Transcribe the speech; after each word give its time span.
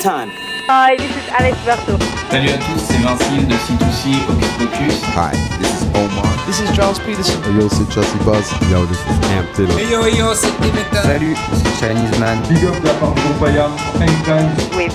Time. 0.00 0.30
Hi, 0.68 0.96
this 0.96 1.10
is 1.10 1.28
Alex 1.30 1.56
Berto. 1.64 1.98
Salut 2.30 2.50
à 2.50 2.58
tous, 2.58 2.78
c'est 2.78 2.98
Vincile 2.98 3.46
de 3.46 3.54
C2C 3.54 4.14
Hocus 4.28 4.48
Pocus. 4.58 5.02
Hi, 5.16 5.32
this 5.58 5.82
is 5.82 5.86
Omar. 5.94 6.28
This 6.46 6.60
is 6.60 6.70
Charles 6.76 6.98
Peterson. 7.00 7.42
Hey 7.42 7.54
yo, 7.58 7.68
c'est 7.68 7.90
Chelsea 7.90 8.18
Buzz. 8.24 8.50
Yo, 8.70 8.84
this 8.86 8.98
is 8.98 9.18
Amp 9.32 9.52
Taylor. 9.54 9.78
Hey 9.78 9.90
yo, 9.90 10.06
yo, 10.06 10.34
c'est 10.34 10.52
Dimitra. 10.60 11.02
Salut, 11.02 11.36
c'est 11.52 11.86
Chinese 11.86 12.18
Man. 12.18 12.38
Big 12.48 12.64
up 12.64 12.76
la 12.84 12.92
part 12.94 13.14
de 13.14 13.20
Payam, 13.40 13.72
Anytime. 14.00 14.50
With 14.76 14.94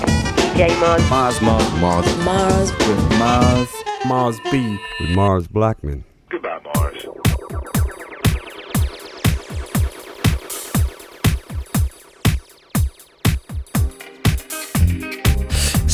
DJ 0.54 0.72
Mars. 0.80 1.02
Mars, 1.10 1.40
Mars, 1.42 1.66
Mars. 1.80 2.06
Mars. 2.24 2.72
With 2.86 3.18
Mars. 3.18 3.68
Mars 4.06 4.40
B. 4.50 4.78
With 5.00 5.10
Mars 5.14 5.46
Blackman. 5.48 6.04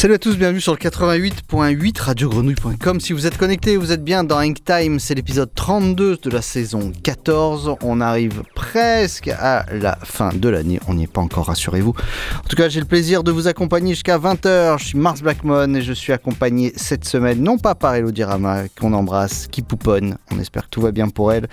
Salut 0.01 0.15
à 0.15 0.19
tous, 0.19 0.39
bienvenue 0.39 0.63
sur 0.63 0.73
le 0.73 0.79
88.8 0.79 2.01
radiogrenouille.com. 2.01 3.01
Si 3.01 3.13
vous 3.13 3.27
êtes 3.27 3.37
connectés, 3.37 3.77
vous 3.77 3.93
êtes 3.93 4.03
bien 4.03 4.25
dans 4.25 4.39
Ink 4.39 4.65
Time, 4.65 4.99
c'est 4.99 5.15
l'épisode 5.15 5.51
32 5.55 6.17
de 6.17 6.31
la 6.31 6.41
saison 6.41 6.91
14. 7.03 7.77
On 7.83 8.01
arrive 8.01 8.43
presque 8.55 9.29
à 9.29 9.67
la 9.71 9.99
fin 10.03 10.31
de 10.33 10.49
l'année, 10.49 10.81
on 10.89 10.95
n'y 10.95 11.03
est 11.03 11.07
pas 11.07 11.21
encore, 11.21 11.49
rassurez-vous. 11.49 11.91
En 11.91 12.49
tout 12.49 12.57
cas, 12.57 12.71
j'ai 12.71 12.81
le 12.81 12.87
plaisir 12.87 13.23
de 13.23 13.31
vous 13.31 13.47
accompagner 13.47 13.93
jusqu'à 13.93 14.17
20h. 14.17 14.79
Je 14.79 14.85
suis 14.87 14.99
Mars 14.99 15.21
Blackmon 15.21 15.75
et 15.75 15.83
je 15.83 15.93
suis 15.93 16.15
accompagné 16.15 16.73
cette 16.77 17.05
semaine, 17.05 17.43
non 17.43 17.59
pas 17.59 17.75
par 17.75 17.95
Elodie 17.95 18.25
Rama, 18.25 18.63
qu'on 18.81 18.95
embrasse, 18.95 19.49
qui 19.49 19.61
pouponne. 19.61 20.17
On 20.31 20.39
espère 20.39 20.63
que 20.63 20.71
tout 20.71 20.81
va 20.81 20.93
bien 20.93 21.11
pour 21.11 21.31
elle. 21.31 21.47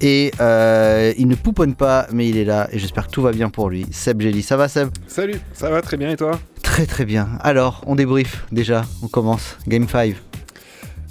Et 0.00 0.32
euh, 0.40 1.12
il 1.18 1.28
ne 1.28 1.36
pouponne 1.36 1.76
pas, 1.76 2.08
mais 2.10 2.28
il 2.28 2.36
est 2.36 2.44
là 2.44 2.68
et 2.72 2.80
j'espère 2.80 3.06
que 3.06 3.12
tout 3.12 3.22
va 3.22 3.30
bien 3.30 3.48
pour 3.48 3.70
lui. 3.70 3.86
Seb 3.92 4.22
Gély, 4.22 4.42
ça 4.42 4.56
va 4.56 4.66
Seb? 4.66 4.88
Salut, 5.06 5.38
ça 5.52 5.70
va 5.70 5.82
très 5.82 5.96
bien 5.96 6.10
et 6.10 6.16
toi? 6.16 6.32
Très 6.62 6.86
très 6.86 7.04
bien. 7.04 7.28
Alors, 7.40 7.82
on 7.86 7.94
débrief 7.94 8.44
déjà, 8.52 8.84
on 9.02 9.08
commence. 9.08 9.56
Game 9.68 9.88
5. 9.88 10.14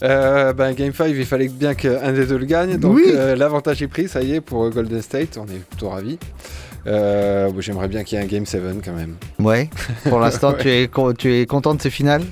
euh, 0.04 0.54
ben, 0.54 0.74
Game 0.74 0.94
5, 0.94 1.08
il 1.08 1.26
fallait 1.26 1.48
bien 1.50 1.74
qu'un 1.76 2.12
des 2.14 2.26
deux 2.26 2.38
le 2.38 2.46
gagne. 2.46 2.78
Donc 2.78 2.96
Oui. 2.96 3.04
euh, 3.10 3.36
l'avantage 3.36 3.82
est 3.84 3.88
pris, 3.88 4.08
ça 4.08 4.22
y 4.24 4.34
est, 4.36 4.42
pour 4.42 4.70
Golden 4.70 5.02
State. 5.02 5.38
On 5.38 5.46
est 5.46 5.60
plutôt 5.60 5.90
ravis. 5.90 6.18
Euh, 6.88 7.52
bon, 7.52 7.62
J'aimerais 7.62 7.88
bien 7.88 8.04
qu'il 8.04 8.18
y 8.18 8.22
ait 8.22 8.24
un 8.24 8.28
Game 8.28 8.46
7 8.46 8.62
quand 8.84 8.94
même. 8.94 9.16
Ouais, 9.40 9.70
pour 10.10 10.20
l'instant, 10.22 10.52
Ouais. 10.54 10.58
tu, 10.60 10.70
es, 10.70 10.88
con- 10.88 11.14
tu 11.14 11.32
es 11.36 11.46
content 11.46 11.76
de 11.76 11.82
ces 11.82 11.92
finales? 11.92 12.24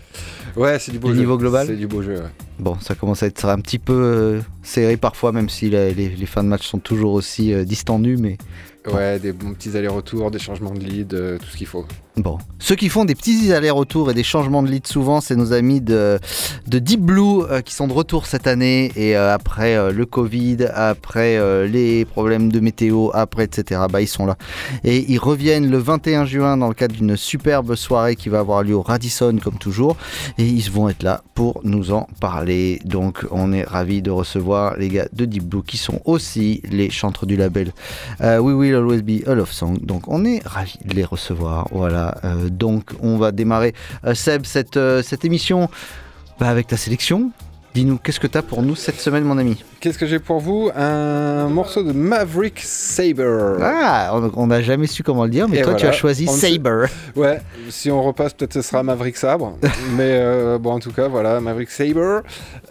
Ouais, 0.56 0.80
c'est 0.80 0.92
du 0.92 0.98
beau 0.98 1.10
Du 1.10 1.14
jeu. 1.16 1.20
niveau 1.20 1.38
global? 1.38 1.68
C'est 1.68 1.76
du 1.76 1.86
beau 1.88 2.02
jeu, 2.02 2.16
ouais. 2.16 2.30
Bon, 2.58 2.76
ça 2.82 2.96
commence 2.96 3.22
à 3.22 3.28
être 3.28 3.46
un 3.46 3.60
petit 3.60 3.78
peu 3.80 4.42
serré 4.64 4.98
parfois, 4.98 5.32
même 5.32 5.50
si 5.50 5.70
la- 5.70 5.90
les, 5.92 6.10
les 6.10 6.26
fins 6.26 6.44
de 6.44 6.50
match 6.50 6.68
sont 6.68 6.80
toujours 6.80 7.14
aussi 7.14 7.54
euh, 7.54 7.64
distendus, 7.66 8.18
mais 8.18 8.38
Ouais, 8.92 9.20
des 9.20 9.34
bons 9.34 9.54
petits 9.54 9.76
allers-retours, 9.78 10.32
des 10.32 10.40
changements 10.40 10.72
de 10.74 10.80
lead, 10.80 11.14
euh, 11.14 11.38
tout 11.38 11.46
ce 11.52 11.58
qu'il 11.58 11.68
faut. 11.68 11.86
bon. 12.18 12.38
Ceux 12.60 12.76
qui 12.76 12.90
font 12.90 13.04
des 13.06 13.14
petits 13.14 13.52
allers-retours 13.54 14.10
et 14.10 14.14
des 14.16 14.24
changements 14.24 14.64
de 14.64 14.70
lead 14.70 14.88
souvent, 14.88 15.20
c'est 15.22 15.36
nos 15.36 15.52
amis 15.54 15.80
de, 15.82 16.18
de 16.66 16.80
Deep 16.80 17.02
Blue 17.02 17.44
euh, 17.44 17.62
qui 17.62 17.74
sont 17.76 17.88
de 17.88 17.94
retour 17.94 18.26
cette 18.26 18.48
année 18.48 18.92
et 18.96 19.16
euh, 19.18 19.34
après 19.34 19.92
le 19.92 20.06
Covid, 20.06 20.58
après 20.74 21.38
les 21.68 22.06
problèmes 22.06 22.52
de 22.52 22.60
météo, 22.62 23.10
après 23.14 23.44
etc. 23.44 23.82
Bah, 23.92 24.02
ils 24.02 24.08
sont 24.08 24.26
là. 24.26 24.38
Et 24.86 25.06
ils 25.12 25.20
reviennent 25.20 25.70
le 25.70 25.78
21 25.78 26.26
juin 26.26 26.58
dans 26.58 26.70
le 26.70 26.74
cadre 26.74 26.96
d'une 26.96 27.16
superbe 27.18 27.76
soirée 27.76 28.16
qui 28.16 28.30
va 28.30 28.40
avoir 28.40 28.64
lieu 28.64 28.76
au 28.76 28.82
Radisson 28.82 29.38
comme 29.44 29.58
toujours. 29.60 29.98
Et 30.38 30.46
ils 30.48 30.72
vont 30.72 30.88
être 30.90 31.04
là 31.04 31.22
pour 31.36 31.60
nous 31.64 31.92
en 31.92 32.08
parler. 32.22 32.80
Donc 32.86 33.26
on 33.30 33.52
est 33.54 33.64
ravis 33.64 34.02
de 34.02 34.10
recevoir 34.10 34.49
les 34.78 34.90
gars 34.90 35.08
de 35.14 35.26
Deep 35.26 35.44
Blue 35.44 35.64
qui 35.64 35.78
sont 35.78 36.02
aussi 36.06 36.62
les 36.70 36.90
chantres 36.90 37.26
du 37.26 37.36
label 37.36 37.72
euh, 38.22 38.40
We 38.40 38.56
Will 38.56 38.76
Always 38.76 39.02
Be 39.02 39.28
a 39.28 39.36
Love 39.36 39.52
Song. 39.52 39.80
Donc 39.82 40.08
on 40.08 40.26
est 40.26 40.46
ravis 40.46 40.80
de 40.86 40.94
les 40.94 41.06
recevoir. 41.06 41.68
Voilà. 41.72 42.18
Euh, 42.24 42.50
donc 42.50 42.92
on 43.02 43.18
va 43.18 43.32
démarrer 43.32 43.74
euh, 44.06 44.14
Seb 44.14 44.46
cette, 44.46 44.80
cette 45.04 45.26
émission 45.26 45.70
bah, 46.40 46.50
avec 46.50 46.68
ta 46.68 46.78
sélection. 46.78 47.32
Dis-nous, 47.76 47.98
qu'est-ce 47.98 48.20
que 48.20 48.26
tu 48.28 48.38
as 48.38 48.42
pour 48.42 48.64
nous 48.64 48.76
cette 48.76 49.00
semaine, 49.00 49.24
mon 49.24 49.38
ami 49.38 49.64
Qu'est-ce 49.80 49.98
que 50.00 50.08
j'ai 50.08 50.18
pour 50.18 50.40
vous 50.40 50.72
Un 50.76 51.48
morceau 51.50 51.84
de 51.84 51.92
Maverick 51.92 52.60
Saber. 52.60 53.58
Ah, 53.62 54.12
on- 54.36 54.48
n'a 54.48 54.62
jamais 54.62 54.88
su 54.88 55.04
comment 55.04 55.26
le 55.26 55.30
dire, 55.30 55.48
mais 55.48 55.60
Et 55.60 55.62
toi 55.62 55.76
tu 55.76 55.86
as 55.86 55.92
choisi 55.92 56.26
on 56.28 56.32
sait- 56.34 56.54
Saber. 56.54 56.86
Ouais, 57.16 57.40
si 57.70 57.92
on 57.92 58.02
repasse, 58.02 58.34
peut-être 58.34 58.54
ce 58.54 58.64
sera 58.64 58.82
Maverick 58.82 59.16
Sabre. 59.18 59.56
mais 59.96 60.18
euh, 60.20 60.58
bon, 60.58 60.72
en 60.74 60.80
tout 60.80 60.92
cas, 60.92 61.08
voilà, 61.08 61.40
Maverick 61.40 61.70
Saber. 61.70 62.22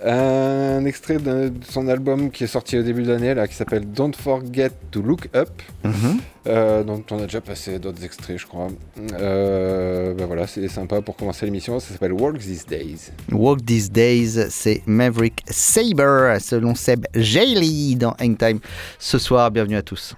Un 0.04 0.84
extrait 0.84 1.19
de 1.19 1.48
de 1.48 1.65
son 1.69 1.86
album 1.88 2.30
qui 2.30 2.44
est 2.44 2.48
sorti 2.48 2.76
au 2.78 2.82
début 2.82 3.03
de 3.03 3.12
l'année, 3.12 3.34
là, 3.34 3.47
qui 3.47 3.54
s'appelle 3.54 3.84
Don't 3.91 4.12
Forget 4.16 4.70
to 4.91 5.00
Look 5.00 5.28
Up. 5.34 5.48
Mhm. 5.84 6.19
Euh, 6.48 6.82
dont 6.82 7.04
on 7.10 7.19
a 7.19 7.22
déjà 7.22 7.41
passé 7.41 7.78
d'autres 7.78 8.03
extraits, 8.04 8.38
je 8.38 8.47
crois. 8.47 8.69
Euh, 9.12 10.14
ben 10.14 10.26
voilà, 10.26 10.47
c'est 10.47 10.66
sympa 10.69 11.03
pour 11.03 11.16
commencer 11.16 11.44
l'émission. 11.44 11.78
Ça 11.78 11.92
s'appelle 11.92 12.12
Work 12.12 12.38
These 12.38 12.66
Days. 12.66 13.10
Walk 13.31 13.64
These 13.64 13.91
Days, 13.91 14.50
c'est 14.50 14.82
Maverick 14.86 15.42
Saber, 15.47 16.38
selon 16.41 16.75
Seb 16.75 17.06
Jailey 17.14 17.97
dans 17.97 18.14
Hangtime. 18.20 18.60
Ce 18.98 19.19
soir, 19.19 19.50
bienvenue 19.50 19.76
à 19.76 19.82
tous. 19.82 20.14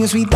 Better 0.00 0.08
off 0.08 0.08
singing 0.08 0.08
sweet. 0.08 0.30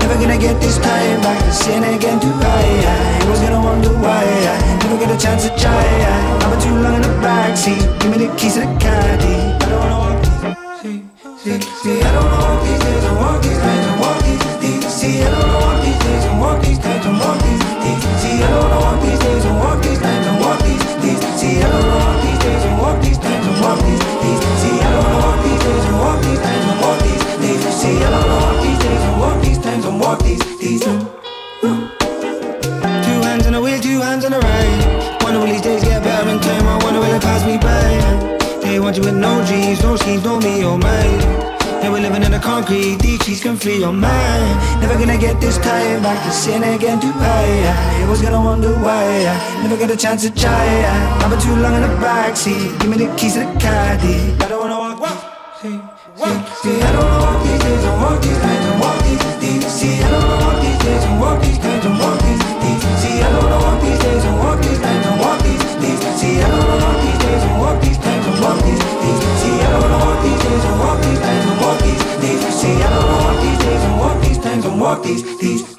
Never 0.00 0.14
gonna 0.14 0.38
get 0.38 0.60
this 0.60 0.78
time 0.78 1.20
back 1.20 1.38
to 1.44 1.52
sin 1.52 1.82
again 1.84 2.20
too 2.20 2.28
high. 2.28 3.20
I 3.20 3.30
was 3.30 3.40
gonna 3.40 3.60
wonder 3.60 3.90
why 3.90 4.24
I 4.24 4.78
never 4.82 4.98
get 4.98 5.10
a 5.10 5.18
chance 5.18 5.44
to 5.44 5.50
try. 5.56 5.70
I've 5.72 6.50
been 6.50 6.60
too 6.60 6.74
long 6.82 6.94
in 6.96 7.02
the 7.02 7.08
backseat, 7.22 8.00
give 8.00 8.10
me 8.10 8.26
the 8.26 8.34
keys 8.36 8.54
to 8.54 8.60
the 8.60 8.79
your 43.80 43.92
mind. 43.92 44.80
Never 44.80 44.94
gonna 44.98 45.16
get 45.16 45.40
this 45.40 45.56
tired 45.56 46.02
back 46.02 46.22
to 46.26 46.30
sin 46.30 46.62
again 46.62 47.00
too 47.00 47.12
high. 47.12 48.02
Always 48.04 48.20
gonna 48.20 48.40
wonder 48.40 48.72
why. 48.78 49.26
I 49.26 49.62
Never 49.62 49.76
got 49.78 49.90
a 49.90 49.96
chance 49.96 50.22
to 50.22 50.30
try. 50.30 50.68
I've 51.22 51.30
been 51.30 51.40
too 51.40 51.56
long 51.56 51.74
in 51.74 51.82
the 51.82 51.94
backseat. 52.04 52.78
Give 52.80 52.90
me 52.90 52.96
the 52.98 53.08
keys 53.16 53.34
to 53.34 53.40
the 53.40 53.58
caddy. 53.58 54.59
Days. 75.10 75.22
Don't 75.22 75.30
walk 75.30 75.40
these 75.40 75.69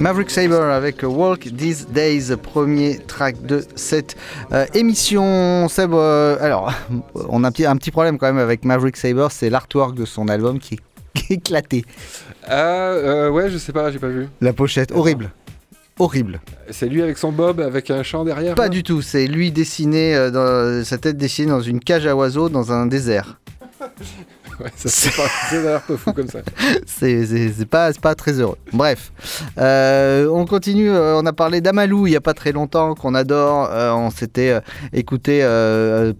Maverick 0.00 0.30
Saber 0.30 0.54
avec 0.54 1.02
Walk 1.02 1.54
These 1.54 1.88
Days, 1.88 2.34
premier 2.42 2.98
track 3.06 3.42
de 3.44 3.62
cette 3.76 4.16
euh, 4.50 4.64
émission. 4.72 5.68
Seb, 5.68 5.92
euh, 5.92 6.38
alors, 6.40 6.72
on 7.28 7.44
a 7.44 7.48
un 7.48 7.52
petit, 7.52 7.66
un 7.66 7.76
petit 7.76 7.90
problème 7.90 8.16
quand 8.16 8.26
même 8.26 8.38
avec 8.38 8.64
Maverick 8.64 8.96
Saber, 8.96 9.26
c'est 9.30 9.50
l'artwork 9.50 9.94
de 9.94 10.06
son 10.06 10.28
album 10.28 10.58
qui 10.58 10.76
est, 10.76 11.30
éclaté. 11.30 11.84
Ah, 12.48 12.54
euh, 12.54 13.28
ouais, 13.28 13.50
je 13.50 13.58
sais 13.58 13.72
pas, 13.72 13.90
j'ai 13.90 13.98
pas 13.98 14.08
vu. 14.08 14.28
La 14.40 14.54
pochette, 14.54 14.90
horrible. 14.90 15.32
Horrible. 15.98 16.40
C'est 16.70 16.88
lui 16.88 17.02
avec 17.02 17.18
son 17.18 17.30
bob, 17.30 17.60
avec 17.60 17.90
un 17.90 18.02
champ 18.02 18.24
derrière 18.24 18.54
Pas 18.54 18.70
du 18.70 18.82
tout, 18.82 19.02
c'est 19.02 19.26
lui 19.26 19.52
dessiné, 19.52 20.16
euh, 20.16 20.30
dans, 20.30 20.82
sa 20.82 20.96
tête 20.96 21.18
dessinée 21.18 21.50
dans 21.50 21.60
une 21.60 21.78
cage 21.78 22.06
à 22.06 22.16
oiseaux 22.16 22.48
dans 22.48 22.72
un 22.72 22.86
désert. 22.86 23.38
C'est 24.76 25.14
pas, 27.66 28.14
très 28.14 28.40
heureux. 28.40 28.56
Bref, 28.72 29.12
Euh, 29.58 30.26
on 30.30 30.46
continue. 30.46 30.90
euh, 30.90 31.18
on 31.20 31.26
a 31.26 31.32
parlé 31.32 31.60
d'Amalou 31.60 32.06
il 32.06 32.12
y 32.12 32.16
a 32.16 32.20
pas 32.20 32.34
très 32.34 32.52
longtemps, 32.52 32.94
qu'on 32.94 33.14
adore. 33.14 33.68
Euh, 33.70 33.92
on 33.92 34.10
s'était 34.10 34.58
écouté 34.92 35.40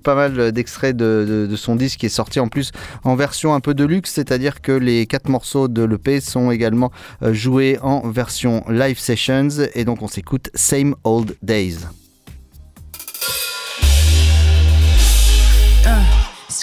pas 0.03 0.15
mal 0.15 0.53
d'extraits 0.53 0.97
de, 0.97 1.47
de- 1.51 1.57
son 1.57 1.77
disque 1.77 2.01
qui 2.01 2.07
est 2.07 2.09
sorti 2.09 2.41
en 2.41 2.49
plus 2.49 2.73
en 3.05 3.15
version 3.17 3.55
un 3.55 3.61
peu 3.61 3.75
de 3.75 3.85
luxe, 3.85 4.13
c'est-à-dire 4.13 4.61
que 4.63 4.73
les 4.73 5.07
quatre 5.07 5.29
morceaux 5.29 5.69
de 5.69 5.83
l'EP 5.83 6.21
sont 6.21 6.51
également 6.51 6.91
joués 7.33 7.79
en 7.83 8.09
version 8.11 8.65
live 8.69 8.99
sessions. 8.99 9.49
Et 9.75 9.85
donc 9.85 10.03
on 10.03 10.09
s'écoute 10.09 10.51
Same 10.55 10.95
Old 11.05 11.37
Days. 11.43 11.79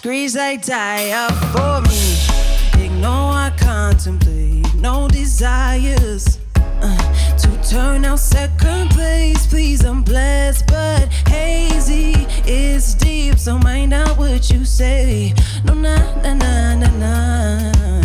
Screams 0.07 0.35
like 0.37 0.65
die 0.65 1.09
out 1.09 1.33
for 1.51 1.81
me. 1.81 2.85
Ignore, 2.85 3.33
I 3.33 3.51
contemplate 3.57 4.73
no 4.75 5.09
desires. 5.09 6.39
Uh, 6.55 7.37
to 7.37 7.69
turn 7.69 8.05
out 8.05 8.19
second 8.19 8.89
place, 8.91 9.45
please, 9.47 9.83
I'm 9.83 10.03
blessed, 10.03 10.65
but 10.67 11.11
hazy 11.27 12.25
is 12.49 12.95
deep. 12.95 13.37
So 13.37 13.59
mind 13.59 13.93
out 13.93 14.17
what 14.17 14.49
you 14.49 14.63
say. 14.63 15.33
No, 15.65 15.73
nah, 15.73 15.97
nah, 16.21 16.35
nah, 16.35 16.75
nah, 16.75 16.97
nah. 17.03 18.01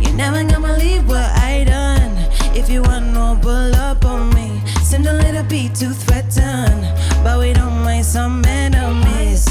You 0.00 0.14
never 0.14 0.42
gonna 0.42 0.66
believe 0.66 1.06
what 1.06 1.30
I 1.36 1.64
done. 1.64 2.16
If 2.56 2.70
you 2.70 2.80
want 2.80 3.12
no 3.12 3.38
pull 3.42 3.74
up 3.74 4.06
on 4.06 4.34
me, 4.34 4.62
send 4.82 5.06
a 5.06 5.12
little 5.12 5.44
bit 5.44 5.74
to 5.80 5.90
threaten, 5.90 6.80
but 7.22 7.38
we 7.38 7.52
don't 7.52 7.84
mind 7.84 8.06
some 8.06 8.42
enemies. 8.46 9.44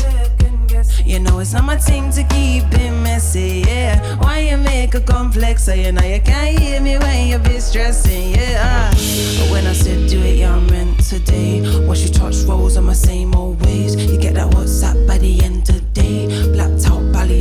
You 1.06 1.20
know 1.20 1.40
it's 1.40 1.54
not 1.54 1.64
my 1.64 1.78
thing 1.78 2.12
to 2.12 2.24
keep 2.24 2.64
it 2.74 2.92
messy, 3.04 3.64
yeah. 3.68 4.16
Why 4.18 4.40
you 4.40 4.58
make 4.58 4.96
a 4.96 5.02
complex 5.02 5.66
so 5.66 5.74
you 5.74 5.92
know 5.92 6.04
you 6.04 6.20
can't 6.20 6.58
hear 6.58 6.82
me 6.82 6.98
when 6.98 7.28
you 7.28 7.38
be 7.38 7.60
stressing, 7.60 8.32
yeah. 8.32 8.90
But 8.90 9.52
when 9.52 9.68
I 9.68 9.74
said 9.74 10.10
do 10.10 10.20
it, 10.22 10.38
yeah, 10.38 10.56
I 10.56 10.60
meant 10.72 11.00
today. 11.04 11.62
Watch 11.86 12.00
you 12.00 12.10
touch 12.10 12.38
rolls 12.48 12.76
on 12.78 12.86
my 12.86 12.94
same 12.94 13.36
old 13.36 13.64
ways. 13.66 13.96
You 13.96 14.18
get 14.18 14.34
that 14.34 14.52
WhatsApp 14.54 15.08
by 15.08 15.20
the 15.20 15.44
end 15.44 15.70
of 15.70 15.76
the 15.76 16.02
day. 16.02 16.28
Blacked 16.54 16.90
out 16.90 17.12
Bali 17.14 17.35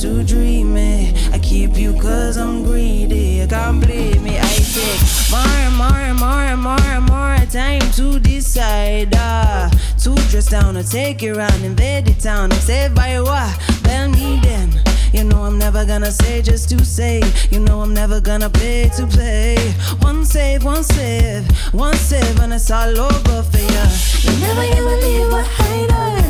to 0.00 0.24
dreamy. 0.24 1.12
I 1.30 1.38
keep 1.38 1.76
you 1.76 1.92
cause 1.92 2.38
I'm 2.38 2.62
greedy. 2.62 3.42
I 3.42 3.46
Can't 3.46 3.80
believe 3.80 4.22
me, 4.22 4.38
I 4.38 4.46
take 4.72 5.30
more 5.30 5.56
and 5.66 5.76
more 5.76 6.00
and 6.08 6.18
more 6.18 6.44
and 6.52 6.62
more 6.62 6.80
and 6.80 7.04
more 7.04 7.36
time 7.50 7.80
to 7.96 8.18
decide. 8.18 9.12
Ah, 9.14 9.70
to 9.98 10.14
dress 10.30 10.48
down 10.48 10.78
or 10.78 10.82
take 10.82 11.20
you 11.20 11.34
around, 11.34 11.62
invade 11.64 12.06
the 12.06 12.14
town. 12.14 12.50
I'm 12.50 12.60
saved 12.60 12.94
by 12.94 13.20
what? 13.20 13.52
Bell 13.82 14.08
me 14.08 14.40
then. 14.42 14.70
You 15.12 15.24
know 15.24 15.42
I'm 15.42 15.58
never 15.58 15.84
gonna 15.84 16.10
say 16.10 16.40
just 16.40 16.70
to 16.70 16.82
say. 16.82 17.20
You 17.50 17.60
know 17.60 17.82
I'm 17.82 17.92
never 17.92 18.22
gonna 18.22 18.48
play 18.48 18.88
to 18.96 19.06
play. 19.06 19.58
One 20.00 20.24
save, 20.24 20.64
one 20.64 20.82
save, 20.82 21.44
one 21.74 21.96
save, 21.96 22.40
and 22.40 22.54
it's 22.54 22.70
all 22.70 22.98
over 22.98 23.42
for 23.42 23.58
ya. 23.58 23.84
You 24.24 24.32
never 24.40 24.62
ever 24.78 24.96
leave 24.96 25.30
I 25.30 25.86
done. 25.88 26.20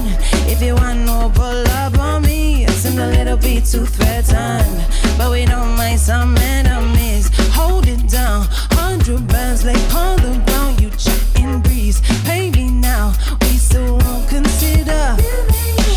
If 0.50 0.61
you 0.61 0.75
want 0.75 1.00
no 1.06 1.31
pull 1.32 1.69
up 1.69 1.96
on 1.99 2.23
me, 2.23 2.64
a 2.98 3.06
little 3.06 3.37
bit 3.37 3.64
too 3.64 3.87
threaten. 3.87 4.64
But 5.16 5.31
we 5.31 5.44
don't 5.44 5.76
mind 5.76 6.00
some 6.00 6.37
enemies. 6.37 7.30
Hold 7.52 7.87
it 7.87 8.09
down, 8.09 8.47
hundred 8.73 9.26
bands 9.28 9.64
lay 9.64 9.80
on 9.94 10.16
the 10.16 10.42
ground. 10.47 10.80
You 10.80 10.90
chatting 10.90 11.61
breeze, 11.61 12.00
pay 12.25 12.50
me 12.50 12.70
now. 12.70 13.12
We 13.42 13.56
still 13.59 13.99
won't 13.99 14.28
consider. 14.28 15.16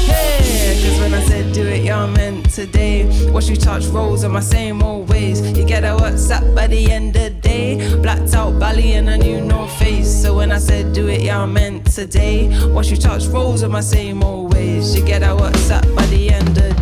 Hey, 0.07 0.79
cause 0.83 0.99
when 0.99 1.13
I 1.13 1.23
said 1.23 1.53
do 1.53 1.65
it, 1.67 1.83
y'all 1.83 2.07
meant 2.07 2.51
today. 2.51 3.29
Watch 3.31 3.49
you 3.49 3.55
touch 3.55 3.85
rolls 3.85 4.23
on 4.23 4.31
my 4.31 4.39
same 4.39 4.83
old 4.83 5.09
ways. 5.09 5.41
You 5.57 5.65
get 5.65 5.83
a 5.83 5.95
WhatsApp 5.95 6.55
by 6.55 6.67
the 6.67 6.91
end 6.91 7.15
of 7.15 7.41
day. 7.41 7.95
Blacked 7.97 8.33
out 8.33 8.59
Bali 8.59 8.93
and 8.93 9.09
a 9.09 9.17
new 9.17 9.41
no 9.41 9.67
face. 9.67 10.09
So 10.21 10.35
when 10.35 10.51
I 10.51 10.59
said 10.59 10.93
do 10.93 11.07
it, 11.07 11.21
y'all 11.21 11.47
meant 11.47 11.91
today. 11.91 12.49
Watch 12.67 12.89
you 12.89 12.97
touch 12.97 13.25
rolls 13.27 13.63
on 13.63 13.71
my 13.71 13.81
same 13.81 14.23
old 14.23 14.53
ways. 14.53 14.95
You 14.95 15.03
get 15.05 15.23
a 15.23 15.27
WhatsApp 15.27 15.95
by 15.95 16.05
the 16.07 16.29
end 16.29 16.57
of 16.57 16.72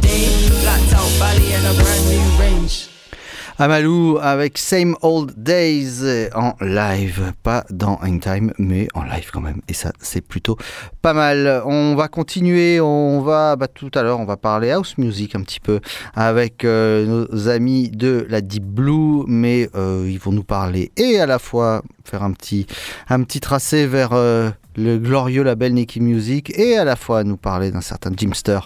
Amalou 3.62 4.18
avec 4.20 4.58
Same 4.58 4.96
Old 5.04 5.34
Days 5.38 6.30
en 6.34 6.56
live, 6.62 7.32
pas 7.44 7.64
dans 7.70 8.00
Hangtime, 8.02 8.54
mais 8.58 8.88
en 8.96 9.04
live 9.04 9.30
quand 9.32 9.40
même. 9.40 9.62
Et 9.68 9.76
ça, 9.76 9.92
c'est 10.00 10.22
plutôt 10.22 10.58
pas 11.04 11.14
mal. 11.14 11.62
On 11.68 11.94
va 11.94 12.08
continuer, 12.08 12.82
on 12.82 13.22
va, 13.22 13.56
bah, 13.56 13.68
tout 13.68 13.92
à 13.94 14.02
l'heure, 14.02 14.20
on 14.20 14.26
va 14.26 14.36
parler 14.36 14.72
house 14.72 14.98
music 14.98 15.36
un 15.36 15.44
petit 15.44 15.60
peu 15.60 15.80
avec 16.16 16.66
euh, 16.66 17.28
nos 17.28 17.50
amis 17.50 17.92
de 17.92 18.26
la 18.30 18.42
Deep 18.42 18.64
Blue, 18.64 19.26
mais 19.28 19.70
euh, 19.76 20.10
ils 20.10 20.18
vont 20.18 20.32
nous 20.32 20.44
parler 20.44 20.92
et 20.98 21.20
à 21.20 21.28
la 21.28 21.38
fois 21.38 21.84
faire 22.04 22.24
un 22.24 22.32
petit, 22.32 22.66
un 23.10 23.22
petit 23.22 23.42
tracé 23.42 23.86
vers 23.86 24.14
euh, 24.14 24.50
le 24.76 24.98
glorieux 24.98 25.44
label 25.44 25.74
Nicky 25.74 26.00
Music 26.00 26.52
et 26.58 26.78
à 26.78 26.84
la 26.84 26.96
fois 26.96 27.24
nous 27.24 27.38
parler 27.38 27.72
d'un 27.72 27.82
certain 27.82 28.12
Jimster. 28.16 28.60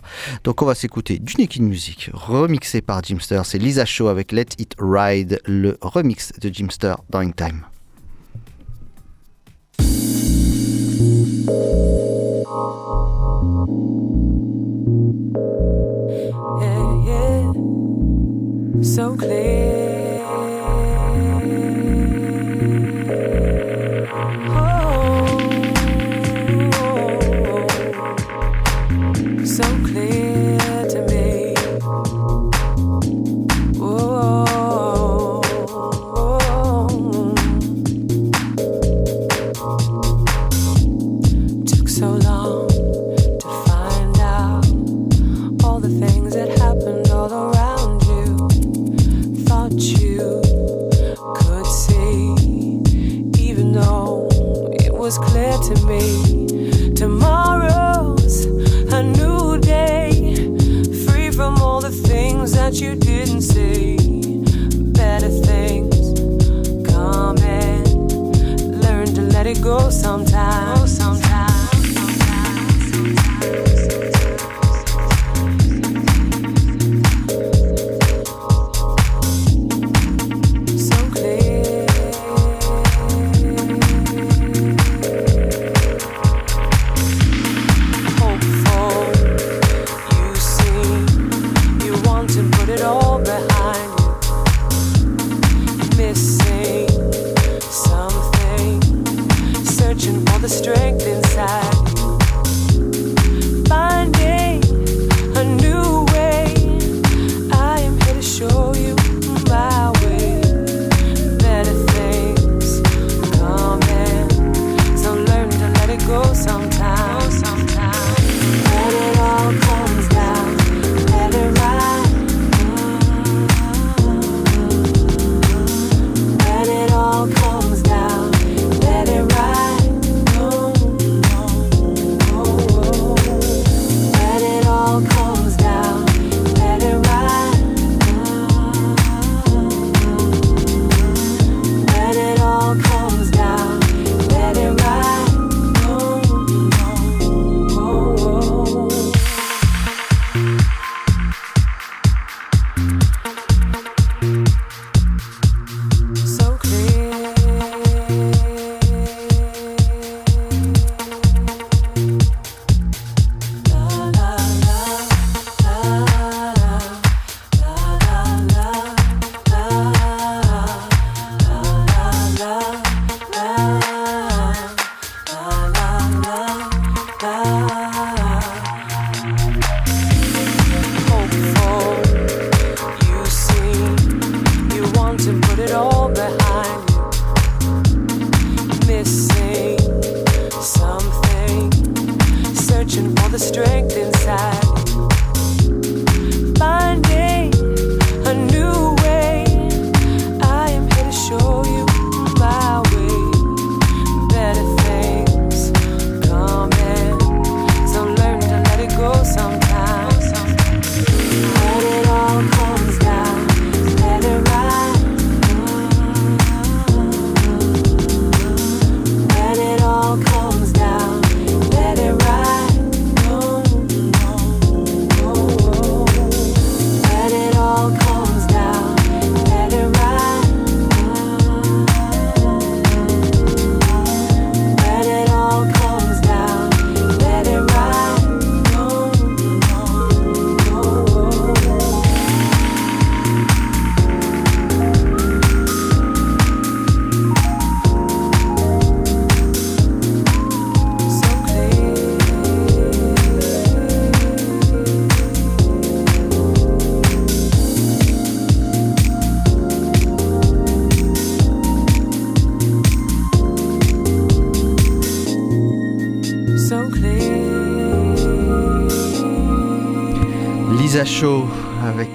Donc 0.43 0.61
on 0.61 0.65
va 0.65 0.75
s'écouter 0.75 1.19
du 1.19 1.35
Nicky 1.37 1.61
Music 1.61 2.09
remixé 2.13 2.81
par 2.81 3.03
Jimster. 3.03 3.41
C'est 3.43 3.57
Lisa 3.57 3.85
Shaw 3.85 4.07
avec 4.07 4.31
Let 4.31 4.47
It 4.59 4.75
Ride, 4.79 5.41
le 5.45 5.77
remix 5.81 6.31
de 6.39 6.53
Jimster 6.53 6.95
dans 7.09 7.25
Time. 7.31 7.65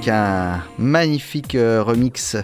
can 0.00 0.39
magnifique 0.80 1.54
euh, 1.54 1.82
remix 1.82 2.36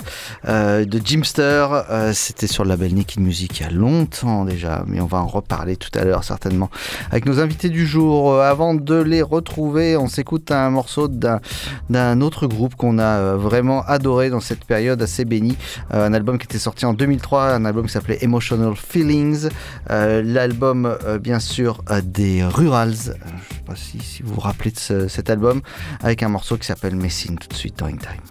euh, 0.47 0.85
de 0.85 1.00
Jimster. 1.05 1.66
Euh, 1.90 2.12
c'était 2.14 2.47
sur 2.47 2.62
le 2.62 2.69
label 2.71 2.95
Naked 2.95 3.21
Music 3.21 3.61
il 3.61 3.62
y 3.64 3.66
a 3.66 3.73
longtemps 3.73 4.45
déjà, 4.45 4.85
mais 4.87 5.00
on 5.00 5.07
va 5.07 5.19
en 5.19 5.26
reparler 5.26 5.76
tout 5.76 5.90
à 5.99 6.05
l'heure 6.05 6.23
certainement 6.23 6.71
avec 7.11 7.26
nos 7.26 7.40
invités 7.40 7.69
du 7.69 7.87
jour. 7.87 8.40
Avant 8.40 8.75
de 8.75 8.95
les 8.95 9.23
retrouver, 9.23 9.97
on 9.97 10.09
s'écoute 10.09 10.50
un 10.50 10.71
morceau 10.71 11.09
d'un 11.09 12.21
autre 12.21 12.47
groupe 12.47 12.76
qu'on 12.76 12.99
a 12.99 13.35
vraiment 13.37 13.83
adoré 13.87 14.31
dans 14.31 14.40
cette 14.40 14.64
période 14.64 15.00
assez 15.02 15.25
bénie. 15.25 15.57
Un 15.90 16.12
album 16.12 16.38
qui 16.38 16.45
était 16.45 16.59
sorti 16.59 16.85
en 16.85 16.93
2003, 16.93 17.55
un 17.55 17.64
album 17.64 17.87
qui 17.87 17.93
s'appelait 17.93 18.19
Emotional 18.21 18.75
Feelings. 18.76 19.49
L'album, 19.88 20.97
bien 21.21 21.40
sûr, 21.40 21.83
des 22.05 22.45
Rurals. 22.45 22.95
Je 22.95 23.11
ne 23.11 23.14
sais 23.14 23.62
pas 23.64 23.76
si, 23.76 24.23
vous 24.23 24.35
vous 24.35 24.40
rappelez 24.40 24.71
de 24.71 25.09
cet 25.09 25.31
album, 25.31 25.62
avec 26.02 26.23
un 26.23 26.28
morceau 26.28 26.57
qui 26.57 26.66
s'appelle 26.66 26.97
Messine 26.97 27.38
tout 27.38 27.49
de 27.49 27.55
suite 27.55 27.78
dans 27.78 27.87
Time. 27.99 28.25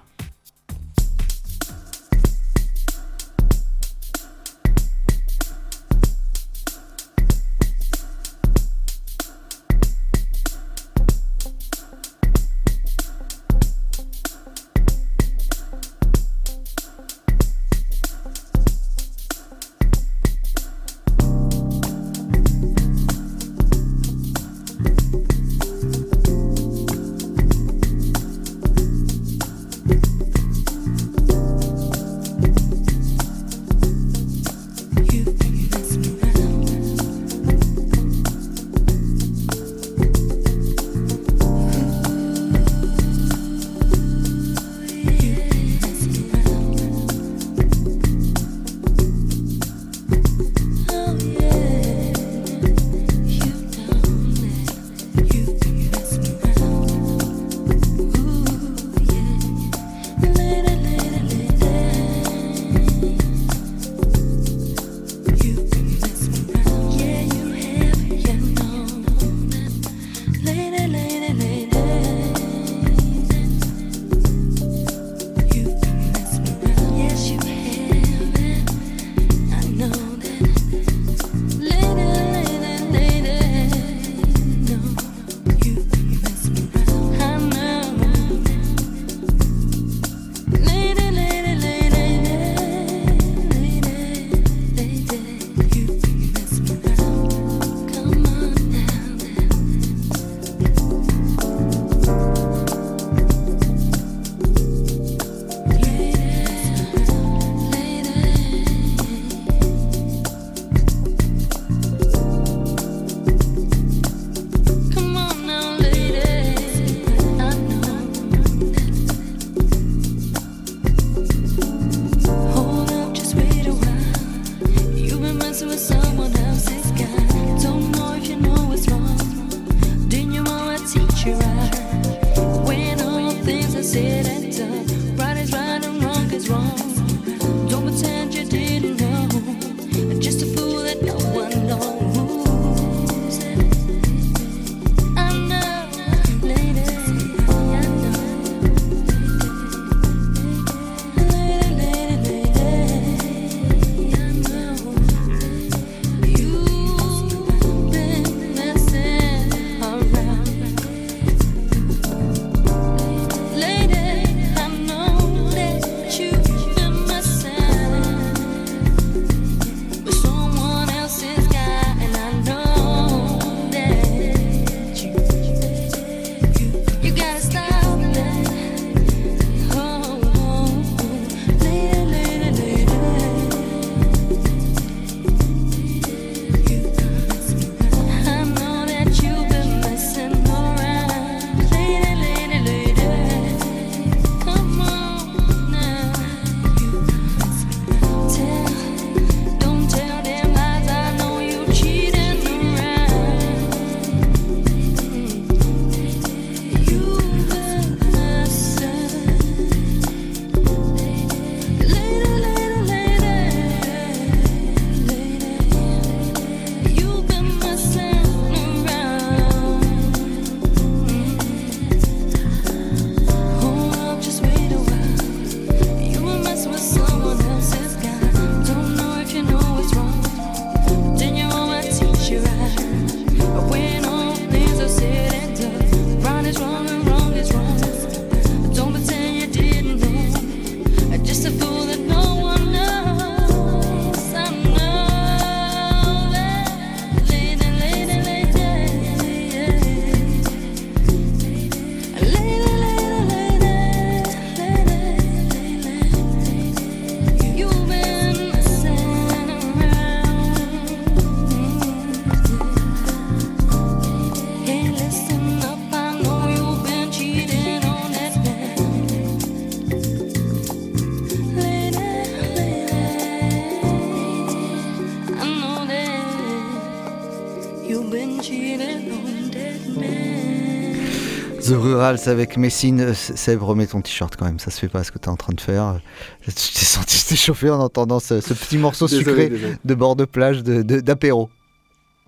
The 281.67 281.73
Rurals 281.75 282.27
avec 282.27 282.57
Messine. 282.57 283.01
Euh, 283.01 283.13
Seb, 283.13 283.61
remets 283.61 283.87
ton 283.87 284.01
t-shirt 284.01 284.35
quand 284.35 284.45
même, 284.45 284.59
ça 284.59 284.71
se 284.71 284.79
fait 284.79 284.87
pas 284.89 285.03
ce 285.03 285.11
que 285.11 285.19
tu 285.19 285.25
es 285.25 285.29
en 285.29 285.35
train 285.35 285.53
de 285.53 285.61
faire. 285.61 285.99
Je 286.41 286.51
t'ai 286.51 286.85
senti 286.85 287.25
t'échauffer 287.25 287.69
en 287.69 287.79
entendant 287.79 288.19
ce, 288.19 288.41
ce 288.41 288.53
petit 288.53 288.77
morceau 288.77 289.07
Désolé, 289.07 289.25
sucré 289.25 289.49
désolé. 289.49 289.73
de 289.83 289.95
bord 289.95 290.15
de 290.15 290.25
plage 290.25 290.63
d'apéro. 290.63 291.49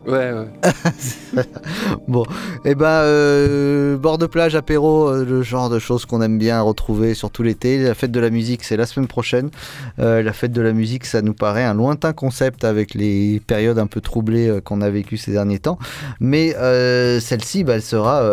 Ouais, 0.08 0.32
ouais. 0.32 1.44
Bon, 2.08 2.26
et 2.64 2.76
ben 2.76 2.86
euh, 2.88 3.98
bord 3.98 4.18
de 4.18 4.26
plage, 4.26 4.56
apéro, 4.56 5.10
euh, 5.10 5.26
le 5.26 5.42
genre 5.42 5.70
de 5.70 5.80
choses 5.80 6.06
qu'on 6.06 6.22
aime 6.22 6.38
bien 6.38 6.62
retrouver 6.62 7.14
surtout 7.14 7.44
l'été. 7.44 7.78
La 7.80 7.94
fête 7.94 8.12
de 8.12 8.20
la 8.22 8.30
musique, 8.30 8.64
c'est 8.64 8.78
la 8.78 8.86
semaine 8.86 9.08
prochaine. 9.08 9.50
Euh, 10.00 10.24
la 10.24 10.32
fête 10.32 10.54
de 10.54 10.62
la 10.62 10.72
musique, 10.72 11.06
ça 11.06 11.22
nous 11.22 11.34
paraît 11.34 11.66
un 11.66 11.74
lointain 11.74 12.14
concept 12.14 12.64
avec 12.64 12.94
les 12.94 13.42
périodes 13.46 13.80
un 13.80 13.88
peu 13.88 14.00
troublées 14.00 14.60
qu'on 14.64 14.80
a 14.80 14.90
vécues 14.90 15.18
ces 15.18 15.34
derniers 15.34 15.60
temps. 15.60 15.78
Mais 16.22 16.52
celle-ci, 17.20 17.66
bah, 17.66 17.76
elle 17.76 17.82
sera 17.82 18.24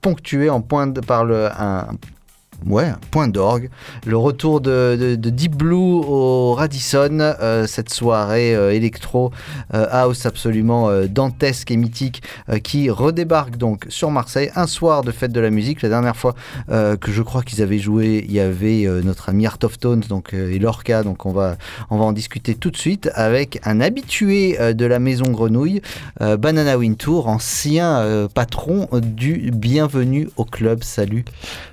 ponctuée 0.00 0.50
en 0.50 0.60
point 0.60 0.88
de, 0.88 1.00
par 1.00 1.24
le, 1.24 1.46
un, 1.46 1.86
Ouais, 2.68 2.92
point 3.12 3.28
d'orgue. 3.28 3.70
Le 4.04 4.16
retour 4.16 4.60
de, 4.60 4.96
de- 4.98 5.14
de 5.14 5.30
Deep 5.30 5.54
Blue 5.54 5.76
au 5.76 6.52
Radisson, 6.54 7.18
euh, 7.20 7.64
cette 7.68 7.90
soirée 7.90 8.56
euh, 8.56 8.72
électro 8.74 9.30
euh, 9.72 9.86
house 9.88 10.26
absolument 10.26 10.90
dantesque 11.08 11.70
et 11.70 11.76
mythique 11.76 12.22
qui 12.64 12.90
redébarque 12.90 13.56
donc 13.56 13.86
sur 13.88 14.10
Marseille 14.10 14.50
un 14.56 14.66
soir 14.66 15.02
de 15.02 15.12
fête 15.12 15.30
de 15.30 15.38
la 15.40 15.50
musique. 15.50 15.82
La 15.82 15.88
dernière 15.88 16.16
fois 16.16 16.34
que 16.68 17.12
je 17.12 17.22
crois 17.22 17.42
qu'ils 17.42 17.62
avaient 17.62 17.78
joué, 17.78 18.24
il 18.26 18.32
y 18.32 18.40
avait 18.40 18.86
notre 19.04 19.28
ami 19.28 19.46
Art 19.46 19.58
of 19.62 19.78
Tones 19.78 20.04
donc, 20.08 20.34
et 20.34 20.58
Lorca. 20.58 21.02
Donc 21.02 21.26
on 21.26 21.32
va, 21.32 21.56
en 21.90 22.12
discuter 22.12 22.54
tout 22.54 22.70
de 22.70 22.76
suite 22.76 23.10
avec 23.14 23.60
un 23.64 23.80
habitué 23.80 24.56
de 24.74 24.86
la 24.86 24.98
maison 24.98 25.30
Grenouille, 25.30 25.82
Banana 26.20 26.78
Wintour, 26.78 27.28
ancien 27.28 28.28
patron 28.34 28.88
du 29.02 29.50
Bienvenue 29.52 30.28
au 30.36 30.44
club. 30.44 30.82
Salut. 30.82 31.24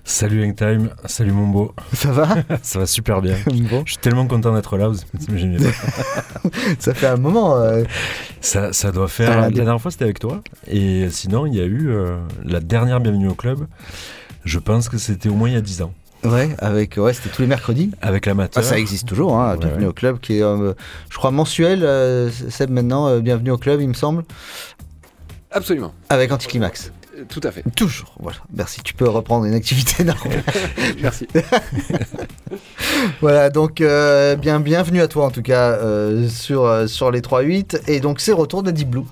Salut 0.05 0.43
Hangtime, 0.45 0.82
salut 1.05 1.31
mon 1.31 1.47
beau. 1.47 1.73
Ça 1.93 2.11
va 2.11 2.35
Ça 2.61 2.79
va 2.79 2.85
super 2.85 3.21
bien. 3.21 3.35
Bon. 3.69 3.83
Je 3.85 3.91
suis 3.93 4.01
tellement 4.01 4.27
content 4.27 4.53
d'être 4.53 4.77
là, 4.77 4.87
vous 4.87 4.99
imaginez 5.29 5.57
pas. 5.57 6.49
Ça 6.79 6.93
fait 6.93 7.07
un 7.07 7.17
moment. 7.17 7.57
euh, 7.57 7.83
Ça, 8.41 8.73
ça 8.73 8.91
doit 8.91 9.07
faire. 9.07 9.31
Ah, 9.31 9.41
La 9.41 9.49
dernière 9.51 9.79
fois 9.81 9.91
c'était 9.91 10.03
avec 10.05 10.19
toi. 10.19 10.41
Et 10.67 11.09
sinon, 11.09 11.45
il 11.45 11.55
y 11.55 11.61
a 11.61 11.65
eu 11.65 11.89
euh, 11.89 12.17
la 12.45 12.59
dernière 12.59 12.99
bienvenue 12.99 13.27
au 13.29 13.35
club. 13.35 13.67
Je 14.45 14.59
pense 14.59 14.89
que 14.89 14.97
c'était 14.97 15.29
au 15.29 15.33
moins 15.35 15.49
il 15.49 15.53
y 15.55 15.57
a 15.57 15.61
10 15.61 15.81
ans. 15.83 15.93
Ouais, 16.25 16.55
avec 16.59 16.95
ouais, 16.97 17.11
c'était 17.13 17.29
tous 17.29 17.41
les 17.41 17.47
mercredis. 17.49 17.91
Avec 18.01 18.25
l'amateur. 18.25 18.63
Ah, 18.63 18.65
ça 18.67 18.79
existe 18.79 19.07
toujours, 19.07 19.37
hein, 19.39 19.51
Ouais, 19.53 19.57
Bienvenue 19.57 19.83
ouais. 19.83 19.89
au 19.89 19.93
club, 19.93 20.19
qui 20.21 20.37
est, 20.37 20.41
euh, 20.43 20.73
je 21.09 21.17
crois, 21.17 21.31
mensuel. 21.31 21.83
euh, 21.83 22.29
Seb, 22.49 22.69
maintenant, 22.69 23.07
euh, 23.07 23.19
Bienvenue 23.19 23.51
au 23.51 23.57
club, 23.57 23.81
il 23.81 23.89
me 23.89 23.93
semble, 23.93 24.23
Absolument. 25.51 25.93
avec 26.09 26.31
Anticlimax. 26.31 26.91
Tout 27.29 27.41
à 27.43 27.51
fait. 27.51 27.63
Toujours, 27.75 28.15
voilà. 28.19 28.39
Merci, 28.55 28.81
tu 28.83 28.95
peux 28.95 29.07
reprendre 29.07 29.45
une 29.45 29.53
activité 29.53 30.03
normale. 30.03 30.43
Merci. 31.01 31.27
voilà, 33.21 33.49
donc 33.51 33.81
euh, 33.81 34.35
bien, 34.35 34.59
bienvenue 34.59 35.01
à 35.01 35.07
toi 35.07 35.25
en 35.25 35.29
tout 35.29 35.43
cas 35.43 35.71
euh, 35.73 36.27
sur, 36.27 36.65
euh, 36.65 36.87
sur 36.87 37.11
les 37.11 37.21
3-8. 37.21 37.81
Et 37.87 37.99
donc 37.99 38.19
c'est 38.19 38.31
retour 38.31 38.63
de 38.63 38.71
Deep 38.71 38.89
Blue. 38.89 39.03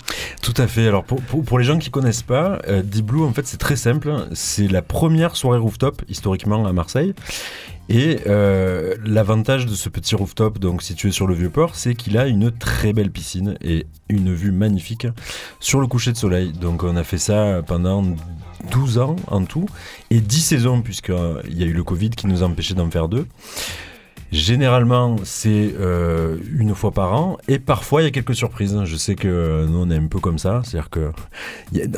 Tout 0.42 0.54
à 0.58 0.68
fait. 0.68 0.88
Alors 0.88 1.04
pour, 1.04 1.22
pour, 1.22 1.60
les 1.60 1.66
gens 1.66 1.78
qui 1.78 1.92
connaissent 1.92 2.24
pas, 2.24 2.60
euh, 2.68 2.82
Deep 2.82 3.06
Blue 3.06 3.24
en 3.24 3.32
fait 3.32 3.46
c'est 3.46 3.58
très 3.58 3.76
simple. 3.76 4.12
C'est 4.34 4.68
la 4.68 4.82
première 4.82 5.36
soirée 5.36 5.60
rooftop 5.60 6.02
historiquement 6.10 6.66
à 6.66 6.74
Marseille. 6.74 7.14
Et 7.90 8.20
euh, 8.26 8.96
l'avantage 9.06 9.66
de 9.66 9.76
ce 9.76 9.90
petit 9.90 10.16
rooftop, 10.16 10.60
donc 10.60 10.82
situé 10.82 11.12
sur 11.12 11.28
le 11.28 11.36
vieux 11.36 11.50
port, 11.50 11.76
c'est 11.76 11.94
qu'il 11.94 12.18
a 12.18 12.26
une 12.26 12.50
très 12.50 12.94
belle 12.94 13.12
piscine 13.12 13.58
et 13.62 13.86
une 14.10 14.34
vue 14.34 14.52
magnifique 14.52 15.08
sur 15.60 15.80
le 15.80 15.88
coucher 15.88 16.12
de 16.12 16.18
soleil. 16.18 16.54
Donc 16.54 16.84
on 16.84 16.96
a 16.96 17.04
fait 17.04 17.18
ça 17.18 17.62
pendant 17.68 18.04
12 18.72 18.98
ans 18.98 19.16
en 19.28 19.44
tout 19.46 19.68
et 20.10 20.22
10 20.22 20.42
saisons 20.42 20.82
puisqu'il 20.82 21.58
y 21.58 21.64
a 21.64 21.68
eu 21.68 21.74
le 21.74 21.84
Covid 21.84 22.12
qui 22.12 22.28
nous 22.28 22.44
a 22.44 22.48
empêché 22.48 22.74
d'en 22.74 22.90
faire 22.90 23.10
deux. 23.10 23.28
Généralement, 24.32 25.18
c'est 25.24 25.74
euh, 25.78 26.38
une 26.58 26.74
fois 26.74 26.92
par 26.92 27.14
an 27.14 27.38
et 27.50 27.60
parfois 27.60 28.02
il 28.02 28.06
y 28.06 28.08
a 28.08 28.12
quelques 28.12 28.36
surprises. 28.36 28.80
Je 28.86 28.96
sais 28.96 29.16
que 29.16 29.66
nous 29.68 29.80
on 29.80 29.90
est 29.90 29.98
un 29.98 30.08
peu 30.08 30.20
comme 30.20 30.40
ça, 30.40 30.62
c'est-à-dire 30.64 30.90
que 30.90 31.12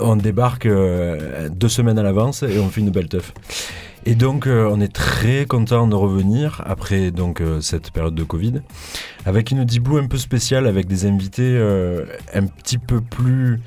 on 0.02 0.16
débarque 0.16 0.66
euh, 0.66 1.50
deux 1.50 1.70
semaines 1.70 2.00
à 2.00 2.04
l'avance 2.04 2.44
et 2.44 2.60
on 2.60 2.70
fait 2.70 2.82
une 2.82 2.90
belle 2.90 3.08
teuf. 3.08 3.34
Et 4.06 4.16
donc 4.16 4.48
euh, 4.48 4.68
on 4.72 4.82
est 4.82 4.92
très 4.92 5.46
content 5.46 5.88
de 5.88 5.96
revenir 5.96 6.62
après 6.66 7.12
donc 7.12 7.40
euh, 7.40 7.62
cette 7.62 7.92
période 7.92 8.16
de 8.16 8.24
Covid 8.24 8.62
avec 9.26 9.52
une 9.52 9.64
Deep 9.64 9.84
Blue 9.84 10.00
un 10.00 10.08
peu 10.08 10.18
spéciale 10.18 10.68
avec 10.68 10.88
des 10.88 11.06
invités 11.06 11.58
un 12.34 12.46
petit 12.48 12.78
peu 12.78 13.00
plus 13.00 13.62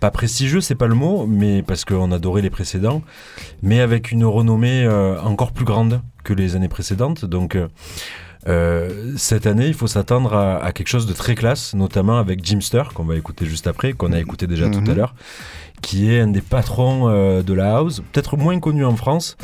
pas 0.00 0.10
prestigieux, 0.10 0.60
c'est 0.60 0.74
pas 0.74 0.86
le 0.86 0.94
mot, 0.94 1.26
mais 1.26 1.62
parce 1.62 1.84
qu'on 1.84 2.12
adorait 2.12 2.42
les 2.42 2.50
précédents, 2.50 3.02
mais 3.62 3.80
avec 3.80 4.12
une 4.12 4.24
renommée 4.24 4.84
euh, 4.84 5.20
encore 5.20 5.52
plus 5.52 5.64
grande 5.64 6.00
que 6.24 6.32
les 6.32 6.56
années 6.56 6.68
précédentes. 6.68 7.24
Donc 7.24 7.54
euh, 7.56 7.68
euh, 8.48 9.12
cette 9.16 9.46
année, 9.46 9.66
il 9.68 9.74
faut 9.74 9.86
s'attendre 9.86 10.34
à, 10.34 10.62
à 10.62 10.72
quelque 10.72 10.88
chose 10.88 11.06
de 11.06 11.12
très 11.14 11.34
classe, 11.34 11.74
notamment 11.74 12.18
avec 12.18 12.44
Jimster, 12.44 12.82
qu'on 12.94 13.04
va 13.04 13.16
écouter 13.16 13.46
juste 13.46 13.66
après, 13.66 13.92
qu'on 13.94 14.12
a 14.12 14.18
écouté 14.20 14.46
déjà 14.46 14.68
tout 14.68 14.78
à 14.78 14.82
Mhm. 14.82 14.94
l'heure, 14.94 15.14
qui 15.80 16.10
est 16.12 16.20
un 16.20 16.28
des 16.28 16.42
patrons 16.42 17.08
euh, 17.08 17.42
de 17.42 17.54
la 17.54 17.76
house, 17.76 18.02
peut-être 18.12 18.36
moins 18.36 18.58
connu 18.60 18.84
en 18.84 18.96
France, 18.96 19.36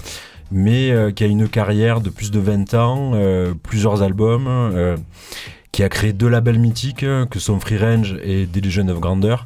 mais 0.53 0.91
euh, 0.91 1.13
qui 1.13 1.25
a 1.25 1.27
une 1.29 1.49
carrière 1.49 2.01
de 2.01 2.11
plus 2.11 2.31
de 2.31 2.41
20 2.41 2.75
ans, 2.75 3.13
plusieurs 3.63 4.03
albums, 4.03 4.97
qui 5.73 5.83
a 5.85 5.89
créé 5.89 6.13
deux 6.13 6.29
labels 6.29 6.59
mythiques 6.59 7.07
que 7.31 7.39
sont 7.39 7.61
Free 7.61 7.79
Range 7.79 8.17
et 8.25 8.47
Delusion 8.47 8.89
of 8.89 8.99
Grandeur, 9.01 9.45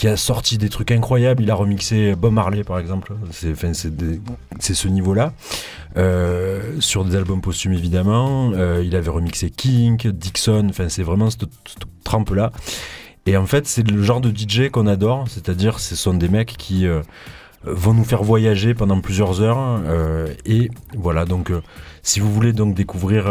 qui 0.00 0.08
a 0.08 0.16
sorti 0.16 0.56
des 0.56 0.70
trucs 0.70 0.92
incroyables. 0.92 1.42
Il 1.42 1.50
a 1.50 1.54
remixé 1.54 2.14
Bob 2.14 2.32
Marley 2.32 2.64
par 2.64 2.78
exemple, 2.78 3.12
c'est 3.30 3.54
ce 4.74 4.88
niveau-là. 4.88 5.34
Euh, 5.98 6.80
sur 6.80 7.04
des 7.04 7.16
albums 7.16 7.42
posthumes 7.42 7.74
évidemment, 7.74 8.50
Euh, 8.54 8.82
il 8.82 8.96
avait 8.96 9.10
remixé 9.10 9.50
King, 9.50 9.98
Dixon, 9.98 10.68
enfin 10.70 10.88
c'est 10.88 11.02
vraiment 11.02 11.28
cette, 11.28 11.50
trempe-là. 12.02 12.50
Et 13.26 13.36
en 13.36 13.44
fait, 13.44 13.66
c'est 13.66 13.86
le 13.86 14.02
genre 14.02 14.22
de 14.22 14.30
DJ 14.30 14.70
qu'on 14.70 14.86
adore, 14.86 15.26
c'est-à-dire 15.28 15.78
ce 15.78 15.94
sont 15.96 16.14
des 16.14 16.30
mecs 16.30 16.56
qui 16.56 16.86
euh, 16.86 17.02
vont 17.64 17.92
nous 17.92 18.04
faire 18.04 18.22
voyager 18.22 18.72
pendant 18.72 19.02
plusieurs 19.02 19.42
heures. 19.42 19.82
et 20.46 20.70
voilà, 20.96 21.26
donc 21.26 21.52
si 22.02 22.20
vous 22.20 22.32
voulez 22.32 22.54
donc 22.54 22.74
découvrir 22.74 23.26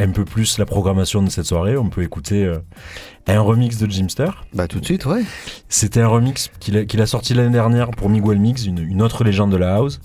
un 0.00 0.10
peu 0.10 0.24
plus 0.24 0.58
la 0.58 0.66
programmation 0.66 1.22
de 1.22 1.30
cette 1.30 1.44
soirée, 1.44 1.76
on 1.76 1.88
peut 1.88 2.02
écouter 2.02 2.44
euh, 2.44 2.58
un 3.26 3.40
remix 3.40 3.78
de 3.78 3.90
Jimster. 3.90 4.30
Bah 4.54 4.66
tout 4.66 4.80
de 4.80 4.84
suite, 4.84 5.06
ouais. 5.06 5.22
C'était 5.68 6.00
un 6.00 6.08
remix 6.08 6.50
qu'il 6.58 7.00
a, 7.00 7.06
sorti 7.06 7.34
l'année 7.34 7.52
dernière 7.52 7.90
pour 7.90 8.08
Miguel 8.08 8.38
Mix, 8.38 8.64
une, 8.64 8.78
une 8.78 9.02
autre 9.02 9.24
légende 9.24 9.52
de 9.52 9.56
la 9.56 9.76
house. 9.76 10.00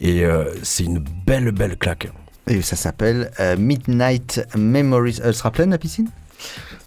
Et 0.00 0.24
euh, 0.24 0.52
c'est 0.62 0.84
une 0.84 0.98
belle, 0.98 1.52
belle 1.52 1.76
claque. 1.76 2.10
Et 2.46 2.62
ça 2.62 2.74
s'appelle 2.74 3.30
euh, 3.38 3.56
Midnight 3.56 4.46
Memories. 4.56 5.20
Elle 5.22 5.34
sera 5.34 5.50
pleine 5.50 5.70
la 5.70 5.78
piscine? 5.78 6.08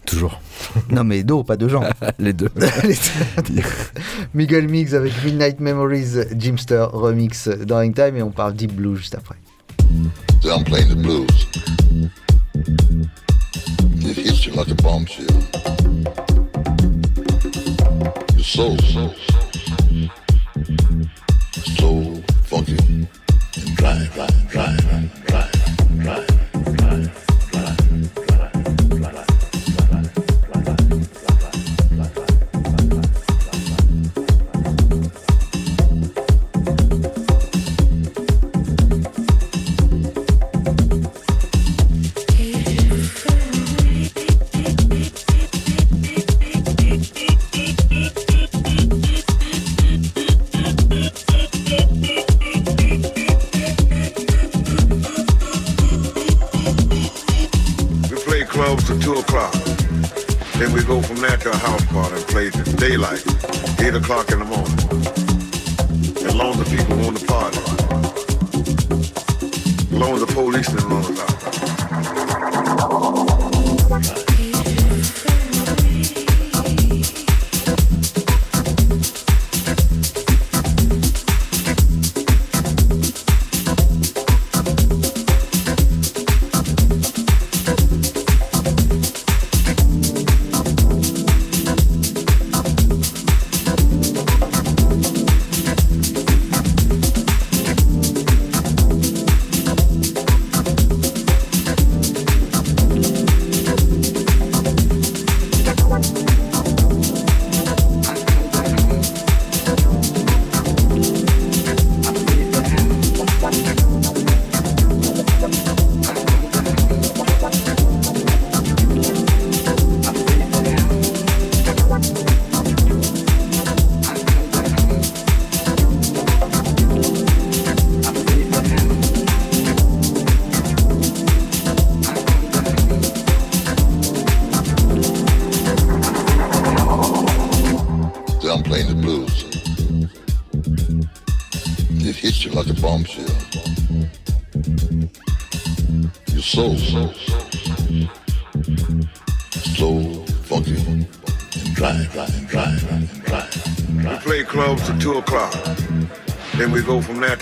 Toujours. 0.06 0.40
Non 0.90 1.04
mais 1.04 1.24
d'eau, 1.24 1.44
pas 1.44 1.58
de 1.58 1.68
gens. 1.68 1.84
Les 2.20 2.34
deux. 2.34 2.50
Les 2.84 2.96
deux. 3.50 3.62
Miguel 4.34 4.68
Mix 4.68 4.94
avec 4.94 5.12
Midnight 5.24 5.60
Memories, 5.60 6.26
Jimster 6.38 6.88
remix 6.92 7.48
dans 7.48 7.80
Hangtime 7.80 8.16
et 8.18 8.24
on 8.24 8.32
parle 8.32 8.54
Deep 8.54 8.74
Blue 8.74 8.96
juste 8.96 9.16
après. 9.16 9.36
So 10.42 10.50
I'm 10.50 10.64
playing 10.64 10.90
the 10.90 10.96
blues. 10.96 11.48
It 14.06 14.18
hits 14.18 14.46
you 14.46 14.52
like 14.52 14.68
a 14.68 14.76
bombshell. 14.76 15.26
Your 18.34 18.44
soul, 18.44 18.78
slow, 21.64 22.22
funky, 22.44 22.78
and 22.78 23.76
dry, 23.78 24.10
dry, 24.14 24.28
dry, 24.50 24.83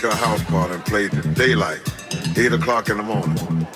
to 0.02 0.10
a 0.10 0.14
house 0.16 0.42
party 0.44 0.74
and 0.74 0.84
play 0.84 1.08
till 1.08 1.22
daylight, 1.34 1.80
8 2.36 2.52
o'clock 2.54 2.88
in 2.88 2.96
the 2.96 3.04
morning. 3.04 3.68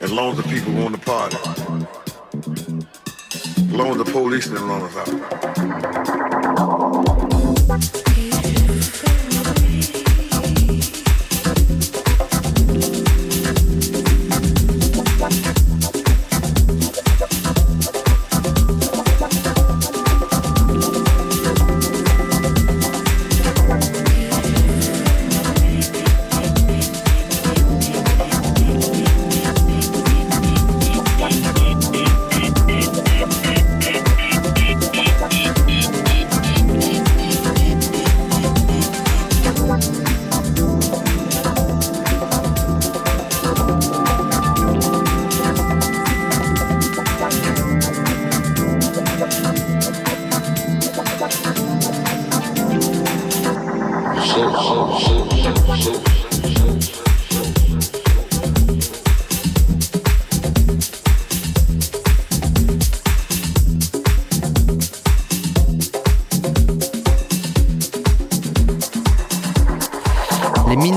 As 0.00 0.10
long 0.10 0.32
as 0.32 0.38
the 0.38 0.42
people 0.42 0.72
want 0.72 0.96
to 0.96 1.00
party. 1.00 1.36
As 3.56 3.72
long 3.72 3.90
as 3.92 3.98
the 3.98 4.10
police 4.10 4.48
didn't 4.48 4.66
run 4.66 4.82
us 4.82 4.96
out. 4.96 5.91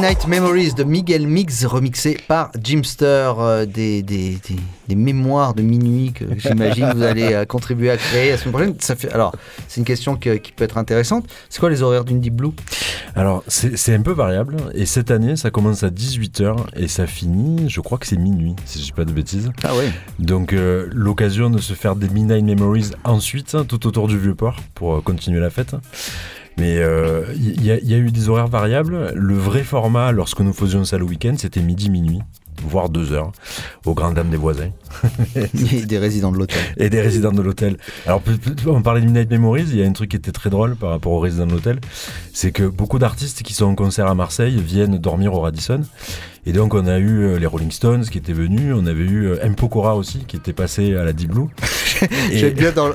Midnight 0.05 0.27
Memories 0.27 0.73
de 0.75 0.83
Miguel 0.83 1.25
Mix 1.25 1.65
remixé 1.65 2.19
par 2.27 2.51
Jimster. 2.63 3.33
euh, 3.39 3.65
des, 3.65 4.03
des, 4.03 4.37
des, 4.47 4.55
des 4.87 4.95
mémoires 4.95 5.55
de 5.55 5.63
minuit 5.63 6.11
que 6.13 6.25
j'imagine 6.37 6.91
vous 6.93 7.01
allez 7.01 7.33
euh, 7.33 7.45
contribuer 7.45 7.89
à 7.89 7.97
créer 7.97 8.29
la 8.29 8.37
semaine 8.37 8.51
prochaine. 8.53 8.75
Ça 8.81 8.95
fait, 8.95 9.11
alors, 9.11 9.33
c'est 9.67 9.79
une 9.81 9.85
question 9.85 10.15
que- 10.15 10.35
qui 10.35 10.51
peut 10.51 10.63
être 10.63 10.77
intéressante. 10.77 11.25
C'est 11.49 11.59
quoi 11.59 11.71
les 11.71 11.81
horaires 11.81 12.05
d'une 12.05 12.19
Deep 12.19 12.35
Blue? 12.35 12.51
Alors, 13.15 13.43
c'est 13.47 13.95
un 13.95 14.01
peu 14.03 14.11
variable. 14.11 14.57
Et 14.75 14.85
cette 14.85 15.09
année, 15.09 15.35
ça 15.37 15.49
commence 15.49 15.81
à 15.81 15.89
18h 15.89 16.55
et 16.75 16.87
ça 16.87 17.07
finit, 17.07 17.67
je 17.67 17.81
crois 17.81 17.97
que 17.97 18.05
c'est 18.05 18.17
minuit, 18.17 18.55
si 18.65 18.77
je 18.77 18.83
dis 18.83 18.91
pas 18.91 19.05
de 19.05 19.11
bêtises. 19.11 19.51
Ah 19.63 19.75
ouais. 19.75 19.89
Donc, 20.19 20.53
euh, 20.53 20.87
l'occasion 20.93 21.49
de 21.49 21.57
se 21.57 21.73
faire 21.73 21.95
des 21.95 22.09
Midnight 22.09 22.43
Memories 22.45 22.91
ensuite, 23.05 23.55
hein, 23.55 23.65
tout 23.67 23.87
autour 23.87 24.07
du 24.07 24.19
Vieux-Port, 24.19 24.57
pour 24.75 25.03
continuer 25.03 25.39
la 25.39 25.49
fête. 25.49 25.73
Mais 26.57 26.77
euh, 26.77 27.23
il 27.35 27.63
y, 27.65 27.71
a- 27.71 27.77
il 27.77 27.89
y 27.89 27.93
a 27.93 27.97
eu 27.97 28.11
des 28.11 28.29
horaires 28.29 28.47
variables. 28.47 29.11
Le 29.13 29.35
vrai 29.35 29.63
format, 29.63 30.11
lorsque 30.11 30.39
nous 30.39 30.53
faisions 30.53 30.85
ça 30.85 30.97
le 30.97 31.03
week-end, 31.03 31.35
c'était 31.37 31.61
midi-minuit, 31.61 32.21
voire 32.65 32.87
deux 32.89 33.11
heures, 33.11 33.31
aux 33.85 33.93
grandes 33.93 34.13
dames 34.15 34.29
des 34.29 34.37
voisins. 34.37 34.69
Et 35.35 35.85
des 35.85 35.97
résidents 35.97 36.31
de 36.31 36.37
l'hôtel. 36.37 36.61
Et 36.77 36.89
des 36.89 37.01
résidents 37.01 37.33
de 37.33 37.41
l'hôtel. 37.41 37.77
Alors, 38.05 38.21
on 38.67 38.81
parlait 38.81 39.01
de 39.01 39.05
Midnight 39.05 39.29
Memories, 39.29 39.65
il 39.69 39.75
y 39.77 39.83
a 39.83 39.85
un 39.85 39.91
truc 39.91 40.11
qui 40.11 40.17
était 40.17 40.31
très 40.31 40.49
drôle 40.49 40.75
par 40.77 40.91
rapport 40.91 41.11
aux 41.11 41.19
résidents 41.19 41.47
de 41.47 41.51
l'hôtel, 41.51 41.79
c'est 42.33 42.51
que 42.51 42.63
beaucoup 42.63 42.99
d'artistes 42.99 43.43
qui 43.43 43.53
sont 43.53 43.65
en 43.65 43.75
concert 43.75 44.07
à 44.07 44.15
Marseille 44.15 44.55
viennent 44.65 44.97
dormir 44.97 45.33
au 45.33 45.41
Radisson. 45.41 45.81
Et 46.47 46.53
donc, 46.53 46.73
on 46.75 46.86
a 46.86 46.99
eu 46.99 47.23
euh, 47.23 47.39
les 47.39 47.47
Rolling 47.47 47.71
Stones 47.71 48.05
qui 48.05 48.17
étaient 48.19 48.34
venus, 48.34 48.73
on 48.75 48.86
avait 48.86 49.03
eu 49.03 49.27
euh, 49.27 49.38
M. 49.41 49.55
Pokora 49.55 49.95
aussi 49.95 50.19
qui 50.27 50.36
était 50.36 50.53
passé 50.53 50.95
à 50.95 51.03
la 51.03 51.12
Deep 51.12 51.31
Blue. 51.31 51.47
J'aime 52.31 52.53
bien 52.53 52.71
dans, 52.71 52.88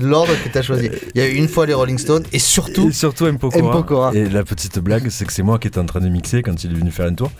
l'ordre 0.00 0.32
que 0.44 0.48
tu 0.50 0.58
as 0.58 0.62
choisi. 0.62 0.90
Il 1.14 1.20
y 1.20 1.24
a 1.24 1.28
eu 1.28 1.34
une 1.34 1.48
fois 1.48 1.64
les 1.64 1.74
Rolling 1.74 1.96
Stones 1.98 2.24
et 2.32 2.38
surtout, 2.38 2.88
Et 2.88 2.92
surtout 2.92 3.26
M. 3.26 3.38
Pokora. 3.38 3.64
M. 3.64 3.70
Pokora. 3.70 4.10
Et 4.14 4.28
la 4.28 4.44
petite 4.44 4.78
blague, 4.78 5.08
c'est 5.08 5.24
que 5.24 5.32
c'est 5.32 5.42
moi 5.42 5.58
qui 5.58 5.68
étais 5.68 5.78
en 5.78 5.86
train 5.86 6.00
de 6.00 6.08
mixer 6.08 6.42
quand 6.42 6.64
il 6.64 6.72
est 6.72 6.74
venu 6.74 6.90
faire 6.90 7.06
un 7.06 7.14
tour. 7.14 7.30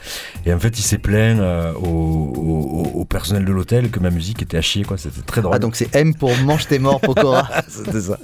Et 0.46 0.54
en 0.54 0.58
fait, 0.58 0.78
il 0.78 0.82
s'est 0.82 0.98
plaint 0.98 1.38
euh, 1.40 1.72
au, 1.74 1.86
au- 1.86 2.90
au 3.00 3.04
personnel 3.04 3.44
de 3.44 3.52
l'hôtel 3.52 3.90
que 3.90 4.00
ma 4.00 4.10
musique 4.10 4.42
était 4.42 4.56
à 4.56 4.62
chier, 4.62 4.84
quoi. 4.84 4.96
C'était 4.96 5.20
très 5.20 5.42
drôle. 5.42 5.54
Ah, 5.54 5.58
donc 5.58 5.76
c'est 5.76 5.94
M 5.94 6.14
pour 6.14 6.34
Mange 6.44 6.66
tes 6.66 6.78
morts, 6.78 7.00
Pokora. 7.00 7.46
C'était 7.68 8.00
ça. 8.00 8.18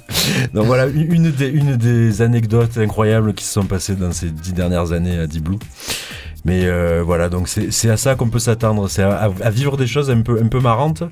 Donc 0.54 0.66
voilà, 0.66 0.86
une 0.86 1.30
des, 1.30 1.48
une 1.48 1.76
des 1.76 2.22
anecdotes 2.22 2.78
incroyables 2.78 3.34
qui 3.34 3.44
se 3.44 3.52
sont 3.52 3.66
passées 3.66 3.96
dans 3.96 4.12
ces 4.12 4.30
dix 4.30 4.52
dernières 4.52 4.92
années 4.92 5.18
à 5.18 5.26
Deep 5.26 5.44
Blue. 5.44 5.58
Mais 6.48 6.64
euh, 6.64 7.02
voilà, 7.04 7.28
donc 7.28 7.46
c'est 7.46 7.90
à 7.90 7.98
ça 7.98 8.14
qu'on 8.14 8.30
peut 8.30 8.38
s'attendre, 8.38 8.88
c'est 8.88 9.02
à, 9.02 9.28
vivre 9.50 9.76
des 9.76 9.86
choses 9.86 10.10
un 10.10 10.22
peu, 10.22 10.60
marrantes 10.60 11.02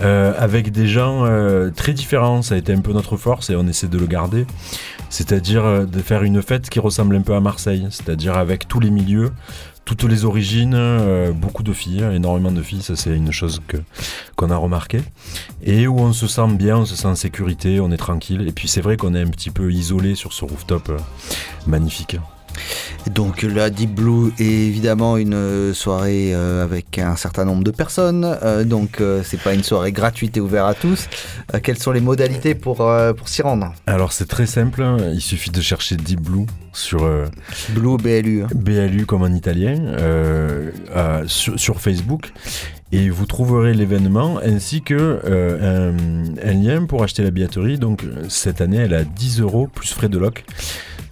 euh, 0.00 0.32
avec 0.38 0.70
des 0.70 0.86
gens 0.86 1.24
euh, 1.24 1.70
très 1.70 1.92
différents. 1.92 2.40
Ça 2.40 2.54
a 2.54 2.58
été 2.58 2.72
un 2.72 2.80
peu 2.80 2.92
notre 2.92 3.16
force 3.16 3.50
et 3.50 3.56
on 3.56 3.66
essaie 3.66 3.88
de 3.88 3.98
le 3.98 4.06
garder. 4.06 4.46
C'est-à-dire 5.10 5.88
de 5.88 5.98
faire 5.98 6.22
une 6.22 6.40
fête 6.40 6.70
qui 6.70 6.78
ressemble 6.78 7.16
un 7.16 7.22
peu 7.22 7.34
à 7.34 7.40
Marseille, 7.40 7.88
c'est-à-dire 7.90 8.36
avec 8.36 8.68
tous 8.68 8.78
les 8.78 8.90
milieux, 8.90 9.32
toutes 9.84 10.04
les 10.04 10.24
origines, 10.24 10.78
beaucoup 11.34 11.64
de 11.64 11.72
filles, 11.72 12.04
énormément 12.12 12.52
de 12.52 12.62
filles, 12.62 12.82
ça 12.82 12.94
c'est 12.94 13.14
une 13.14 13.32
chose 13.32 13.60
qu'on 14.36 14.50
a 14.50 14.56
remarqué, 14.56 15.00
et 15.64 15.88
où 15.88 15.98
on 15.98 16.12
se 16.12 16.28
sent 16.28 16.48
bien, 16.54 16.78
on 16.78 16.84
se 16.84 16.94
sent 16.94 17.08
en 17.08 17.14
sécurité, 17.16 17.80
on 17.80 17.90
est 17.90 17.96
tranquille, 17.96 18.46
et 18.46 18.52
puis 18.52 18.68
c'est 18.68 18.80
vrai 18.80 18.96
qu'on 18.96 19.14
est 19.14 19.22
un 19.22 19.30
petit 19.30 19.50
peu 19.50 19.72
isolé 19.72 20.14
sur 20.14 20.32
ce 20.32 20.44
rooftop 20.44 20.92
magnifique. 21.66 22.18
Donc 23.12 23.42
la 23.42 23.70
Deep 23.70 23.94
Blue 23.94 24.32
est 24.38 24.44
évidemment 24.44 25.16
une 25.16 25.34
euh, 25.34 25.72
soirée 25.74 26.34
euh, 26.34 26.64
avec 26.64 26.98
un 26.98 27.16
certain 27.16 27.44
nombre 27.44 27.62
de 27.62 27.70
personnes, 27.70 28.24
euh, 28.42 28.64
donc 28.64 29.00
euh, 29.00 29.22
c'est 29.24 29.40
pas 29.40 29.54
une 29.54 29.62
soirée 29.62 29.92
gratuite 29.92 30.36
et 30.36 30.40
ouverte 30.40 30.68
à 30.70 30.74
tous. 30.74 31.08
Quelles 31.62 31.78
sont 31.78 31.92
les 31.92 32.00
modalités 32.00 32.54
pour, 32.54 32.76
pour 33.16 33.28
s'y 33.28 33.42
rendre? 33.42 33.72
Alors 33.86 34.12
c'est 34.12 34.26
très 34.26 34.46
simple, 34.46 34.84
il 35.12 35.20
suffit 35.20 35.50
de 35.50 35.60
chercher 35.60 35.96
Deep 35.96 36.20
Blue 36.20 36.46
sur 36.72 37.08
Blue 37.70 37.96
BLU. 37.96 38.42
hein. 38.42 38.48
BLU 38.54 39.06
comme 39.06 39.22
en 39.22 39.32
italien 39.32 39.76
sur, 41.26 41.58
sur 41.58 41.80
Facebook 41.80 42.32
et 42.92 43.10
vous 43.10 43.26
trouverez 43.26 43.74
l'événement 43.74 44.38
ainsi 44.42 44.82
que 44.82 45.20
euh, 45.24 45.92
un, 45.92 46.48
un 46.48 46.54
lien 46.54 46.86
pour 46.86 47.02
acheter 47.02 47.22
la 47.22 47.30
billetterie. 47.30 47.78
Donc 47.78 48.04
cette 48.28 48.60
année 48.60 48.76
elle 48.78 48.92
est 48.92 48.96
à 48.96 49.04
10 49.04 49.40
euros 49.40 49.66
plus 49.66 49.92
frais 49.92 50.08
de 50.08 50.18
loc. 50.18 50.44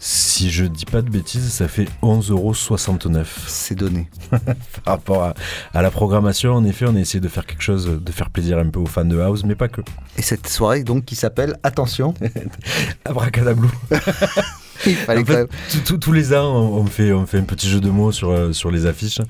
Si 0.07 0.51
je 0.51 0.67
dis 0.67 0.85
pas 0.85 1.01
de 1.01 1.09
bêtises, 1.09 1.51
ça 1.51 1.67
fait 1.67 1.87
11,69 2.03 2.31
euros. 2.33 3.25
C'est 3.47 3.75
donné. 3.75 4.07
Par 4.31 4.97
rapport 4.97 5.23
à, 5.23 5.35
à 5.73 5.81
la 5.81 5.91
programmation, 5.91 6.53
en 6.53 6.65
effet, 6.67 6.85
on 6.87 6.95
a 6.95 6.99
essayé 6.99 7.21
de 7.21 7.29
faire 7.29 7.47
quelque 7.47 7.63
chose, 7.63 7.87
de 8.03 8.13
faire 8.13 8.29
plaisir 8.29 8.59
un 8.59 8.69
peu 8.69 8.81
aux 8.81 8.87
fans 8.87 9.07
de 9.07 9.19
house, 9.19 9.45
mais 9.45 9.55
pas 9.55 9.69
que. 9.69 9.81
Et 10.19 10.23
cette 10.23 10.47
soirée 10.47 10.85
donc 10.85 11.07
qui 11.07 11.17
s'appelle 11.17 11.57
Attention. 11.63 12.13
Abracadablou. 13.07 13.71
Il 14.87 14.95
fallait 14.97 15.21
En 15.21 15.25
quand 15.25 15.33
fait, 15.33 15.39
même- 15.85 15.99
tous- 16.01 16.13
les 16.13 16.35
ans, 16.35 16.55
on, 16.55 16.85
fait, 16.87 17.13
on 17.13 17.27
fait 17.27 17.39
un 17.39 17.43
petit 17.45 17.69
jeu 17.69 17.81
de 17.81 17.91
mots 17.91 18.13
sur, 18.13 18.31
euh, 18.31 18.53
sur 18.53 18.71
les 18.71 18.87
affiches. 18.87 19.21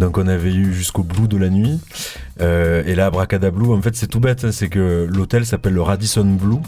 Donc, 0.00 0.18
on 0.18 0.26
avait 0.26 0.52
eu 0.52 0.72
jusqu'au 0.72 1.02
Blue 1.02 1.28
de 1.28 1.36
la 1.36 1.48
nuit. 1.50 1.80
Euh, 2.40 2.82
et 2.86 2.94
là, 2.94 3.06
Abracadablou, 3.06 3.74
en 3.74 3.82
fait, 3.82 3.94
c'est 3.96 4.06
tout 4.06 4.20
bête. 4.20 4.44
hein, 4.44 4.52
c'est 4.52 4.68
que 4.68 5.08
l'hôtel 5.12 5.44
s'appelle 5.46 5.74
le 5.74 5.82
Radisson 5.82 6.24
Blue. 6.24 6.58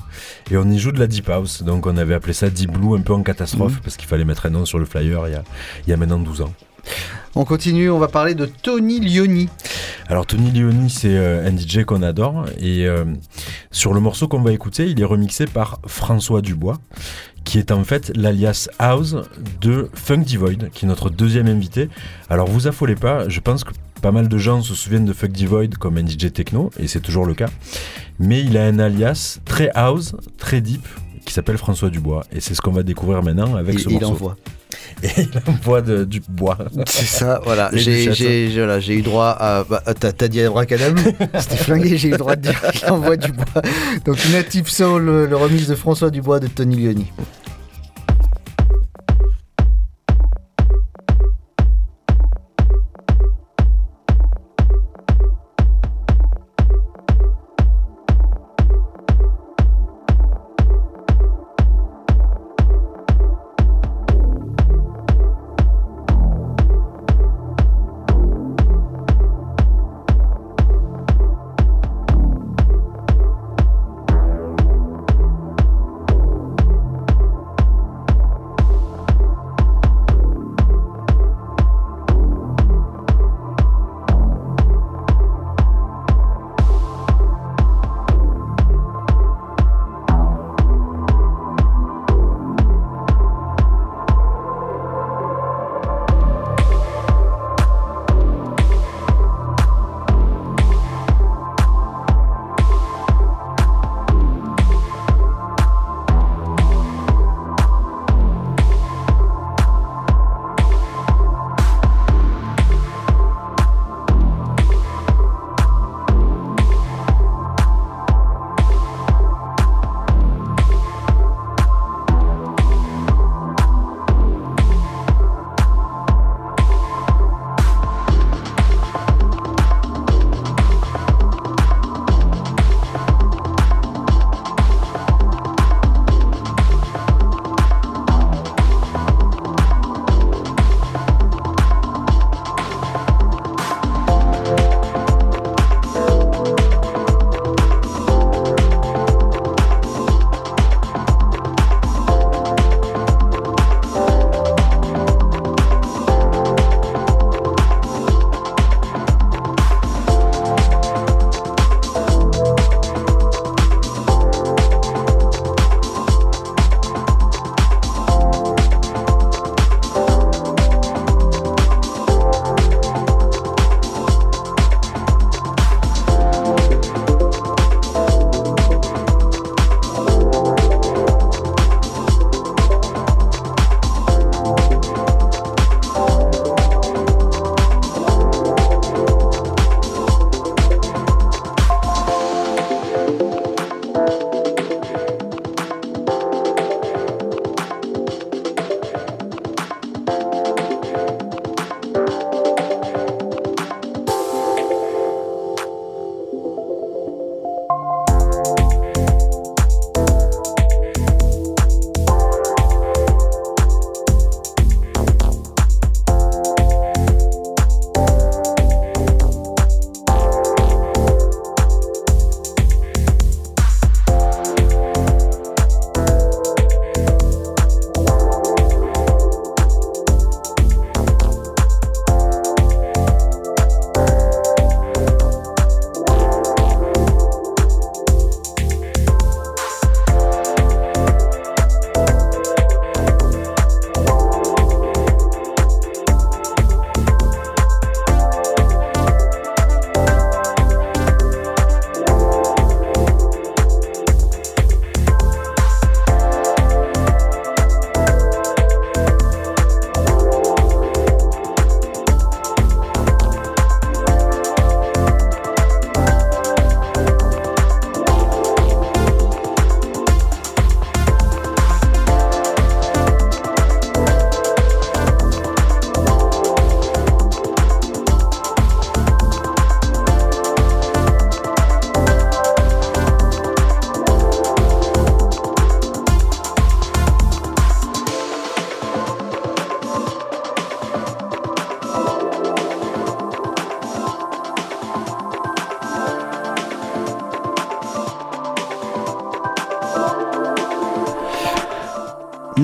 Et 0.50 0.56
on 0.56 0.68
y 0.70 0.78
joue 0.78 0.92
de 0.92 0.98
la 1.00 1.06
Deep 1.06 1.28
House. 1.30 1.62
Donc, 1.62 1.86
on 1.86 1.96
avait 1.96 2.14
appelé 2.14 2.32
ça 2.32 2.50
Deep 2.50 2.70
Blue 2.72 2.96
un 2.96 3.00
peu 3.00 3.12
en 3.12 3.22
catastrophe. 3.22 3.74
Mhm. 3.74 3.80
Parce 3.82 3.96
qu'il 3.96 4.08
fallait 4.08 4.24
mettre 4.24 4.46
un 4.46 4.50
nom 4.50 4.64
sur 4.64 4.78
le 4.78 4.84
flyer 4.84 5.26
il 5.28 5.32
y 5.32 5.36
a, 5.36 5.42
il 5.86 5.90
y 5.90 5.92
a 5.92 5.96
maintenant 5.96 6.18
12 6.18 6.42
ans. 6.42 6.52
On 7.36 7.44
continue, 7.44 7.90
on 7.90 7.98
va 7.98 8.08
parler 8.08 8.34
de 8.34 8.46
Tony 8.46 9.00
Lioni. 9.00 9.48
Alors 10.08 10.24
Tony 10.26 10.52
Leoni, 10.52 10.88
c'est 10.90 11.16
euh, 11.16 11.48
un 11.48 11.56
DJ 11.56 11.84
qu'on 11.84 12.02
adore 12.02 12.44
et 12.60 12.86
euh, 12.86 13.04
sur 13.72 13.92
le 13.92 14.00
morceau 14.00 14.28
qu'on 14.28 14.40
va 14.42 14.52
écouter, 14.52 14.88
il 14.88 15.00
est 15.00 15.04
remixé 15.04 15.46
par 15.46 15.80
François 15.86 16.42
Dubois, 16.42 16.78
qui 17.44 17.58
est 17.58 17.72
en 17.72 17.82
fait 17.82 18.12
l'alias 18.16 18.68
House 18.78 19.16
de 19.60 19.88
Funk 19.94 20.18
Divoid, 20.18 20.68
qui 20.72 20.84
est 20.84 20.88
notre 20.88 21.10
deuxième 21.10 21.48
invité. 21.48 21.88
Alors 22.30 22.46
vous 22.48 22.66
affolez 22.68 22.94
pas, 22.94 23.28
je 23.28 23.40
pense 23.40 23.64
que 23.64 23.72
pas 24.00 24.12
mal 24.12 24.28
de 24.28 24.38
gens 24.38 24.60
se 24.62 24.74
souviennent 24.74 25.06
de 25.06 25.12
Funk 25.14 25.28
Divoid 25.28 25.68
comme 25.80 25.96
un 25.98 26.06
DJ 26.06 26.32
techno, 26.32 26.70
et 26.78 26.86
c'est 26.86 27.00
toujours 27.00 27.24
le 27.26 27.34
cas. 27.34 27.48
Mais 28.20 28.42
il 28.42 28.56
a 28.58 28.64
un 28.64 28.78
alias 28.78 29.38
très 29.44 29.70
house, 29.74 30.14
très 30.38 30.60
deep, 30.60 30.86
qui 31.24 31.32
s'appelle 31.32 31.56
François 31.58 31.88
Dubois, 31.90 32.24
et 32.30 32.40
c'est 32.40 32.54
ce 32.54 32.60
qu'on 32.60 32.70
va 32.70 32.82
découvrir 32.82 33.22
maintenant 33.22 33.56
avec 33.56 33.74
Il- 33.74 33.80
ce 33.80 33.88
il 33.88 33.92
morceau. 33.94 34.08
envoie. 34.08 34.36
Et 35.02 35.08
il 35.18 35.30
envoie 35.46 35.80
de- 35.82 36.04
du 36.04 36.20
bois. 36.28 36.58
C'est 36.86 37.04
ça, 37.06 37.40
voilà. 37.44 37.70
J'ai, 37.72 38.10
voilà, 38.54 38.78
eu 38.80 39.02
droit 39.02 39.36
à. 39.38 39.64
Bah, 39.68 39.82
t'as, 39.98 40.12
t'as 40.12 40.28
dit 40.28 40.40
abracadablou 40.40 41.02
C'était 41.38 41.56
flingué, 41.56 41.96
j'ai 41.98 42.08
eu 42.08 42.12
le 42.12 42.18
droit 42.18 42.36
de 42.36 42.42
dire 42.42 42.60
qu'il 42.72 42.88
envoie 42.90 43.16
du 43.16 43.32
bois. 43.32 43.62
Donc 44.04 44.18
Native 44.32 44.68
Soul, 44.70 45.02
le, 45.02 45.26
le 45.26 45.36
remix 45.36 45.66
de 45.66 45.74
François 45.74 46.10
Dubois 46.10 46.40
de 46.40 46.46
Tony 46.46 46.76
Lioni. 46.76 47.12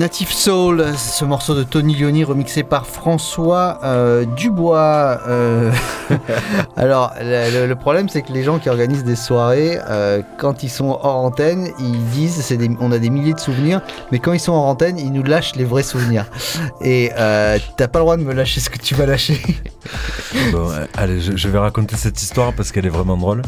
Native 0.01 0.33
Soul, 0.33 0.97
ce 0.97 1.23
morceau 1.25 1.53
de 1.53 1.61
Tony 1.61 1.93
Lioni 1.93 2.23
remixé 2.23 2.63
par 2.63 2.87
François 2.87 3.77
euh, 3.83 4.25
Dubois. 4.25 5.21
Euh, 5.27 5.71
Alors, 6.77 7.13
le, 7.19 7.73
problème, 7.73 8.09
c'est 8.09 8.21
que 8.21 8.31
les 8.31 8.43
gens 8.43 8.59
qui 8.59 8.69
organisent 8.69 9.03
des 9.03 9.15
soirées, 9.15 9.79
euh, 9.89 10.21
quand 10.37 10.63
ils 10.63 10.69
sont 10.69 10.97
hors 11.01 11.17
antenne, 11.17 11.69
ils 11.79 12.03
disent 12.09 12.57
on 12.79 12.91
a 12.91 12.99
des 12.99 13.09
milliers 13.09 13.33
de 13.33 13.39
souvenirs, 13.39 13.81
mais 14.11 14.19
quand 14.19 14.33
ils 14.33 14.39
sont 14.39 14.53
hors 14.53 14.65
antenne, 14.65 14.97
ils 14.97 15.11
nous 15.11 15.23
lâchent 15.23 15.55
les 15.55 15.65
vrais 15.65 15.83
souvenirs. 15.83 16.25
Et 16.81 17.11
euh, 17.17 17.59
t'as 17.77 17.87
pas 17.87 17.99
le 17.99 18.03
droit 18.03 18.17
de 18.17 18.23
me 18.23 18.33
lâcher 18.33 18.59
ce 18.59 18.69
que 18.69 18.77
tu 18.77 18.95
vas 18.95 19.05
lâcher. 19.05 19.41
Bon, 20.51 20.71
euh, 20.71 20.85
allez, 20.95 21.19
je, 21.19 21.47
vais 21.49 21.57
raconter 21.57 21.97
cette 21.97 22.21
histoire 22.21 22.53
parce 22.53 22.71
qu'elle 22.71 22.85
est 22.85 22.89
vraiment 22.89 23.17
drôle. 23.17 23.41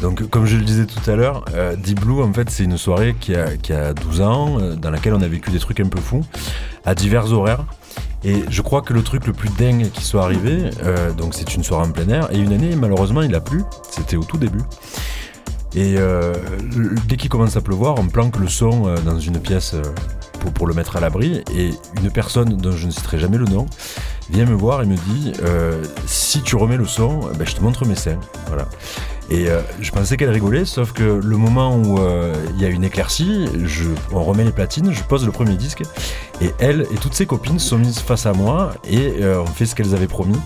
Donc, 0.00 0.28
comme 0.30 0.46
je 0.46 0.56
le 0.56 0.64
disais 0.64 0.86
tout 0.86 1.08
à 1.08 1.14
l'heure, 1.14 1.44
Deep 1.76 2.00
Blue, 2.00 2.22
en 2.22 2.32
fait, 2.32 2.50
c'est 2.50 2.64
une 2.64 2.78
soirée 2.78 3.14
qui 3.20 3.36
a, 3.36 3.56
qui 3.56 3.72
a 3.72 3.92
12 3.92 4.20
ans, 4.20 4.58
dans 4.76 4.90
laquelle 4.90 5.14
on 5.14 5.22
a 5.22 5.28
vécu 5.28 5.50
des 5.50 5.60
trucs 5.60 5.78
un 5.80 5.88
peu 5.88 6.00
fous, 6.00 6.24
à 6.84 6.94
divers 6.94 7.32
horaires. 7.32 7.64
Et 8.24 8.42
je 8.48 8.62
crois 8.62 8.80
que 8.80 8.94
le 8.94 9.02
truc 9.02 9.26
le 9.26 9.34
plus 9.34 9.50
dingue 9.50 9.90
qui 9.90 10.02
soit 10.02 10.22
arrivé, 10.22 10.70
euh, 10.82 11.12
donc 11.12 11.34
c'est 11.34 11.54
une 11.54 11.62
soirée 11.62 11.86
en 11.86 11.92
plein 11.92 12.08
air, 12.08 12.28
et 12.32 12.38
une 12.38 12.52
année, 12.52 12.74
malheureusement, 12.74 13.22
il 13.22 13.34
a 13.34 13.40
plu. 13.40 13.62
C'était 13.90 14.16
au 14.16 14.24
tout 14.24 14.38
début. 14.38 14.62
Et 15.74 15.96
euh, 15.98 16.32
dès 17.06 17.16
qu'il 17.16 17.28
commence 17.28 17.56
à 17.56 17.60
pleuvoir, 17.60 17.96
on 17.98 18.06
planque 18.06 18.38
le 18.38 18.48
son 18.48 18.86
euh, 18.86 18.96
dans 19.00 19.18
une 19.18 19.40
pièce 19.40 19.74
pour, 20.54 20.66
le 20.66 20.74
mettre 20.74 20.96
à 20.96 21.00
l'abri. 21.00 21.42
Et 21.54 21.70
une 22.02 22.10
personne 22.10 22.56
dont 22.56 22.72
je 22.72 22.86
ne 22.86 22.92
citerai 22.92 23.18
jamais 23.18 23.38
le 23.38 23.46
nom 23.46 23.66
vient 24.30 24.46
me 24.46 24.54
voir 24.54 24.82
et 24.82 24.86
me 24.86 24.96
dit 24.96 25.32
Si 26.06 26.40
tu 26.42 26.56
remets 26.56 26.76
le 26.78 26.86
son, 26.86 27.20
eh 27.32 27.36
ben, 27.36 27.46
je 27.46 27.54
te 27.54 27.62
montre 27.62 27.84
mes 27.86 27.94
seins. 27.94 28.20
Voilà. 28.46 28.68
Et 29.30 29.48
euh, 29.48 29.60
je 29.80 29.90
pensais 29.90 30.16
qu'elle 30.16 30.30
rigolait, 30.30 30.64
sauf 30.66 30.92
que 30.92 31.02
le 31.02 31.36
moment 31.36 31.76
où 31.76 31.98
euh, 31.98 32.34
il 32.54 32.60
y 32.60 32.66
a 32.66 32.68
une 32.68 32.84
éclaircie, 32.84 33.46
on 34.12 34.22
remet 34.22 34.44
les 34.44 34.52
platines, 34.52 34.92
je 34.92 35.02
pose 35.02 35.24
le 35.24 35.32
premier 35.32 35.54
disque, 35.56 35.82
et 36.42 36.50
elle 36.58 36.82
et 36.92 36.96
toutes 36.96 37.14
ses 37.14 37.24
copines 37.26 37.58
sont 37.58 37.78
mises 37.78 38.00
face 38.00 38.26
à 38.26 38.32
moi 38.34 38.72
et 38.88 39.14
euh, 39.22 39.40
on 39.40 39.46
fait 39.46 39.64
ce 39.66 39.74
qu'elles 39.74 39.94
avaient 39.94 40.06
promis. 40.06 40.36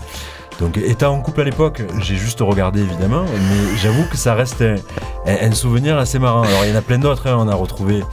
Donc, 0.61 0.77
étant 0.77 1.13
en 1.13 1.21
couple 1.21 1.41
à 1.41 1.43
l'époque, 1.45 1.81
j'ai 2.01 2.15
juste 2.17 2.39
regardé 2.41 2.81
évidemment, 2.81 3.23
mais 3.23 3.77
j'avoue 3.81 4.03
que 4.11 4.17
ça 4.17 4.33
reste 4.33 4.61
un 5.25 5.51
souvenir 5.53 5.97
assez 5.97 6.19
marrant. 6.19 6.41
Alors, 6.43 6.65
il 6.65 6.71
y 6.71 6.73
en 6.73 6.77
a 6.77 6.81
plein 6.81 6.99
d'autres, 6.99 7.27
hein, 7.27 7.37
on 7.39 7.47
a 7.47 7.55
retrouvé, 7.55 8.03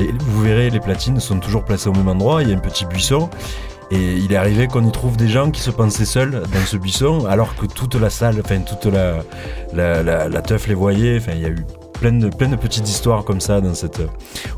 les- 0.00 0.12
vous 0.26 0.42
verrez, 0.42 0.70
les 0.70 0.80
platines 0.80 1.20
sont 1.20 1.38
toujours 1.38 1.64
placées 1.64 1.88
au 1.88 1.92
même 1.92 2.08
endroit, 2.08 2.42
il 2.42 2.48
y 2.48 2.52
a 2.52 2.56
un 2.56 2.60
petit 2.60 2.86
buisson. 2.86 3.30
Et 3.92 4.14
il 4.14 4.32
est 4.32 4.36
arrivé 4.36 4.68
qu'on 4.68 4.86
y 4.88 4.90
trouve 4.90 5.16
des 5.18 5.28
gens 5.28 5.50
qui 5.50 5.60
se 5.60 5.70
pensaient 5.70 6.06
seuls 6.06 6.30
dans 6.30 6.66
ce 6.66 6.78
buisson, 6.78 7.26
alors 7.26 7.54
que 7.56 7.66
toute 7.66 7.94
la 7.94 8.08
salle, 8.08 8.40
enfin 8.42 8.58
toute 8.60 8.90
la, 8.92 9.16
la, 9.74 10.02
la, 10.02 10.28
la 10.30 10.42
teuf 10.42 10.66
les 10.66 10.74
voyait. 10.74 11.18
Enfin, 11.18 11.32
il 11.34 11.42
y 11.42 11.44
a 11.44 11.50
eu 11.50 11.64
plein 12.00 12.12
de, 12.12 12.28
plein 12.28 12.48
de 12.48 12.56
petites 12.56 12.88
histoires 12.88 13.22
comme 13.24 13.40
ça 13.40 13.60
dans 13.60 13.74
cette, 13.74 14.00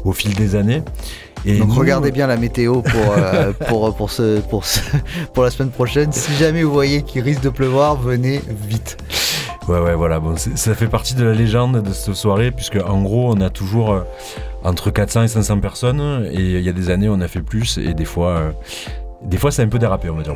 au 0.05 0.13
fil 0.13 0.35
des 0.35 0.55
années. 0.55 0.83
Et 1.47 1.59
Donc 1.59 1.69
nous, 1.69 1.75
regardez 1.75 2.11
bien 2.13 2.27
la 2.29 2.37
météo 2.37 2.81
pour, 2.81 3.13
euh, 3.19 3.53
pour, 3.69 3.95
pour, 3.97 4.11
ce, 4.11 4.39
pour, 4.41 4.65
ce- 4.65 4.81
pour 5.35 5.43
la 5.43 5.51
semaine 5.51 5.71
prochaine. 5.71 6.13
Si 6.13 6.33
jamais 6.37 6.63
vous 6.63 6.73
voyez 6.73 7.03
qu'il 7.03 7.23
risque 7.23 7.43
de 7.43 7.51
pleuvoir, 7.51 7.97
venez 7.97 8.41
vite. 8.69 8.97
Ouais, 9.69 9.81
ouais, 9.81 9.95
voilà. 9.95 10.21
Bon, 10.21 10.37
ça 10.37 10.75
fait 10.75 10.87
partie 10.89 11.15
de 11.15 11.25
la 11.25 11.33
légende 11.35 11.83
de 11.83 11.93
cette 11.93 12.15
soirée, 12.15 12.51
puisque 12.53 12.77
en 12.77 13.03
gros, 13.03 13.33
on 13.35 13.41
a 13.41 13.51
toujours 13.51 13.93
euh, 13.93 14.03
entre 14.63 14.91
400 14.91 15.25
et 15.25 15.29
500 15.29 15.59
personnes, 15.59 16.29
et 16.31 16.41
il 16.41 16.61
y 16.63 16.69
a 16.69 16.73
des 16.73 16.89
années, 16.91 17.09
on 17.09 17.21
a 17.21 17.29
fait 17.29 17.41
plus, 17.43 17.79
et 17.79 17.95
des 17.95 18.05
fois, 18.05 18.29
euh, 18.31 18.51
des 19.25 19.39
fois, 19.39 19.51
c'est 19.51 19.63
un 19.63 19.69
peu 19.69 19.79
dérapé, 19.79 20.11
on 20.11 20.17
va 20.17 20.23
dire. 20.23 20.35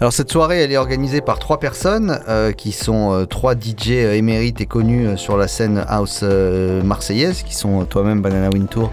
Alors 0.00 0.12
cette 0.12 0.30
soirée, 0.30 0.62
elle 0.62 0.72
est 0.72 0.76
organisée 0.76 1.20
par 1.20 1.38
trois 1.38 1.58
personnes 1.58 2.20
euh, 2.28 2.52
qui 2.52 2.72
sont 2.72 3.12
euh, 3.12 3.24
trois 3.26 3.54
DJ 3.54 3.90
euh, 3.90 4.14
émérites 4.14 4.60
et 4.60 4.66
connus 4.66 5.18
sur 5.18 5.36
la 5.36 5.48
scène 5.48 5.84
house 5.88 6.22
marseillaise, 6.22 7.42
qui 7.42 7.54
sont 7.54 7.84
toi-même 7.84 8.22
Banana 8.22 8.48
Wintour, 8.50 8.90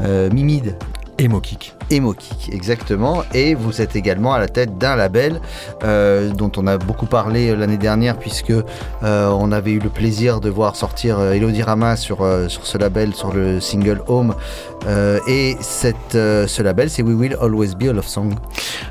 Mimid 0.00 0.76
Et 1.90 2.00
Mokik, 2.00 2.48
exactement. 2.50 3.22
Et 3.34 3.54
vous 3.54 3.80
êtes 3.80 3.96
également 3.96 4.32
à 4.32 4.38
la 4.38 4.48
tête 4.48 4.78
d'un 4.78 4.96
label 4.96 5.40
euh, 5.84 6.30
dont 6.32 6.50
on 6.56 6.66
a 6.66 6.78
beaucoup 6.78 7.06
parlé 7.06 7.50
euh, 7.50 7.56
l'année 7.56 7.76
dernière 7.76 8.18
puisque 8.18 8.50
euh, 8.50 9.28
on 9.28 9.52
avait 9.52 9.72
eu 9.72 9.78
le 9.78 9.88
plaisir 9.88 10.40
de 10.40 10.50
voir 10.50 10.74
sortir 10.74 11.18
euh, 11.18 11.32
Elodie 11.32 11.62
Rama 11.62 11.96
sur, 11.96 12.26
sur 12.48 12.66
ce 12.66 12.78
label, 12.78 13.14
sur 13.14 13.32
le 13.32 13.60
single 13.60 14.02
Home. 14.08 14.34
Et 15.28 15.56
cette, 15.60 16.12
ce 16.12 16.62
label, 16.62 16.90
c'est 16.90 17.02
We 17.02 17.14
Will 17.14 17.36
Always 17.40 17.76
Be 17.76 17.84
a 17.84 17.92
Love 17.92 18.08
Song. 18.08 18.34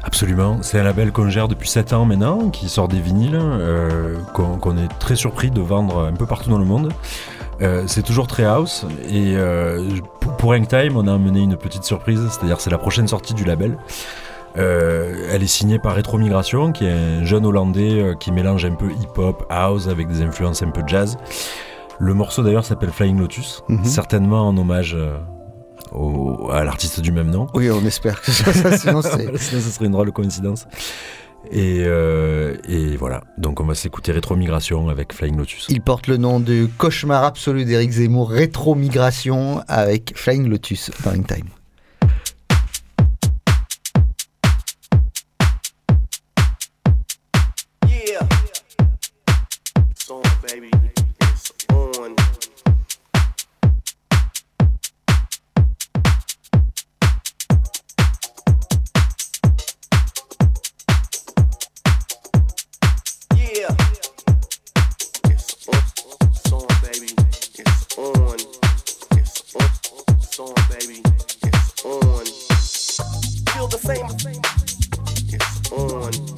Absolument. 0.03 0.59
C'est 0.61 0.79
un 0.79 0.83
label 0.83 1.11
qu'on 1.11 1.29
gère 1.29 1.49
depuis 1.49 1.67
7 1.67 1.91
ans 1.91 2.05
maintenant, 2.05 2.49
qui 2.49 2.69
sort 2.69 2.87
des 2.87 3.01
vinyles, 3.01 3.39
qu'on 4.33 4.57
qu'on 4.57 4.77
est 4.77 4.87
très 4.99 5.17
surpris 5.17 5.51
de 5.51 5.59
vendre 5.59 6.05
un 6.05 6.13
peu 6.13 6.25
partout 6.25 6.49
dans 6.49 6.59
le 6.59 6.65
monde. 6.65 6.93
Euh, 7.61 7.83
c'est 7.87 8.01
toujours 8.01 8.25
très 8.27 8.43
house 8.43 8.85
et 9.07 9.35
euh, 9.35 9.87
pour, 10.19 10.35
pour 10.37 10.49
Hangtime 10.51 10.97
on 10.97 11.07
a 11.07 11.13
amené 11.13 11.41
une 11.41 11.57
petite 11.57 11.83
surprise, 11.83 12.19
c'est-à-dire 12.31 12.59
c'est 12.59 12.69
la 12.71 12.77
prochaine 12.79 13.07
sortie 13.07 13.33
du 13.35 13.43
label. 13.43 13.77
Euh, 14.57 15.27
elle 15.31 15.43
est 15.43 15.47
signée 15.47 15.77
par 15.79 15.95
Retro 15.95 16.17
Migration, 16.17 16.71
qui 16.71 16.85
est 16.85 16.91
un 16.91 17.23
jeune 17.23 17.45
Hollandais 17.45 18.15
qui 18.19 18.31
mélange 18.31 18.65
un 18.65 18.73
peu 18.75 18.89
hip-hop, 18.91 19.45
house 19.49 19.87
avec 19.87 20.07
des 20.07 20.21
influences 20.21 20.61
un 20.63 20.71
peu 20.71 20.81
jazz. 20.87 21.17
Le 21.99 22.13
morceau 22.13 22.41
d'ailleurs 22.43 22.65
s'appelle 22.65 22.89
Flying 22.91 23.19
Lotus, 23.19 23.63
Mhm. 23.69 23.85
certainement 23.85 24.47
en 24.47 24.57
hommage 24.57 24.97
au- 25.93 26.49
à 26.51 26.63
l'artiste 26.63 26.99
du 26.99 27.11
même 27.11 27.29
nom. 27.29 27.47
Oui, 27.53 27.69
on 27.69 27.85
espère 27.85 28.21
que 28.21 28.31
ça, 28.31 28.51
ça 28.53 28.77
sinon. 28.77 29.01
Sinon, 29.37 29.37
ce 29.37 29.59
serait 29.69 29.85
une 29.85 29.91
drôle 29.91 30.07
de 30.07 30.11
coïncidence. 30.11 30.65
Et, 31.49 31.83
euh, 31.85 32.55
et 32.67 32.95
voilà, 32.97 33.23
donc 33.37 33.59
on 33.59 33.65
va 33.65 33.75
s'écouter 33.75 34.11
Rétro 34.11 34.35
Migration 34.35 34.89
avec 34.89 35.13
Flying 35.13 35.37
Lotus. 35.37 35.67
Il 35.69 35.81
porte 35.81 36.07
le 36.07 36.17
nom 36.17 36.39
de 36.39 36.67
cauchemar 36.77 37.23
absolu 37.23 37.65
d'Éric 37.65 37.91
Zemmour, 37.91 38.29
rétro-migration 38.29 39.63
avec 39.67 40.13
Flying 40.15 40.47
Lotus 40.47 40.91
Time. 41.27 41.47
On. 75.71 76.30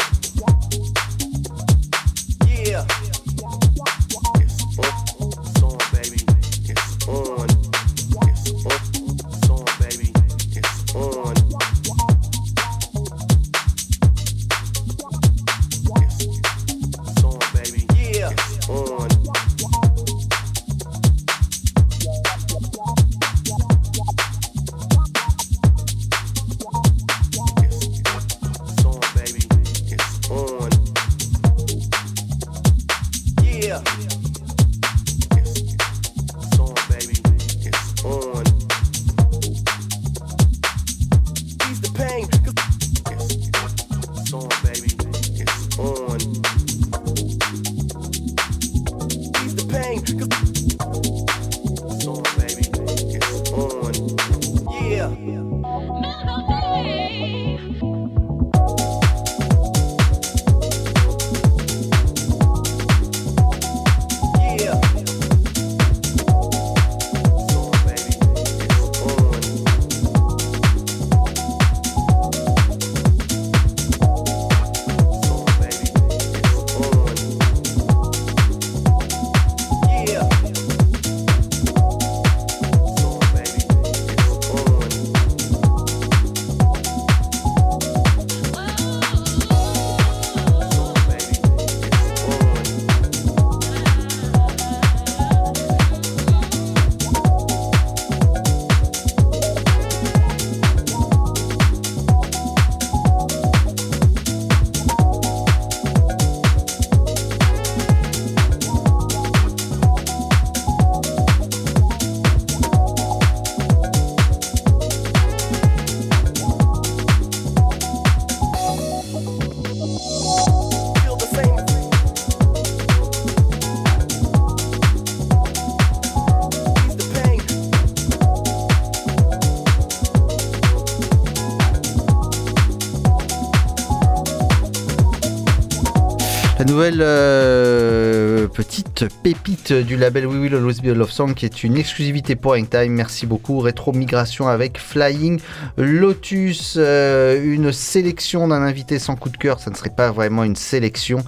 Nouvelle 136.74 137.01
euh, 137.01 138.47
petite 138.47 139.05
pépite 139.21 139.71
du 139.74 139.95
label 139.95 140.26
We 140.26 140.38
Will 140.39 140.55
Always 140.55 140.82
Be 140.82 140.88
a 140.88 140.93
Love 140.95 141.11
Song 141.11 141.36
qui 141.36 141.45
est 141.45 141.63
une 141.63 141.78
exclusivité 141.78 142.36
pour 142.36 142.53
Hangtime. 142.53 142.91
Merci 142.93 143.28
beaucoup. 143.28 143.59
Rétro 143.59 143.91
Migration 143.93 144.47
avec 144.47 144.80
Flying 144.80 145.39
Lotus. 145.78 146.76
euh, 146.78 147.39
une 147.43 147.71
sélection 147.71 148.47
d'un 148.47 148.63
invité 148.63 148.97
sans 148.97 149.15
coup 149.15 149.30
de 149.30 149.38
cœur. 149.38 149.59
Ça 149.59 149.69
ne 149.69 149.76
serait 149.76 149.93
pas 149.95 150.11
vraiment 150.11 150.43
une 150.43 150.55
sélection. 150.55 151.24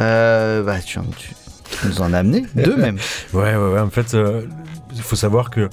Euh, 0.00 0.62
bah, 0.62 0.78
tu, 0.80 0.98
nous 1.84 2.00
en 2.00 2.14
as 2.14 2.18
amené 2.20 2.46
deux 2.54 2.76
même. 2.76 2.96
Ouais, 3.34 3.54
ouais, 3.54 3.72
ouais. 3.74 3.80
En 3.80 3.90
fait, 3.90 4.16
il 4.94 5.02
faut 5.02 5.16
savoir 5.16 5.50
que. 5.50 5.68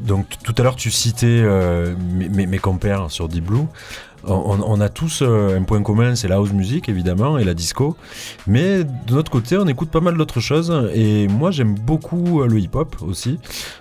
Donc, 0.00 0.26
tout 0.44 0.54
à 0.58 0.62
l'heure, 0.62 0.76
tu 0.76 0.90
citais 0.92 1.42
mes, 2.12 2.28
mes- 2.28 2.46
mes 2.46 2.58
compères 2.58 3.10
sur 3.10 3.28
Deep 3.28 3.44
Blue. 3.46 3.64
On, 4.24 4.80
a 4.80 4.88
tous 4.88 5.22
euh, 5.22 5.56
un 5.58 5.62
point 5.62 5.82
commun, 5.82 6.16
c'est 6.16 6.28
la 6.28 6.36
house 6.36 6.52
music 6.52 6.88
évidemment 6.88 7.38
et 7.38 7.44
la 7.44 7.54
disco. 7.54 7.96
Mais 8.46 8.82
de 8.82 9.14
notre 9.14 9.30
côté, 9.30 9.56
on 9.56 9.66
écoute 9.66 9.90
pas 9.90 10.00
mal 10.00 10.16
d'autres 10.16 10.40
choses. 10.40 10.72
Et 10.94 11.28
moi, 11.28 11.50
j'aime 11.50 11.74
beaucoup 11.74 12.42
euh, 12.42 12.46
le 12.46 12.58
hip-hop 12.58 12.96
aussi, 13.02 13.38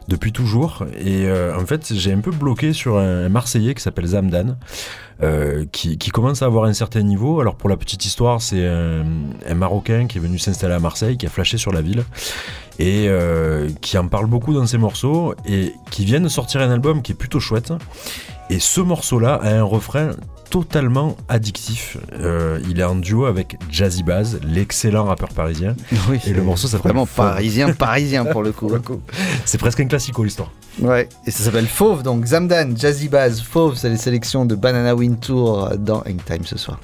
depuis 0.08 0.32
toujours. 0.32 0.86
Et 1.00 1.26
euh, 1.26 1.58
en 1.58 1.66
fait, 1.66 1.94
j'ai 1.94 2.14
un 2.14 2.20
peu 2.20 2.32
bloqué 2.32 2.74
sur 2.74 2.98
un, 2.98 3.30
Marseillais 3.30 3.74
qui 3.74 3.82
s'appelle 3.82 4.06
Zamdan. 4.06 4.58
qui, 5.72 6.10
commence 6.12 6.44
à 6.44 6.46
avoir 6.46 6.66
un 6.66 6.74
certain 6.74 7.02
niveau. 7.02 7.42
Alors 7.42 7.56
pour 7.56 7.70
la 7.70 7.78
petite 7.78 8.06
histoire, 8.06 8.42
c'est 8.42 8.66
un, 8.66 9.04
Marocain 9.56 10.06
qui 10.08 10.20
est 10.20 10.22
venu 10.22 10.38
s'installer 10.38 10.76
à 10.76 10.80
Marseille, 10.80 11.18
qui 11.18 11.26
a 11.26 11.30
flashé 11.30 11.58
sur 11.58 11.72
la 11.72 11.82
ville 11.82 12.04
et 12.80 13.10
qui 13.82 13.98
en 13.98 14.08
parle 14.08 14.28
beaucoup 14.28 14.54
dans 14.54 14.68
ses 14.68 14.78
morceaux 14.78 15.34
et 15.48 15.74
qui 15.90 16.06
vient 16.06 16.22
de 16.22 16.30
sortir 16.30 16.62
un 16.62 16.70
album 16.70 17.02
qui 17.02 17.14
est 17.14 17.16
plutôt 17.16 17.40
chouette. 17.40 17.74
Et 18.50 18.60
ce 18.60 18.80
morceau-là 18.82 19.36
a 19.36 19.50
un 19.50 19.64
refrain 19.64 20.12
totalement 20.50 21.18
addictif. 21.28 21.98
Euh, 22.14 22.60
il 22.70 22.80
est 22.80 22.84
en 22.84 22.96
duo 22.96 23.26
avec 23.26 23.58
Jazzy 23.70 24.04
Baz, 24.04 24.40
l'excellent 24.44 25.04
rappeur 25.04 25.30
parisien. 25.30 25.76
Oui, 26.10 26.20
et 26.26 26.32
le 26.32 26.42
morceau 26.42 26.68
s'appelle 26.68 26.92
Vraiment 26.92 27.06
Fauve. 27.06 27.26
parisien, 27.26 27.74
parisien 27.74 28.24
pour 28.32 28.44
le 28.44 28.54
coup. 28.54 28.72
C'est 29.44 29.58
presque 29.58 29.82
un 29.82 29.86
classico 29.88 30.24
l'histoire. 30.24 30.52
Ouais, 30.80 31.10
et 31.26 31.32
ça 31.32 31.44
s'appelle 31.44 31.68
Fauve, 31.68 32.04
donc 32.04 32.26
Zamdan, 32.26 32.78
Jazzy 32.78 33.10
Baz, 33.10 33.42
Fauve, 33.42 33.76
c'est 33.76 33.90
les 33.90 33.98
sélections 33.98 34.46
de 34.46 34.56
Banana 34.56 34.96
Wind 34.96 35.20
Tour 35.20 35.72
dans 35.78 36.00
Hangtime 36.08 36.46
ce 36.46 36.58
soir. 36.58 36.80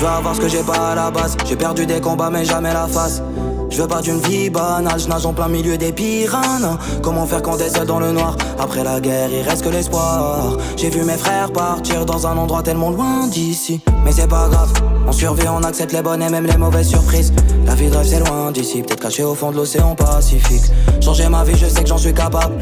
Je 0.00 0.06
veux 0.06 0.10
avoir 0.12 0.34
ce 0.34 0.40
que 0.40 0.48
j'ai 0.48 0.62
pas 0.62 0.92
à 0.92 0.94
la 0.94 1.10
base. 1.10 1.36
J'ai 1.46 1.56
perdu 1.56 1.84
des 1.84 2.00
combats, 2.00 2.30
mais 2.30 2.42
jamais 2.42 2.72
la 2.72 2.86
face. 2.86 3.22
Je 3.68 3.82
veux 3.82 3.86
pas 3.86 4.00
d'une 4.00 4.18
vie 4.20 4.48
banale, 4.48 4.98
je 4.98 5.06
nage 5.06 5.26
en 5.26 5.34
plein 5.34 5.48
milieu 5.48 5.76
des 5.76 5.92
piranhas. 5.92 6.78
Comment 7.02 7.26
faire 7.26 7.42
quand 7.42 7.58
t'es 7.58 7.68
seul 7.68 7.86
dans 7.86 8.00
le 8.00 8.10
noir? 8.10 8.34
Après 8.58 8.82
la 8.82 8.98
guerre, 8.98 9.28
il 9.30 9.46
reste 9.46 9.62
que 9.62 9.68
l'espoir. 9.68 10.56
J'ai 10.78 10.88
vu 10.88 11.04
mes 11.04 11.18
frères 11.18 11.52
partir 11.52 12.06
dans 12.06 12.26
un 12.26 12.34
endroit 12.38 12.62
tellement 12.62 12.88
loin 12.88 13.26
d'ici. 13.26 13.82
Mais 14.02 14.12
c'est 14.12 14.26
pas 14.26 14.48
grave, 14.48 14.72
on 15.06 15.12
survit, 15.12 15.46
on 15.48 15.62
accepte 15.64 15.92
les 15.92 16.00
bonnes 16.00 16.22
et 16.22 16.30
même 16.30 16.46
les 16.46 16.56
mauvaises 16.56 16.88
surprises. 16.88 17.34
La 17.66 17.74
vie 17.74 17.90
de 17.90 17.96
rêve, 17.96 18.06
c'est 18.06 18.20
loin 18.20 18.52
d'ici, 18.52 18.80
peut-être 18.80 19.02
caché 19.02 19.22
au 19.22 19.34
fond 19.34 19.50
de 19.50 19.56
l'océan 19.56 19.94
Pacifique. 19.94 20.64
Changer 21.02 21.28
ma 21.28 21.44
vie, 21.44 21.58
je 21.58 21.66
sais 21.66 21.82
que 21.82 21.88
j'en 21.90 21.98
suis 21.98 22.14
capable. 22.14 22.54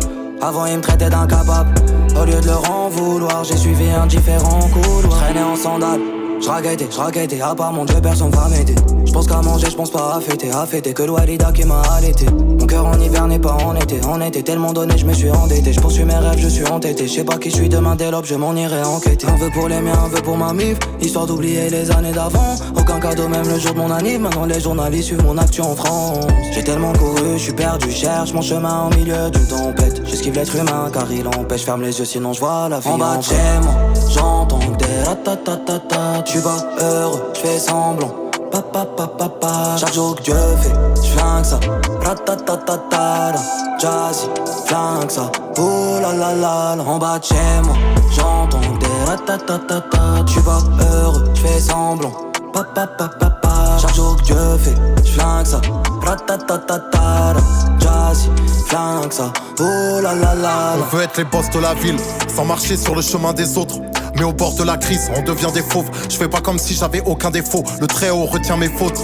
Avant, 0.43 0.67
ils 0.67 0.77
me 0.77 0.83
traitaient 0.83 1.09
d'incapable. 1.09 1.73
Au 2.21 2.25
lieu 2.25 2.41
de 2.41 2.47
leur 2.47 2.69
en 2.69 2.89
vouloir, 2.89 3.45
j'ai 3.45 3.57
suivi 3.57 3.89
un 3.91 4.09
différent 4.09 4.59
couloir. 4.73 5.21
Traîné 5.21 5.45
en 5.45 5.55
sandales. 5.55 6.01
J'raguettais, 6.41 6.89
j'raguettais, 6.91 7.41
à 7.41 7.55
part 7.55 7.73
mon 7.73 7.85
Dieu, 7.85 8.01
personne 8.01 8.31
va 8.31 8.49
m'aider. 8.49 8.75
J'pense 9.05 9.27
qu'à 9.27 9.41
manger, 9.43 9.69
j'pense 9.71 9.91
pas 9.91 10.17
à 10.17 10.21
fêter, 10.21 10.51
à 10.51 10.67
fêter 10.67 10.93
que 10.93 11.03
l'Oualida 11.03 11.51
qui 11.53 11.65
m'a 11.65 11.81
allaité. 11.97 12.27
Mon 12.31 12.67
cœur 12.67 12.87
en 12.87 12.99
hiver 12.99 13.27
n'est 13.27 13.39
pas 13.39 13.55
en 13.55 13.75
été, 13.75 14.05
en 14.05 14.21
été 14.21 14.43
tellement 14.43 14.73
donné, 14.73 14.97
je 14.97 15.05
me 15.05 15.13
suis 15.13 15.31
endetté. 15.31 15.73
J'poursuis 15.73 16.05
mes 16.05 16.15
rêves, 16.15 16.39
je 16.39 16.49
suis 16.49 16.67
entêté. 16.67 17.07
J'sais 17.09 17.25
pas 17.25 17.39
qui 17.39 17.51
je 17.51 17.57
suis 17.57 17.69
demain 17.69 17.97
dès 17.97 18.11
l'aube, 18.11 18.27
je 18.27 18.35
m'en 18.35 18.55
irai 18.55 18.83
enquêter. 18.83 19.27
Un 19.27 19.37
vœu 19.37 19.51
pour 19.53 19.69
les 19.69 19.81
miens, 19.81 19.99
un 20.05 20.09
vœu 20.09 20.23
pour 20.23 20.37
ma 20.37 20.53
mif, 20.53 20.79
histoire 21.01 21.27
d'oublier 21.27 21.71
les 21.71 21.91
années 21.91 22.13
d'avant. 22.13 22.55
Aucun 22.77 23.01
cadeau, 23.01 23.29
même 23.29 23.49
le 23.49 23.59
jour 23.59 23.75
de 23.75 23.79
mon 23.79 23.91
anniv. 23.91 24.21
Maintenant 24.21 24.47
les 24.47 24.61
journalistes 24.61 25.09
suivent 25.09 25.25
mon 25.25 25.39
action 25.39 25.73
en 25.73 25.75
France. 25.75 26.27
J'ai 26.53 26.63
tellement 26.63 26.93
couru, 26.93 27.33
je 27.35 27.43
suis 27.43 27.53
perdu, 27.53 27.91
cherche 27.91 28.33
mon 28.33 28.43
chemin 28.43 28.87
au 28.87 28.95
milieu 28.95 29.31
d'une 29.31 29.47
tempête. 29.47 30.03
J'esquive 30.07 30.35
l'être 30.35 30.55
humain 30.55 30.91
car 30.93 31.11
il 31.11 31.27
empêche, 31.27 31.65
ferme 31.65 31.83
les 31.83 31.99
yeux 31.99 32.05
sinon 32.05 32.33
je 32.33 32.41
vois 32.41 32.69
la 32.69 32.79
vie. 32.79 32.89
En 32.89 32.99
bas 32.99 33.17
de 33.17 33.23
chez 33.23 33.35
moi, 33.63 33.75
j'entends 34.11 34.59
des 34.59 35.09
ratatatata. 35.09 36.25
Tu 36.31 36.41
vas 36.41 36.59
heureux, 36.79 37.33
je 37.35 37.41
fais 37.41 37.59
semblant. 37.59 38.13
Papa, 38.53 38.85
papa, 38.85 39.07
papa. 39.17 39.77
Chaque 39.79 39.95
jour 39.95 40.15
que 40.15 40.25
Dieu 40.25 40.35
fait, 40.61 40.75
je 41.03 41.09
flingue 41.13 41.43
ça. 41.43 41.59
Ratatatata. 42.05 43.33
Jazzy, 43.81 44.29
flingue 44.67 45.11
ça. 45.11 45.33
Oh 45.57 45.99
la 46.03 46.13
la 46.13 46.35
la 46.35 46.77
la. 46.77 46.83
En 46.83 46.99
bas 46.99 47.19
de 47.19 47.25
chez 47.25 47.35
moi, 47.65 47.75
j'entends 48.15 48.61
des 48.79 49.11
ratatatata. 49.11 50.25
Tu 50.27 50.41
vas 50.41 50.61
heureux, 50.93 51.25
je 51.35 51.41
fais 51.41 51.61
semblant. 51.61 52.13
Papa, 52.53 52.87
papa, 52.87 53.09
papa. 53.19 53.79
Chaque 53.81 53.95
jour 53.95 54.15
que 54.19 54.25
Dieu 54.25 54.59
fait, 54.59 54.77
je 55.07 55.13
flingue 55.13 55.47
ça. 55.47 55.63
Ratatatata. 56.05 57.37
Jazzy, 57.79 58.29
flingue 58.67 59.13
ça. 59.13 59.33
Oh 59.61 60.01
la 60.03 60.15
la 60.15 60.35
la. 60.35 60.75
On 60.77 60.95
veut 60.95 61.05
être 61.05 61.17
les 61.17 61.25
boss 61.25 61.49
de 61.49 61.59
la 61.59 61.73
ville, 61.73 61.99
sans 62.37 62.45
marcher 62.45 62.77
sur 62.77 62.95
le 62.95 63.01
chemin 63.01 63.33
des 63.33 63.57
autres. 63.57 63.77
Mais 64.19 64.25
au 64.25 64.33
bord 64.33 64.55
de 64.55 64.65
la 64.65 64.77
crise, 64.77 65.11
on 65.17 65.23
devient 65.23 65.53
des 65.55 65.63
fauves. 65.63 65.91
Je 66.09 66.17
fais 66.17 66.29
pas 66.29 66.41
comme 66.41 66.59
si 66.59 66.75
j'avais 66.75 67.03
aucun 67.07 67.31
défaut. 67.31 67.63
Le 67.81 67.87
très 67.87 68.11
haut 68.11 68.27
retient 68.27 68.57
mes 68.57 68.69
fautes. 68.69 69.01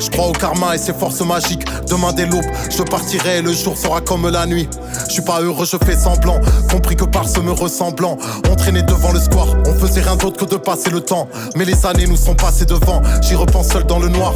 Je 0.00 0.10
crois 0.10 0.26
au 0.26 0.32
karma 0.32 0.74
et 0.74 0.78
ses 0.78 0.92
forces 0.92 1.20
magiques. 1.20 1.64
Demain 1.88 2.12
dès 2.12 2.26
l'aube, 2.26 2.44
je 2.70 2.82
partirai 2.82 3.38
et 3.38 3.42
le 3.42 3.52
jour 3.52 3.78
sera 3.78 4.00
comme 4.00 4.28
la 4.28 4.44
nuit. 4.44 4.68
Je 5.06 5.12
suis 5.14 5.22
pas 5.22 5.40
heureux, 5.40 5.64
je 5.64 5.76
fais 5.84 5.96
semblant. 5.96 6.40
Compris 6.70 6.96
que 6.96 7.04
par 7.04 7.28
ce 7.28 7.38
me 7.40 7.52
ressemblant, 7.52 8.18
on 8.50 8.54
traînait 8.56 8.82
devant 8.82 9.12
le 9.12 9.20
square. 9.20 9.48
On 9.66 9.74
faisait 9.74 10.02
rien 10.02 10.16
d'autre 10.16 10.44
que 10.44 10.50
de 10.50 10.56
passer 10.56 10.90
le 10.90 11.00
temps. 11.00 11.28
Mais 11.54 11.64
les 11.64 11.86
années 11.86 12.06
nous 12.06 12.16
sont 12.16 12.34
passées 12.34 12.66
devant. 12.66 13.02
J'y 13.22 13.36
repense 13.36 13.68
seul 13.68 13.84
dans 13.84 14.00
le 14.00 14.08
noir. 14.08 14.34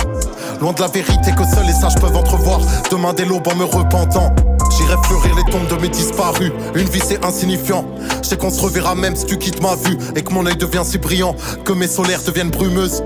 Loin 0.60 0.72
de 0.72 0.80
la 0.80 0.88
vérité 0.88 1.32
que 1.32 1.44
seuls 1.44 1.66
les 1.66 1.72
sages 1.72 1.96
peuvent 1.96 2.16
entrevoir. 2.16 2.60
Demain 2.90 3.12
dès 3.12 3.24
l'aube 3.24 3.46
en 3.48 3.56
me 3.56 3.64
repentant. 3.64 4.34
Fleurir 5.04 5.34
les 5.36 5.44
tombes 5.50 5.68
de 5.68 5.76
mes 5.80 5.88
disparus. 5.88 6.52
Une 6.74 6.88
vie 6.88 7.02
c'est 7.04 7.24
insignifiant. 7.24 7.84
Je 8.22 8.28
sais 8.28 8.36
qu'on 8.36 8.50
se 8.50 8.60
reverra 8.60 8.94
même 8.94 9.16
si 9.16 9.26
tu 9.26 9.38
quittes 9.38 9.62
ma 9.62 9.74
vue. 9.76 9.96
Et 10.16 10.22
que 10.22 10.32
mon 10.32 10.46
œil 10.46 10.56
devient 10.56 10.82
si 10.84 10.98
brillant. 10.98 11.34
Que 11.64 11.72
mes 11.72 11.88
solaires 11.88 12.22
deviennent 12.22 12.50
brumeuses. 12.50 13.02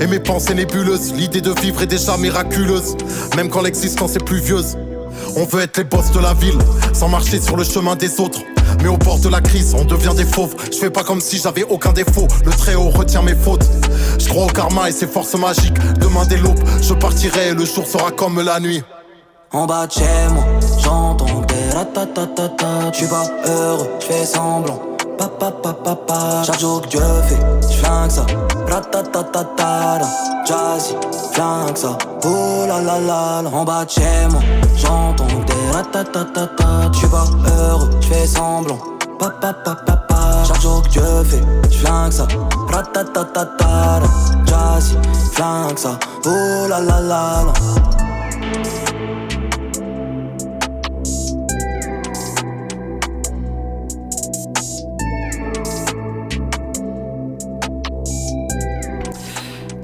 Et 0.00 0.06
mes 0.06 0.20
pensées 0.20 0.54
nébuleuses. 0.54 1.12
L'idée 1.14 1.40
de 1.40 1.52
vivre 1.60 1.82
est 1.82 1.86
déjà 1.86 2.16
miraculeuse. 2.16 2.96
Même 3.36 3.48
quand 3.48 3.62
l'existence 3.62 4.16
est 4.16 4.24
pluvieuse. 4.24 4.76
On 5.36 5.44
veut 5.44 5.62
être 5.62 5.78
les 5.78 5.84
boss 5.84 6.10
de 6.12 6.20
la 6.20 6.34
ville. 6.34 6.58
Sans 6.92 7.08
marcher 7.08 7.40
sur 7.40 7.56
le 7.56 7.64
chemin 7.64 7.96
des 7.96 8.20
autres. 8.20 8.40
Mais 8.82 8.88
au 8.88 8.96
bord 8.96 9.18
de 9.18 9.28
la 9.28 9.40
crise, 9.40 9.74
on 9.74 9.84
devient 9.84 10.14
des 10.16 10.24
fauves. 10.24 10.54
Je 10.70 10.76
fais 10.76 10.90
pas 10.90 11.04
comme 11.04 11.20
si 11.20 11.38
j'avais 11.38 11.64
aucun 11.64 11.92
défaut. 11.92 12.26
Le 12.44 12.52
très 12.52 12.74
haut 12.74 12.90
retient 12.90 13.22
mes 13.22 13.34
fautes. 13.34 13.66
Je 14.18 14.28
crois 14.28 14.44
au 14.44 14.48
karma 14.48 14.88
et 14.88 14.92
ses 14.92 15.06
forces 15.06 15.34
magiques. 15.34 15.78
Demain 15.98 16.24
dès 16.26 16.36
l'aube, 16.36 16.58
je 16.82 16.94
partirai 16.94 17.48
et 17.48 17.54
le 17.54 17.64
jour 17.64 17.86
sera 17.86 18.10
comme 18.10 18.40
la 18.40 18.60
nuit. 18.60 18.82
En 19.52 19.66
bas 19.66 19.86
de 19.86 20.32
moi, 20.34 20.45
des 21.96 22.00
ratatatata. 22.00 22.90
Tu 22.92 23.06
vas 23.06 23.24
heureux, 23.46 23.88
je 24.00 24.06
fais 24.06 24.26
semblant. 24.26 24.80
Papa, 25.18 25.50
papa, 25.50 25.72
papa. 25.72 26.42
Chaque 26.44 26.60
jour 26.60 26.82
que 26.82 26.88
Dieu 26.88 27.00
fait, 27.28 27.70
je 27.70 27.78
flingue 27.78 28.10
ça. 28.10 28.26
Ratatatata. 28.68 30.00
Jazzy, 30.46 30.94
flingue 31.32 31.76
ça. 31.76 31.96
Oh 32.24 32.66
la 32.68 32.80
la 32.80 32.98
la 32.98 33.42
la. 33.42 33.50
En 33.50 33.64
bas 33.64 33.84
de 33.84 33.90
chez 33.90 34.28
moi, 34.30 34.40
j'entends 34.76 35.24
des 35.24 35.76
ratatatata. 35.76 36.90
Tu 36.92 37.06
vas 37.06 37.24
heureux, 37.70 37.90
je 38.00 38.08
fais 38.08 38.26
semblant. 38.26 38.78
Papa, 39.18 39.54
papa, 39.64 39.82
papa. 39.86 40.44
Chaque 40.46 40.60
jour 40.60 40.82
que 40.82 40.88
Dieu 40.90 41.24
fait, 41.24 41.42
je 41.70 41.78
flingue 41.78 42.12
ça. 42.12 42.26
Ratatatata. 42.70 44.00
Jazzy, 44.44 44.96
flingue 45.32 45.78
ça. 45.78 45.98
Oh 46.26 46.66
la 46.68 46.80
la 46.80 47.00
la 47.00 47.44
la. 47.46 48.05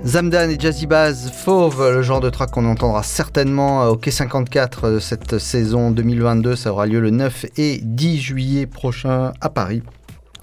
Zamdan 0.04 0.50
et 0.50 0.58
Jazzy 0.58 0.88
Baz, 0.88 1.30
Fauve, 1.30 1.88
le 1.88 2.02
genre 2.02 2.18
de 2.18 2.28
track 2.28 2.50
qu'on 2.50 2.64
entendra 2.64 3.04
certainement 3.04 3.86
au 3.86 3.96
Quai 3.96 4.10
54 4.10 4.90
de 4.90 4.98
cette 4.98 5.38
saison 5.38 5.92
2022. 5.92 6.56
Ça 6.56 6.72
aura 6.72 6.86
lieu 6.86 6.98
le 6.98 7.10
9 7.10 7.46
et 7.56 7.78
10 7.84 8.20
juillet 8.20 8.66
prochain 8.66 9.32
à 9.40 9.48
Paris. 9.48 9.82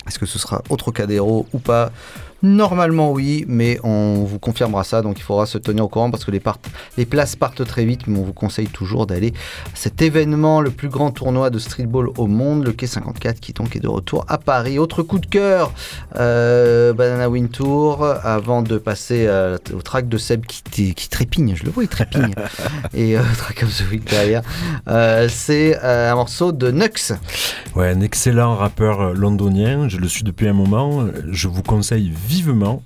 Est-ce 0.08 0.18
que 0.18 0.26
ce 0.26 0.40
sera 0.40 0.64
au 0.70 0.78
Trocadéro 0.78 1.46
ou 1.52 1.60
pas? 1.60 1.92
Normalement 2.42 3.12
oui, 3.12 3.44
mais 3.48 3.80
on 3.84 4.24
vous 4.24 4.40
confirmera 4.40 4.84
ça, 4.84 5.02
donc 5.02 5.20
il 5.20 5.24
faudra 5.24 5.46
se 5.46 5.58
tenir 5.58 5.86
au 5.86 5.90
courant 5.90 6.10
parce 6.10 6.24
que 6.24 6.32
les, 6.32 7.06
places 7.06 7.36
partent 7.36 7.66
très 7.66 7.86
vite, 7.86 8.08
mais 8.08 8.18
on 8.18 8.24
vous 8.24 8.34
conseille 8.34 8.68
toujours 8.68 9.08
d'aller 9.08 9.34
à 9.74 9.76
cet 9.76 10.02
événement, 10.02 10.62
le 10.62 10.72
plus 10.72 10.90
grand 10.90 11.12
tournoi 11.12 11.50
de 11.50 11.60
streetball 11.60 12.10
au 12.18 12.28
monde, 12.28 12.66
le 12.66 12.72
Quai 12.72 12.88
54 12.88 13.40
qui 13.40 13.54
donc 13.54 13.76
est 13.76 13.80
de 13.80 13.88
retour 13.88 14.26
à 14.28 14.38
Paris. 14.38 14.80
Autre 14.80 15.04
coup 15.04 15.20
de 15.20 15.26
cœur, 15.26 15.74
euh, 16.16 16.94
Banana 16.94 17.30
Wind 17.30 17.52
Tour, 17.52 18.06
avant 18.24 18.62
de 18.62 18.78
passer 18.78 19.26
euh, 19.28 19.58
au 19.74 19.82
track 19.82 20.08
de 20.08 20.18
Seb 20.18 20.46
qui, 20.46 20.94
trépigne, 21.10 21.56
je 21.56 21.64
le 21.64 21.72
vois, 21.72 21.84
il 21.84 21.90
trépigne, 21.90 22.34
et 22.94 23.18
euh, 23.18 23.22
track 23.38 23.64
of 23.64 23.78
the 23.78 23.92
week 23.92 24.10
derrière, 24.10 24.42
euh, 24.88 25.28
c'est 25.30 25.78
un 25.82 26.16
morceau 26.16 26.52
de 26.52 26.72
Nux. 26.72 27.14
Ouais, 27.76 27.90
un 27.90 28.02
excellent 28.02 28.56
rappeur 28.56 29.14
londonien, 29.14 29.90
je 29.90 29.98
le 29.98 30.08
suis 30.08 30.24
depuis 30.24 30.48
un 30.48 30.54
moment. 30.54 31.06
Je 31.30 31.48
vous 31.48 31.64
conseille 31.64 32.12
vivement, 32.30 32.84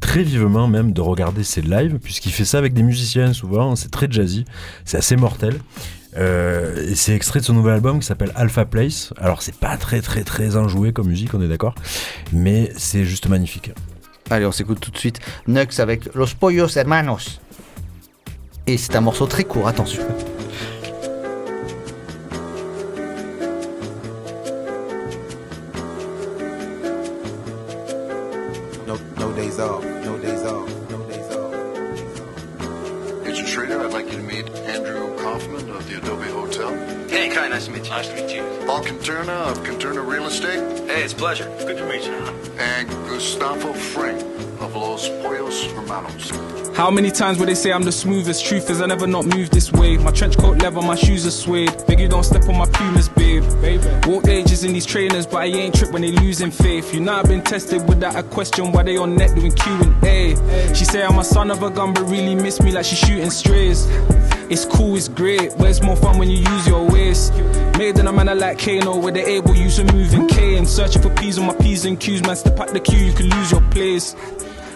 très 0.00 0.22
vivement 0.22 0.66
même, 0.66 0.92
de 0.92 1.00
regarder 1.00 1.44
ses 1.44 1.62
lives, 1.62 1.98
puisqu'il 1.98 2.32
fait 2.32 2.44
ça 2.44 2.58
avec 2.58 2.74
des 2.74 2.82
musiciens 2.82 3.32
souvent, 3.32 3.76
c'est 3.76 3.90
très 3.90 4.10
jazzy, 4.10 4.44
c'est 4.84 4.98
assez 4.98 5.16
mortel. 5.16 5.54
Euh, 6.16 6.90
et 6.90 6.96
c'est 6.96 7.14
extrait 7.14 7.38
de 7.38 7.44
son 7.44 7.54
nouvel 7.54 7.74
album 7.74 8.00
qui 8.00 8.06
s'appelle 8.06 8.32
Alpha 8.34 8.64
Place. 8.64 9.14
Alors 9.16 9.42
c'est 9.42 9.54
pas 9.54 9.76
très 9.76 10.00
très 10.00 10.24
très 10.24 10.56
enjoué 10.56 10.92
comme 10.92 11.06
musique, 11.06 11.32
on 11.34 11.40
est 11.40 11.46
d'accord, 11.46 11.76
mais 12.32 12.72
c'est 12.76 13.04
juste 13.04 13.28
magnifique. 13.28 13.70
Allez, 14.28 14.44
on 14.44 14.52
s'écoute 14.52 14.80
tout 14.80 14.90
de 14.90 14.98
suite 14.98 15.20
Nux 15.46 15.78
avec 15.78 16.12
Los 16.14 16.34
Pollos 16.38 16.76
Hermanos. 16.76 17.40
Et 18.66 18.76
c'est 18.76 18.96
un 18.96 19.00
morceau 19.00 19.26
très 19.26 19.44
court, 19.44 19.68
attention. 19.68 20.02
many 47.00 47.10
times 47.10 47.38
would 47.38 47.48
they 47.48 47.54
say 47.54 47.72
I'm 47.72 47.82
the 47.82 47.92
smoothest? 47.92 48.44
Truth 48.44 48.68
is, 48.68 48.82
I 48.82 48.86
never 48.86 49.06
not 49.06 49.24
moved 49.24 49.52
this 49.52 49.72
way. 49.72 49.96
My 49.96 50.10
trench 50.10 50.36
coat 50.36 50.58
leather, 50.58 50.82
my 50.82 50.94
shoes 50.94 51.26
are 51.26 51.30
suede. 51.30 51.72
Beg 51.86 51.98
you 51.98 52.08
don't 52.08 52.24
step 52.24 52.46
on 52.46 52.58
my 52.58 52.66
pumas, 52.66 53.08
babe. 53.08 53.42
Baby. 53.62 53.86
Walk 54.06 54.28
ages 54.28 54.64
in 54.64 54.74
these 54.74 54.84
trainers, 54.84 55.26
but 55.26 55.38
I 55.38 55.46
ain't 55.46 55.74
trip 55.74 55.92
when 55.92 56.02
they 56.02 56.12
losing 56.12 56.50
faith. 56.50 56.92
You 56.92 57.00
know 57.00 57.14
I've 57.14 57.24
been 57.24 57.40
tested 57.40 57.88
without 57.88 58.16
a 58.16 58.22
question 58.22 58.70
why 58.70 58.82
they 58.82 58.98
on 58.98 59.16
net 59.16 59.34
doing 59.34 59.52
Q 59.52 59.72
and 59.80 60.04
A. 60.04 60.74
She 60.74 60.84
say 60.84 61.02
I'm 61.02 61.18
a 61.18 61.24
son 61.24 61.50
of 61.50 61.62
a 61.62 61.70
gun, 61.70 61.94
but 61.94 62.02
really 62.02 62.34
miss 62.34 62.60
me 62.60 62.70
like 62.70 62.84
she 62.84 62.96
shooting 62.96 63.30
strays. 63.30 63.86
It's 64.50 64.66
cool, 64.66 64.96
it's 64.96 65.08
great, 65.08 65.54
but 65.56 65.70
it's 65.70 65.80
more 65.80 65.96
fun 65.96 66.18
when 66.18 66.28
you 66.28 66.38
use 66.38 66.66
your 66.66 66.86
waist. 66.90 67.32
Made 67.78 67.98
in 67.98 68.08
a 68.08 68.12
manner 68.12 68.34
like 68.34 68.58
Kano, 68.58 68.98
where 68.98 69.12
they 69.12 69.24
able 69.36 69.54
use 69.54 69.78
a 69.78 69.84
moving 69.84 70.28
K 70.28 70.56
and 70.58 70.68
searching 70.68 71.00
for 71.00 71.14
P's 71.14 71.38
on 71.38 71.46
my 71.46 71.54
P's 71.54 71.86
and 71.86 71.98
Q's. 71.98 72.20
Man, 72.22 72.36
step 72.36 72.60
out 72.60 72.74
the 72.74 72.80
queue, 72.80 72.98
you 72.98 73.14
can 73.14 73.30
lose 73.30 73.52
your 73.52 73.62
place. 73.70 74.14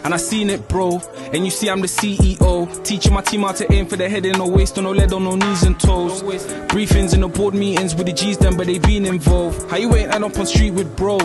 And 0.05 0.13
I 0.13 0.19
seen 0.19 0.51
it, 0.51 0.69
bro. 0.69 1.01
And 1.33 1.47
you 1.47 1.51
see, 1.51 1.71
I'm 1.71 1.81
the 1.81 1.87
CEO. 1.87 2.85
Teaching 2.85 3.15
my 3.15 3.23
team 3.23 3.41
how 3.41 3.53
to 3.53 3.73
aim 3.73 3.87
for 3.87 3.97
the 3.97 4.07
head 4.09 4.27
and 4.27 4.37
no 4.37 4.47
waist, 4.47 4.77
no 4.77 4.91
lead, 4.93 5.13
on 5.15 5.25
no 5.25 5.35
knees 5.35 5.63
and 5.63 5.81
toes. 5.81 6.23
Briefings 6.23 7.15
in 7.15 7.23
the 7.23 7.29
board 7.29 7.55
meetings 7.55 7.95
with 7.95 8.07
the 8.07 8.13
G's, 8.13 8.37
them, 8.37 8.57
but 8.57 8.67
they 8.67 8.79
been 8.79 9.07
involved. 9.07 9.71
How 9.71 9.79
you 9.79 9.95
ain't 9.95 10.15
end 10.15 10.25
up 10.25 10.39
on 10.39 10.45
street 10.47 10.73
with 10.73 10.95
bro? 10.95 11.19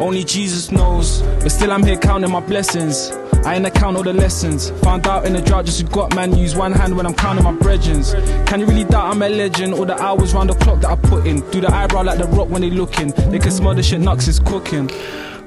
Only 0.00 0.24
Jesus 0.24 0.72
knows. 0.72 1.22
But 1.42 1.50
still, 1.50 1.70
I'm 1.72 1.84
here 1.84 1.96
counting 1.96 2.30
my 2.30 2.40
blessings. 2.40 3.10
I 3.44 3.54
ain't 3.54 3.66
account 3.66 3.96
all 3.96 4.02
the 4.02 4.12
lessons. 4.12 4.70
Found 4.82 5.06
out 5.06 5.26
in 5.26 5.32
the 5.32 5.40
drought, 5.40 5.66
just 5.66 5.90
got 5.90 6.14
man, 6.14 6.36
use 6.36 6.56
one 6.56 6.72
hand 6.72 6.96
when 6.96 7.06
I'm 7.06 7.14
counting 7.14 7.44
my 7.44 7.52
brethrens. 7.52 8.14
Can 8.46 8.60
you 8.60 8.66
really 8.66 8.84
doubt 8.84 9.14
I'm 9.14 9.22
a 9.22 9.28
legend? 9.28 9.74
All 9.74 9.86
the 9.86 10.00
hours 10.00 10.34
round 10.34 10.50
the 10.50 10.54
clock 10.54 10.80
that 10.80 10.90
I 10.90 10.96
put 10.96 11.26
in. 11.26 11.40
Do 11.50 11.60
the 11.60 11.72
eyebrow 11.72 12.02
like 12.02 12.18
the 12.18 12.26
rock 12.26 12.48
when 12.50 12.62
they 12.62 12.70
looking. 12.70 13.08
They 13.30 13.38
can 13.38 13.50
smell 13.50 13.74
the 13.74 13.82
shit 13.82 14.00
Nux 14.00 14.28
is 14.28 14.40
cooking. 14.40 14.90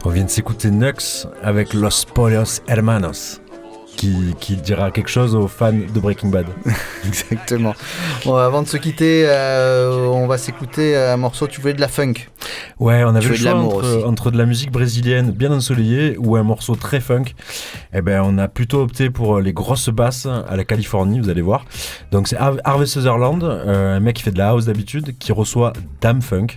On 0.05 0.09
vient 0.09 0.25
de 0.25 0.29
s'écouter 0.29 0.69
Nux 0.71 1.27
avec 1.41 1.73
Los 1.73 2.05
Hermanos. 2.67 3.42
Qui, 3.95 4.35
qui 4.39 4.57
dira 4.57 4.91
quelque 4.91 5.09
chose 5.09 5.33
aux 5.33 5.47
fans 5.47 5.71
de 5.71 5.99
Breaking 5.99 6.27
Bad. 6.29 6.47
Exactement. 7.07 7.73
Bon, 8.25 8.35
avant 8.35 8.61
de 8.61 8.67
se 8.67 8.75
quitter, 8.75 9.23
euh, 9.27 10.07
on 10.07 10.27
va 10.27 10.37
s'écouter 10.37 10.97
un 10.97 11.15
morceau. 11.15 11.47
Tu 11.47 11.61
voulais 11.61 11.73
de 11.73 11.79
la 11.79 11.87
funk 11.87 12.13
Ouais, 12.79 13.03
on 13.05 13.15
avait 13.15 13.25
le 13.27 13.31
de 13.31 13.35
choix 13.39 13.53
entre, 14.05 14.31
de 14.31 14.37
la 14.37 14.45
musique 14.45 14.71
brésilienne 14.71 15.31
bien 15.31 15.51
ensoleillée 15.53 16.17
ou 16.17 16.35
un 16.35 16.43
morceau 16.43 16.75
très 16.75 16.99
funk. 16.99 17.25
Eh 17.93 18.01
ben, 18.01 18.21
on 18.25 18.37
a 18.39 18.49
plutôt 18.49 18.81
opté 18.81 19.09
pour 19.09 19.39
les 19.39 19.53
grosses 19.53 19.89
basses 19.89 20.25
à 20.25 20.55
la 20.57 20.65
Californie, 20.65 21.19
vous 21.21 21.29
allez 21.29 21.41
voir. 21.41 21.63
Donc 22.11 22.27
c'est 22.27 22.37
Har- 22.37 22.57
Harvey 22.65 22.87
Sutherland, 22.87 23.41
euh, 23.43 23.95
un 23.95 23.99
mec 24.01 24.17
qui 24.17 24.23
fait 24.23 24.31
de 24.31 24.37
la 24.39 24.49
house 24.49 24.65
d'habitude, 24.65 25.17
qui 25.17 25.31
reçoit 25.31 25.71
Dame 26.01 26.21
Funk. 26.21 26.47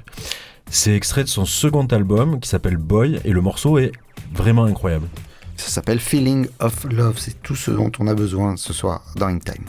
C'est 0.69 0.97
extrait 0.97 1.23
de 1.23 1.29
son 1.29 1.45
second 1.45 1.87
album 1.87 2.41
qui 2.41 2.49
s'appelle 2.49 2.77
Boy 2.77 3.21
et 3.25 3.31
le 3.31 3.41
morceau 3.41 3.79
est 3.79 3.93
vraiment 4.35 4.65
incroyable. 4.65 5.07
Ça 5.57 5.69
s'appelle 5.69 6.01
Feeling 6.01 6.49
of 6.61 6.85
Love. 6.85 7.19
C'est 7.19 7.43
tout 7.43 7.57
ce 7.57 7.71
dont 7.71 7.91
on 7.99 8.07
a 8.07 8.15
besoin 8.15 8.57
ce 8.57 8.73
soir 8.73 9.03
dans 9.17 9.27
In 9.27 9.39
Time. 9.39 9.65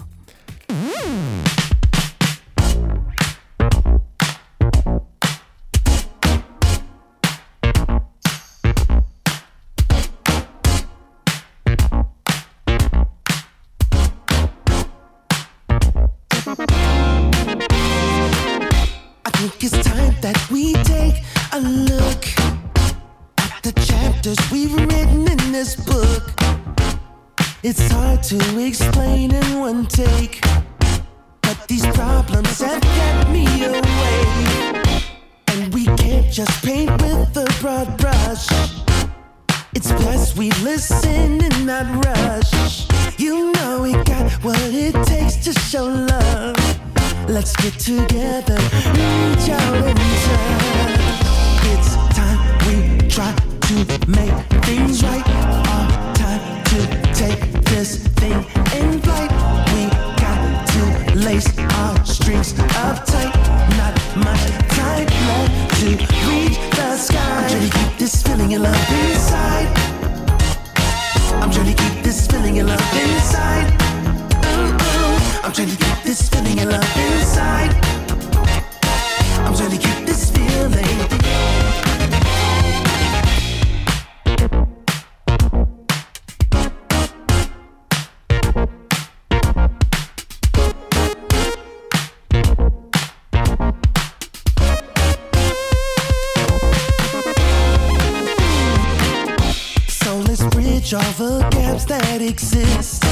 It's 27.70 27.92
hard 27.92 28.24
to 28.24 28.66
explain 28.66 29.36
in 29.36 29.60
one 29.60 29.88
take, 29.88 30.40
but 31.42 31.68
these 31.68 31.86
problems 31.88 32.62
have 32.62 32.82
kept 32.82 33.30
me 33.30 33.46
away. 33.66 35.04
And 35.48 35.74
we 35.74 35.84
can't 35.98 36.32
just 36.32 36.64
paint 36.64 36.90
with 37.02 37.36
a 37.36 37.46
broad 37.60 37.98
brush. 37.98 38.48
It's 39.76 39.92
best 39.92 40.38
we 40.38 40.50
listen 40.64 41.44
and 41.44 41.66
not 41.66 42.06
rush. 42.06 42.88
You 43.20 43.52
know 43.52 43.82
we 43.82 43.92
got 44.04 44.32
what 44.46 44.62
it 44.72 44.96
takes 45.06 45.36
to 45.44 45.52
show 45.52 45.88
love. 45.88 46.56
Let's 47.28 47.54
get 47.58 47.74
together, 47.74 48.60
reach 48.96 49.50
out 49.50 49.76
and 49.76 50.00
touch. 50.24 51.02
It's 51.74 51.96
time 52.16 52.40
we 52.66 53.10
try 53.10 53.36
to 53.36 54.10
make 54.10 54.64
things 54.64 55.04
right. 55.04 55.67
This 57.78 57.98
thing 58.18 58.44
in 58.74 59.00
flight. 59.02 59.30
We 59.72 59.86
got 60.18 60.68
to 60.74 60.82
lace 61.16 61.48
our 61.78 62.06
strings 62.06 62.58
up 62.84 63.06
tight. 63.06 63.36
Not 63.78 63.94
much 64.18 64.44
time 64.74 65.06
left 65.06 65.80
to 65.82 65.90
reach 66.26 66.58
the 66.76 66.98
sky. 66.98 67.20
I'm 67.20 67.50
trying 67.50 67.70
to 67.70 67.78
keep 67.78 67.98
this 68.00 68.24
feeling 68.24 68.56
of 68.56 68.62
love 68.62 68.90
inside. 68.90 69.70
I'm 71.40 71.52
trying 71.52 71.76
to 71.76 71.84
keep 71.84 72.04
this 72.04 72.26
feeling 72.26 72.60
of 72.62 72.68
love 72.68 72.94
inside. 72.98 73.70
Ooh, 74.50 75.46
I'm 75.46 75.54
trying 75.54 75.70
to 75.70 75.78
keep 75.78 76.04
this 76.04 76.30
feeling 76.30 76.60
of 76.60 76.70
love 76.70 76.98
inside. 76.98 77.74
I'm 79.46 79.54
trying 79.56 79.70
to 79.70 79.78
keep 79.78 80.06
this 80.08 80.32
feeling. 80.32 81.87
Bridge 100.78 100.94
all 100.94 101.12
the 101.14 101.48
gaps 101.50 101.86
that 101.86 102.22
exist. 102.22 103.04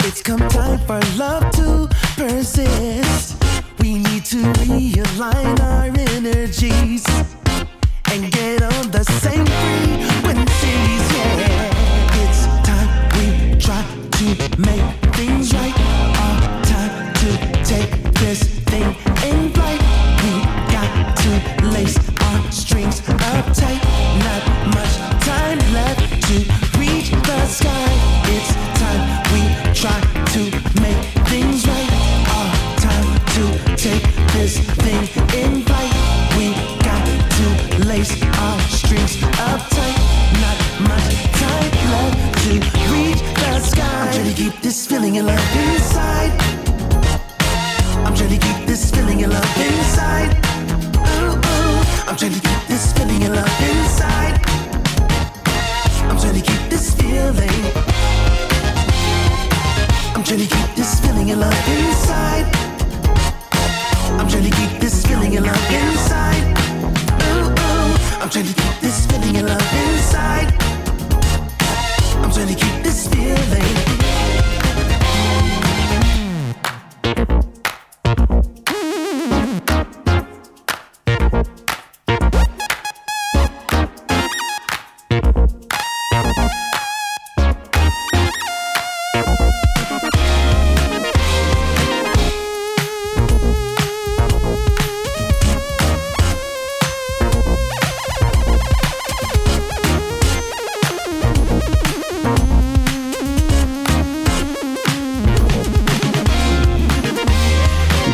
It's 0.00 0.22
come 0.22 0.40
time 0.48 0.78
for 0.86 1.00
love 1.16 1.50
to 1.52 1.88
persist. 2.16 3.42
We 3.80 3.98
need 3.98 4.24
to 4.26 4.42
realign 4.66 5.60
our 5.60 5.86
energies 6.16 7.04
and 8.10 8.32
get 8.32 8.62
on 8.62 8.90
the 8.90 9.04
same 9.22 9.46
frequencies. 9.62 11.02
Yeah, 11.14 12.22
it's 12.22 12.42
time 12.66 12.90
we 13.16 13.58
try 13.58 13.82
to 14.18 14.26
make 14.58 15.14
things 15.14 15.54
right. 15.54 15.78
Our 16.24 16.64
time 16.64 17.14
to 17.22 17.28
take 17.62 17.90
this 18.14 18.42
thing 18.70 18.96
in 19.28 19.52
flight. 19.52 19.82
We 20.22 20.32
got 20.74 21.16
to 21.22 21.66
lace 21.68 21.98
our 22.22 22.52
strings 22.52 23.00
up 23.08 23.54
tight. 23.54 23.83
singing 45.14 45.26
like 45.26 45.52
this. 45.52 45.83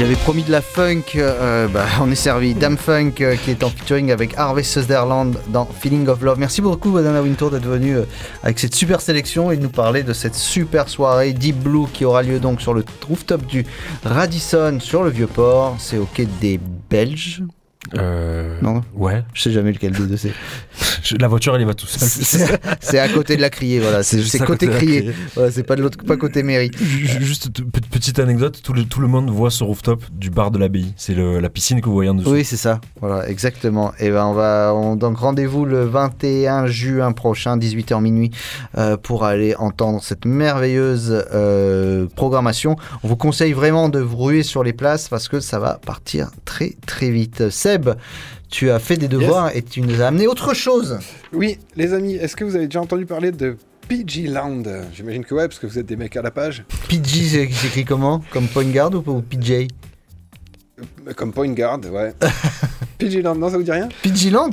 Il 0.00 0.04
avait 0.04 0.16
promis 0.16 0.42
de 0.44 0.50
la 0.50 0.62
funk, 0.62 1.02
euh, 1.16 1.68
bah, 1.68 1.84
on 2.00 2.10
est 2.10 2.14
servi. 2.14 2.54
Dame 2.54 2.78
Funk 2.78 3.12
euh, 3.20 3.36
qui 3.36 3.50
est 3.50 3.62
en 3.62 3.68
featuring 3.68 4.10
avec 4.10 4.32
Harvey 4.38 4.62
Sutherland 4.62 5.36
dans 5.48 5.66
Feeling 5.66 6.08
of 6.08 6.22
Love. 6.22 6.38
Merci 6.38 6.62
beaucoup, 6.62 6.90
Banana 6.90 7.20
Wintour, 7.20 7.50
d'être 7.50 7.68
venu 7.68 7.98
euh, 7.98 8.04
avec 8.42 8.58
cette 8.58 8.74
super 8.74 9.02
sélection 9.02 9.50
et 9.50 9.58
de 9.58 9.62
nous 9.62 9.68
parler 9.68 10.02
de 10.02 10.14
cette 10.14 10.36
super 10.36 10.88
soirée 10.88 11.34
Deep 11.34 11.58
Blue 11.58 11.84
qui 11.92 12.06
aura 12.06 12.22
lieu 12.22 12.40
donc 12.40 12.62
sur 12.62 12.72
le 12.72 12.82
rooftop 13.06 13.44
du 13.44 13.66
Radisson 14.02 14.78
sur 14.80 15.02
le 15.02 15.10
Vieux-Port. 15.10 15.76
C'est 15.78 15.98
au 15.98 16.06
quai 16.06 16.26
des 16.40 16.58
Belges. 16.88 17.42
Euh, 17.96 18.56
Non 18.62 18.82
Ouais. 18.94 19.24
Je 19.32 19.42
sais 19.42 19.50
jamais 19.52 19.72
lequel 19.72 19.92
des 19.92 20.06
deux 20.06 20.16
c'est. 20.16 20.32
La 21.18 21.28
voiture, 21.28 21.56
elle 21.56 21.62
y 21.62 21.64
va 21.64 21.74
tout 21.74 21.86
seul. 21.86 22.08
C'est 22.80 22.98
à 22.98 23.08
côté 23.08 23.36
de 23.36 23.40
la 23.40 23.48
criée, 23.50 23.80
voilà. 23.80 24.02
C'est 24.02 24.18
côté 24.38 24.66
côté 24.66 24.68
criée. 24.68 24.98
criée. 25.00 25.14
Voilà, 25.34 25.50
c'est 25.50 25.62
pas 25.62 25.74
de 25.76 25.82
l'autre, 25.82 25.98
pas 26.04 26.16
côté 26.16 26.42
mairie. 26.42 26.70
Ju- 26.78 27.08
Juste 27.24 27.48
petite 27.90 28.18
anecdote, 28.18 28.60
tout 28.62 28.72
le, 28.74 28.84
tout 28.84 29.00
le 29.00 29.08
monde 29.08 29.30
voit 29.30 29.50
ce 29.50 29.64
rooftop 29.64 30.04
du 30.12 30.30
bar 30.30 30.50
de 30.50 30.58
l'abbaye. 30.58 30.92
C'est 30.96 31.14
la 31.14 31.48
piscine 31.48 31.80
que 31.80 31.86
vous 31.86 31.94
voyez 31.94 32.10
en 32.10 32.14
dessous. 32.14 32.30
Oui, 32.30 32.44
c'est 32.44 32.56
ça. 32.58 32.80
Voilà, 33.00 33.28
exactement. 33.28 33.92
Et 33.98 34.10
ben 34.10 34.26
on 34.26 34.34
va 34.34 34.72
on, 34.74 34.94
donc 34.96 35.16
rendez-vous 35.18 35.64
le 35.64 35.84
21 35.84 36.66
juin 36.66 37.12
prochain, 37.12 37.56
18h 37.56 38.00
minuit, 38.02 38.30
euh, 38.76 38.96
pour 38.96 39.24
aller 39.24 39.54
entendre 39.56 40.02
cette 40.02 40.26
merveilleuse 40.26 41.24
euh, 41.34 42.06
programmation. 42.14 42.76
On 43.02 43.08
vous 43.08 43.16
conseille 43.16 43.52
vraiment 43.52 43.88
de 43.88 44.00
vous 44.00 44.18
ruer 44.18 44.42
sur 44.42 44.62
les 44.62 44.72
places 44.74 45.08
parce 45.08 45.28
que 45.28 45.40
ça 45.40 45.58
va 45.58 45.80
partir 45.84 46.30
très 46.44 46.74
très 46.86 47.10
vite. 47.10 47.48
Seb, 47.70 47.90
tu 48.48 48.68
as 48.70 48.80
fait 48.80 48.96
des 48.96 49.06
devoirs 49.06 49.54
et 49.54 49.62
tu 49.62 49.80
nous 49.80 50.02
as 50.02 50.06
amené 50.06 50.26
autre 50.26 50.54
chose. 50.54 50.98
Oui, 51.32 51.56
les 51.76 51.92
amis, 51.92 52.14
est-ce 52.16 52.34
que 52.34 52.42
vous 52.44 52.56
avez 52.56 52.64
déjà 52.66 52.80
entendu 52.80 53.06
parler 53.06 53.30
de 53.30 53.56
PG 53.88 54.26
Land 54.26 54.64
J'imagine 54.92 55.24
que 55.24 55.34
ouais, 55.36 55.46
parce 55.46 55.60
que 55.60 55.68
vous 55.68 55.78
êtes 55.78 55.86
des 55.86 55.94
mecs 55.94 56.16
à 56.16 56.22
la 56.22 56.32
page. 56.32 56.64
PG, 56.88 57.28
c'est 57.28 57.42
écrit 57.44 57.84
comment? 57.84 58.22
Comme 58.32 58.48
point 58.48 58.64
guard 58.64 58.90
ou, 58.92 59.08
ou 59.08 59.22
PJ 59.22 59.68
Euh, 61.06 61.12
Comme 61.14 61.32
point 61.32 61.52
guard, 61.52 61.78
ouais. 61.92 62.12
PG 62.98 63.22
Land, 63.22 63.36
non, 63.36 63.48
ça 63.50 63.56
vous 63.56 63.62
dit 63.62 63.70
rien? 63.70 63.88
PG 64.02 64.30
Land 64.30 64.50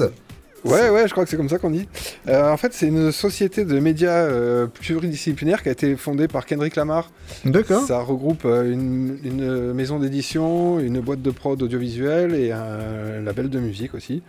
Ouais, 0.67 0.89
ouais, 0.89 1.07
je 1.07 1.11
crois 1.11 1.23
que 1.23 1.29
c'est 1.29 1.37
comme 1.37 1.49
ça 1.49 1.57
qu'on 1.57 1.69
dit. 1.71 1.87
Euh, 2.27 2.51
en 2.51 2.57
fait, 2.57 2.73
c'est 2.73 2.87
une 2.87 3.11
société 3.11 3.65
de 3.65 3.79
médias 3.79 4.25
euh, 4.25 4.67
pluridisciplinaire 4.67 5.63
qui 5.63 5.69
a 5.69 5.71
été 5.71 5.95
fondée 5.95 6.27
par 6.27 6.45
Kendrick 6.45 6.75
Lamar. 6.75 7.09
D'accord. 7.45 7.85
Ça 7.85 7.99
regroupe 7.99 8.45
euh, 8.45 8.71
une, 8.71 9.17
une 9.23 9.73
maison 9.73 9.99
d'édition, 9.99 10.79
une 10.79 10.99
boîte 10.99 11.21
de 11.21 11.31
prod 11.31 11.61
audiovisuelle 11.61 12.35
et 12.35 12.51
un 12.51 13.21
label 13.23 13.49
de 13.49 13.59
musique 13.59 13.93
aussi. 13.93 14.23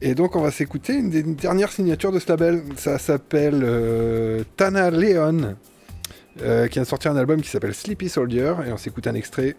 Et 0.00 0.14
donc, 0.14 0.36
on 0.36 0.40
va 0.40 0.50
s'écouter 0.50 0.94
une 0.94 1.10
des 1.10 1.22
dernières 1.22 1.72
signatures 1.72 2.12
de 2.12 2.18
ce 2.18 2.28
label. 2.28 2.62
Ça 2.76 2.98
s'appelle 2.98 3.60
euh, 3.62 4.42
Tana 4.56 4.90
Leon, 4.90 5.56
qui 6.70 6.78
a 6.78 6.84
sorti 6.84 7.08
un 7.08 7.16
album 7.16 7.40
qui 7.40 7.48
s'appelle 7.48 7.72
Sleepy 7.72 8.10
Soldier. 8.10 8.52
Et 8.66 8.72
on 8.72 8.76
s'écoute 8.76 9.06
un 9.06 9.14
extrait 9.14 9.56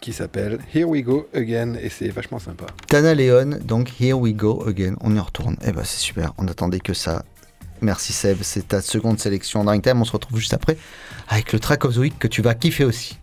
qui 0.00 0.12
s'appelle 0.12 0.58
Here 0.74 0.84
We 0.84 1.02
Go 1.02 1.28
Again. 1.34 1.74
Et 1.80 1.88
c'est 1.88 2.08
vachement 2.08 2.38
sympa. 2.38 2.66
Tana 2.86 3.14
Leon, 3.14 3.58
donc 3.64 4.00
Here 4.00 4.14
We 4.14 4.34
Go 4.34 4.64
Again. 4.66 4.96
On 5.00 5.14
y 5.14 5.18
retourne. 5.18 5.56
Eh 5.66 5.72
ben 5.72 5.82
c'est 5.84 5.98
super, 5.98 6.32
on 6.38 6.46
attendait 6.48 6.80
que 6.80 6.94
ça. 6.94 7.24
Merci 7.80 8.12
Seb, 8.12 8.38
c'est 8.42 8.68
ta 8.68 8.80
seconde 8.80 9.20
sélection 9.20 9.62
dans 9.62 9.78
Time. 9.78 10.00
On 10.00 10.04
se 10.04 10.12
retrouve 10.12 10.38
juste 10.38 10.54
après 10.54 10.76
avec 11.28 11.52
le 11.52 11.60
track 11.60 11.84
of 11.84 11.94
the 11.94 11.98
week 11.98 12.18
que 12.18 12.28
tu 12.28 12.42
vas 12.42 12.54
kiffer 12.54 12.84
aussi. 12.84 13.18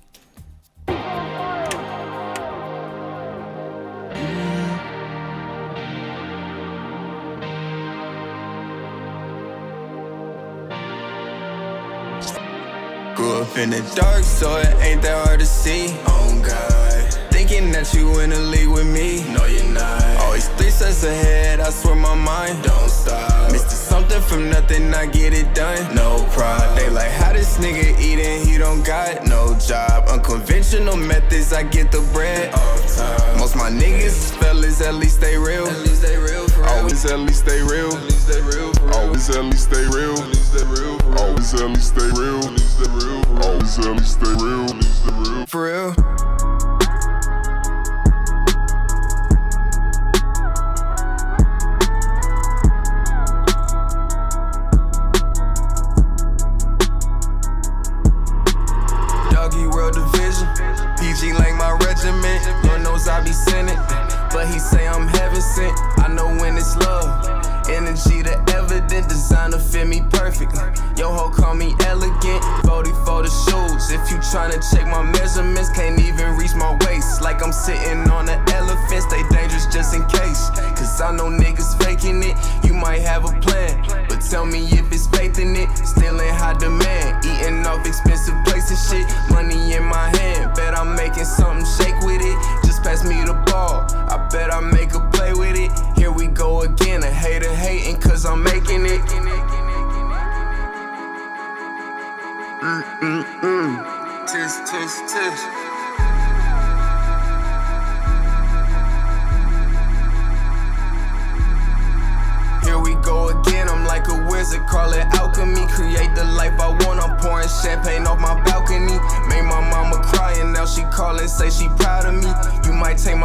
Grew 13.16 13.42
up 13.42 13.58
in 13.58 13.70
the 13.70 13.80
dark, 13.96 14.26
so 14.26 14.58
it 14.58 14.76
ain't 14.82 15.02
that 15.04 15.26
hard 15.26 15.40
to 15.40 15.46
see. 15.46 15.88
Oh 16.06 16.44
God. 16.46 17.14
Thinking 17.32 17.72
that 17.72 17.94
you 17.94 18.20
in 18.20 18.34
a 18.34 18.40
league 18.40 18.68
with 18.68 18.86
me. 18.86 19.24
No, 19.32 19.46
you're 19.46 19.72
not. 19.72 20.04
Always 20.20 20.50
three 20.60 20.70
steps 20.70 21.06
ahead, 21.06 21.62
I 21.62 21.70
swear 21.70 21.96
my 21.96 22.14
mind 22.14 22.62
don't 22.64 22.90
stop. 22.90 23.52
Mr. 23.54 23.70
Something 23.70 24.20
from 24.22 24.50
nothing, 24.50 24.94
I 24.94 25.06
get 25.06 25.32
it 25.34 25.56
done. 25.56 25.96
No 25.96 26.28
pride. 26.32 26.78
They 26.78 26.90
like 26.90 27.10
how 27.12 27.32
this 27.32 27.58
nigga 27.58 27.98
eating, 28.02 28.46
he 28.46 28.58
don't 28.58 28.84
got 28.86 29.24
no 29.26 29.58
job. 29.60 30.10
Unconventional 30.10 30.98
methods, 30.98 31.54
I 31.54 31.64
get 31.64 31.94
the 31.94 32.02
bread. 32.12 32.52
Time. 32.52 33.38
Most 33.40 33.56
my 33.56 33.70
niggas, 33.70 34.36
fellas, 34.40 34.82
at 34.82 34.96
least 34.96 35.22
they 35.22 35.38
real. 35.38 35.68
At 35.68 35.80
least 35.80 36.02
they 36.02 36.18
real 36.18 36.50
for 36.50 36.64
real. 36.64 36.70
Always 36.70 37.06
at 37.06 37.20
least 37.20 37.46
they 37.46 37.62
real. 37.62 37.94
At 37.96 38.04
least 38.04 38.28
they 38.28 38.42
real 38.42 38.74
for 38.74 38.88
real. 38.88 38.96
Always 38.96 39.30
at 39.30 39.46
least 39.46 39.70
they 39.70 39.86
real. 39.88 40.20
At 40.20 40.28
least 40.28 40.52
they 40.54 40.66
real 40.66 41.00
for 41.00 41.10
real. 41.12 41.20
Always 41.20 41.54
at 41.54 41.70
least 41.70 41.96
they 41.96 42.12
real 42.20 42.65
stay 42.76 42.92
real. 42.92 43.24
Always 43.42 43.74
stay 43.74 44.34
real. 44.44 45.46
For 45.48 45.64
real. 45.64 46.35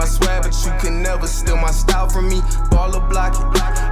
My 0.01 0.07
swag, 0.07 0.43
but 0.43 0.57
you 0.65 0.73
can 0.81 1.03
never 1.03 1.27
steal 1.27 1.57
my 1.57 1.71
style 1.71 2.09
from 2.09 2.27
me. 2.27 2.41
Baller 2.73 3.07
block 3.11 3.35
it, 3.37 3.45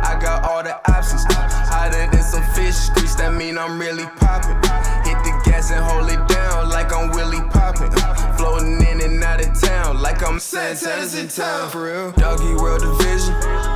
I 0.09 0.19
got 0.19 0.43
all 0.49 0.63
the 0.63 0.75
options. 0.91 1.23
Hotter 1.29 2.09
than 2.11 2.25
some 2.25 2.43
fish 2.57 2.89
grease, 2.97 3.15
that 3.17 3.35
mean 3.35 3.59
I'm 3.59 3.79
really 3.79 4.09
poppin'. 4.17 4.57
Hit 5.05 5.21
the 5.21 5.33
gas 5.45 5.71
and 5.71 5.85
hold 5.85 6.09
it 6.09 6.25
down 6.27 6.71
like 6.71 6.95
I'm 6.95 7.11
Willie 7.11 7.45
Poppin'. 7.53 7.93
and 7.93 9.23
out 9.23 9.45
of 9.45 9.53
town 9.61 10.01
like 10.01 10.23
I'm 10.23 10.41
tennisin' 10.41 11.29
town. 11.29 11.69
for 11.71 11.85
real. 11.85 12.13
Doggy 12.13 12.55
World 12.57 12.81
Division. 12.81 13.35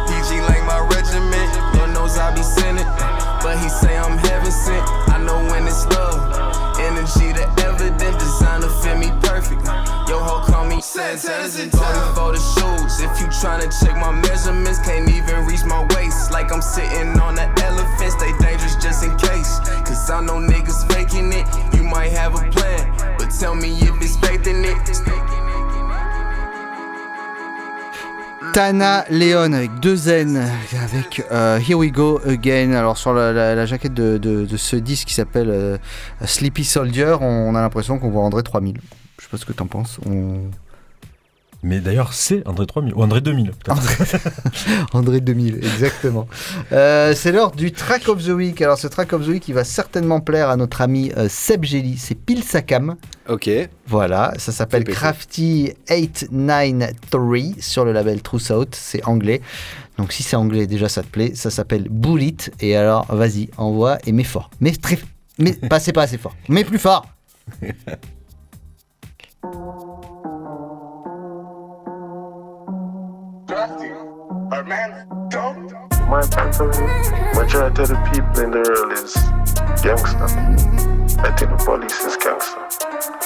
PG 0.08 0.40
like 0.48 0.64
my 0.64 0.80
regiment. 0.88 1.48
Lord 1.76 1.92
knows 1.92 2.16
I 2.16 2.32
be 2.34 2.42
sinning. 2.42 2.88
But 3.44 3.60
he 3.60 3.68
say 3.68 3.98
I'm 3.98 4.16
heaven 4.16 4.52
sent. 4.52 4.84
I 5.12 5.18
know 5.20 5.36
when 5.52 5.66
it's 5.68 5.84
love. 5.92 6.16
Energy 6.80 7.32
the 7.36 7.44
evident. 7.60 8.18
Designer 8.18 8.72
fit 8.80 8.96
me 8.96 9.12
perfect. 9.20 9.60
Yo 10.08 10.16
ho 10.18 10.41
Tana 28.52 29.04
Leon 29.08 29.52
avec 29.52 29.78
deux 29.78 30.08
N, 30.08 30.36
avec 30.82 31.24
euh, 31.30 31.58
Here 31.60 31.74
We 31.78 31.92
Go 31.92 32.20
Again. 32.26 32.72
Alors 32.72 32.98
sur 32.98 33.14
la, 33.14 33.66
jaquette 33.66 33.94
de, 33.94 34.46
ce 34.56 34.76
disque 34.76 35.08
qui 35.08 35.14
s'appelle 35.14 35.48
euh, 35.48 35.78
Sleepy 36.24 36.64
Soldier, 36.64 37.16
on 37.20 37.54
a 37.54 37.60
l'impression 37.60 38.00
qu'on 38.00 38.10
voit 38.10 38.22
André 38.24 38.42
3000. 38.42 38.78
Je 39.18 39.24
sais 39.24 39.30
pas 39.30 39.36
ce 39.36 39.46
que 39.46 39.52
t'en 39.52 39.68
penses. 39.68 40.00
Mais 41.64 41.78
d'ailleurs, 41.78 42.12
c'est 42.12 42.46
André 42.48 42.66
3000 42.66 42.92
ou 42.94 43.02
André 43.02 43.20
2000. 43.20 43.52
peut-être. 43.52 44.18
André 44.92 45.20
2000, 45.22 45.56
exactement. 45.58 46.26
Euh, 46.72 47.14
c'est 47.14 47.30
l'heure 47.30 47.52
du 47.52 47.70
Track 47.70 48.08
of 48.08 48.24
the 48.24 48.30
Week. 48.30 48.60
Alors 48.60 48.78
ce 48.78 48.88
Track 48.88 49.12
of 49.12 49.24
the 49.24 49.28
Week, 49.28 49.46
il 49.46 49.54
va 49.54 49.62
certainement 49.62 50.20
plaire 50.20 50.50
à 50.50 50.56
notre 50.56 50.80
ami 50.80 51.12
euh, 51.16 51.28
Seb 51.28 51.64
Gelli. 51.64 51.98
C'est 51.98 52.16
pile 52.16 52.42
sa 52.42 52.62
cam. 52.62 52.96
Ok. 53.28 53.48
Voilà, 53.86 54.34
ça 54.38 54.50
s'appelle. 54.50 54.82
Crafty 54.84 55.72
893 55.88 57.60
sur 57.60 57.84
le 57.84 57.92
label 57.92 58.22
True 58.22 58.40
South, 58.40 58.74
c'est 58.74 59.04
anglais. 59.06 59.40
Donc 59.98 60.12
si 60.12 60.24
c'est 60.24 60.36
anglais, 60.36 60.66
déjà 60.66 60.88
ça 60.88 61.02
te 61.02 61.08
plaît, 61.08 61.32
ça 61.34 61.50
s'appelle 61.50 61.86
Bullet. 61.88 62.34
Et 62.60 62.74
alors, 62.76 63.06
vas-y, 63.14 63.50
envoie 63.56 63.98
et 64.04 64.10
mets 64.10 64.24
fort. 64.24 64.50
Mais 64.60 64.72
très, 64.72 64.98
mais 65.38 65.52
pas 65.52 65.78
c'est 65.78 65.92
pas 65.92 66.02
assez 66.02 66.18
fort. 66.18 66.34
Mais 66.48 66.64
plus 66.64 66.78
fort. 66.78 67.06
My 74.62 76.22
majority 77.34 77.82
of 77.82 77.88
the 77.88 77.98
people 78.12 78.44
in 78.44 78.50
the 78.52 78.62
world 78.62 78.92
is 78.92 79.14
gangster. 79.82 80.22
I 81.18 81.34
think 81.34 81.50
the 81.50 81.56
police 81.64 81.98
is 82.04 82.16
gangster. 82.16 82.62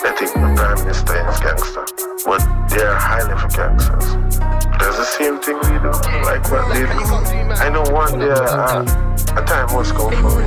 I 0.01 0.17
think 0.17 0.33
the 0.33 0.49
prime 0.57 0.81
minister 0.81 1.29
is 1.29 1.39
gangster. 1.41 1.85
But 2.25 2.41
they 2.71 2.81
are 2.81 2.97
highly 2.97 3.35
level 3.35 3.51
gangsters. 3.51 4.17
Does 4.81 4.97
the 4.97 5.05
same 5.05 5.39
thing 5.41 5.57
we 5.57 5.77
do, 5.77 5.93
like 6.25 6.49
what 6.51 6.73
they 6.73 6.89
do. 6.89 7.05
I 7.61 7.69
know 7.69 7.85
one 7.93 8.19
day 8.19 8.31
uh, 8.33 8.81
a 9.37 9.45
time 9.45 9.67
must 9.75 9.95
come 9.95 10.13
for 10.17 10.41
me. 10.41 10.47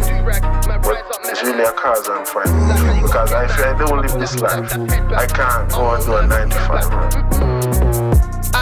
But 0.81 1.05
it's 1.25 1.43
really 1.43 1.65
a 1.65 1.71
cause 1.73 2.09
I'm 2.09 2.25
fighting. 2.25 3.03
Because 3.03 3.29
if 3.29 3.59
I 3.59 3.77
don't 3.77 4.01
live 4.01 4.19
this 4.19 4.39
life, 4.39 4.73
I 5.13 5.27
can't 5.27 5.69
go 5.69 5.93
and 5.93 6.03
do 6.03 6.15
a 6.15 6.25
95. 6.25 6.89
Right? 6.89 7.38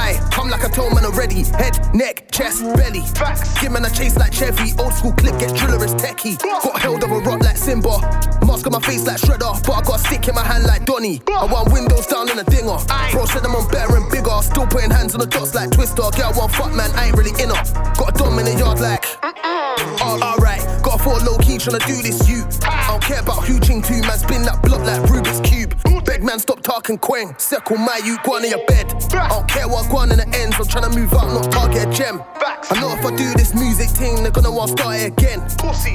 I 0.07 0.29
come 0.31 0.49
like 0.49 0.63
I 0.63 0.69
told 0.69 0.93
man 0.95 1.03
already. 1.03 1.43
Head, 1.59 1.75
neck, 1.93 2.31
chest, 2.31 2.63
belly. 2.79 3.01
Facts. 3.19 3.59
Give 3.59 3.71
man 3.71 3.83
a 3.83 3.89
chase 3.89 4.15
like 4.15 4.31
Chevy. 4.31 4.71
Old 4.79 4.93
school 4.93 5.11
clip, 5.11 5.37
get 5.37 5.53
driller 5.55 5.83
as 5.83 5.93
techie. 5.95 6.39
Got 6.39 6.79
held 6.79 7.03
of 7.03 7.11
a 7.11 7.19
rock 7.19 7.41
like 7.41 7.57
Simba. 7.57 7.99
Mask 8.47 8.65
on 8.65 8.71
my 8.71 8.79
face 8.79 9.05
like 9.05 9.19
Shredder. 9.19 9.51
But 9.67 9.73
I 9.73 9.81
got 9.83 9.99
a 9.99 9.99
stick 9.99 10.27
in 10.29 10.35
my 10.35 10.43
hand 10.43 10.63
like 10.63 10.85
Donny. 10.85 11.21
I 11.27 11.45
want 11.45 11.73
windows 11.73 12.07
down 12.07 12.29
in 12.29 12.39
a 12.39 12.43
dinger. 12.45 12.77
Bro 13.11 13.25
said 13.25 13.43
I'm 13.43 13.55
on 13.55 13.67
better 13.67 13.97
and 13.97 14.09
bigger. 14.09 14.39
Still 14.41 14.67
putting 14.67 14.91
hands 14.91 15.13
on 15.13 15.19
the 15.19 15.27
dots 15.27 15.53
like 15.53 15.71
Twister. 15.71 16.07
Girl, 16.15 16.31
one 16.33 16.49
fuck 16.49 16.73
man, 16.73 16.91
I 16.95 17.07
ain't 17.07 17.17
really 17.17 17.35
in 17.43 17.49
her. 17.49 17.61
Got 17.99 18.15
a 18.15 18.17
dom 18.17 18.39
in 18.39 18.45
the 18.45 18.55
yard 18.55 18.79
like. 18.79 19.03
Uh, 19.23 20.19
Alright, 20.23 20.63
got 20.83 21.01
a 21.01 21.03
four 21.03 21.19
low 21.19 21.37
key 21.39 21.57
tryna 21.57 21.85
do 21.85 22.01
this, 22.01 22.29
you. 22.29 22.47
I 22.63 22.87
don't 22.87 23.03
care 23.03 23.19
about 23.19 23.43
who 23.43 23.59
ching 23.59 23.81
two, 23.81 23.99
man. 24.01 24.17
Spin 24.17 24.43
that 24.43 24.63
block 24.63 24.81
like 24.87 25.01
Rubik's 25.11 25.41
Cube. 25.47 25.75
Beg 26.17 26.25
man, 26.25 26.39
stop 26.39 26.63
talking 26.63 26.97
quang. 26.97 27.37
Circle 27.37 27.77
my 27.77 28.01
you, 28.03 28.17
go 28.23 28.37
on 28.37 28.43
in 28.43 28.49
your 28.49 28.65
bed. 28.65 28.91
I 29.13 29.29
don't 29.29 29.47
care 29.47 29.67
what 29.67 29.87
go 29.91 29.97
on 29.97 30.11
in 30.11 30.17
the 30.17 30.27
ends. 30.33 30.55
I'm 30.57 30.65
trying 30.65 30.89
to 30.89 30.97
move 30.97 31.13
up, 31.13 31.27
not 31.27 31.51
target 31.51 31.87
a 31.87 31.91
gem. 31.91 32.23
I 32.41 32.81
know 32.81 32.89
if 32.91 33.05
I 33.05 33.15
do 33.15 33.33
this 33.35 33.53
music 33.53 33.87
thing, 33.89 34.23
they're 34.23 34.31
gonna 34.31 34.49
want 34.49 34.75
to 34.75 34.81
start 34.81 34.95
it 34.97 35.13
again. 35.13 35.45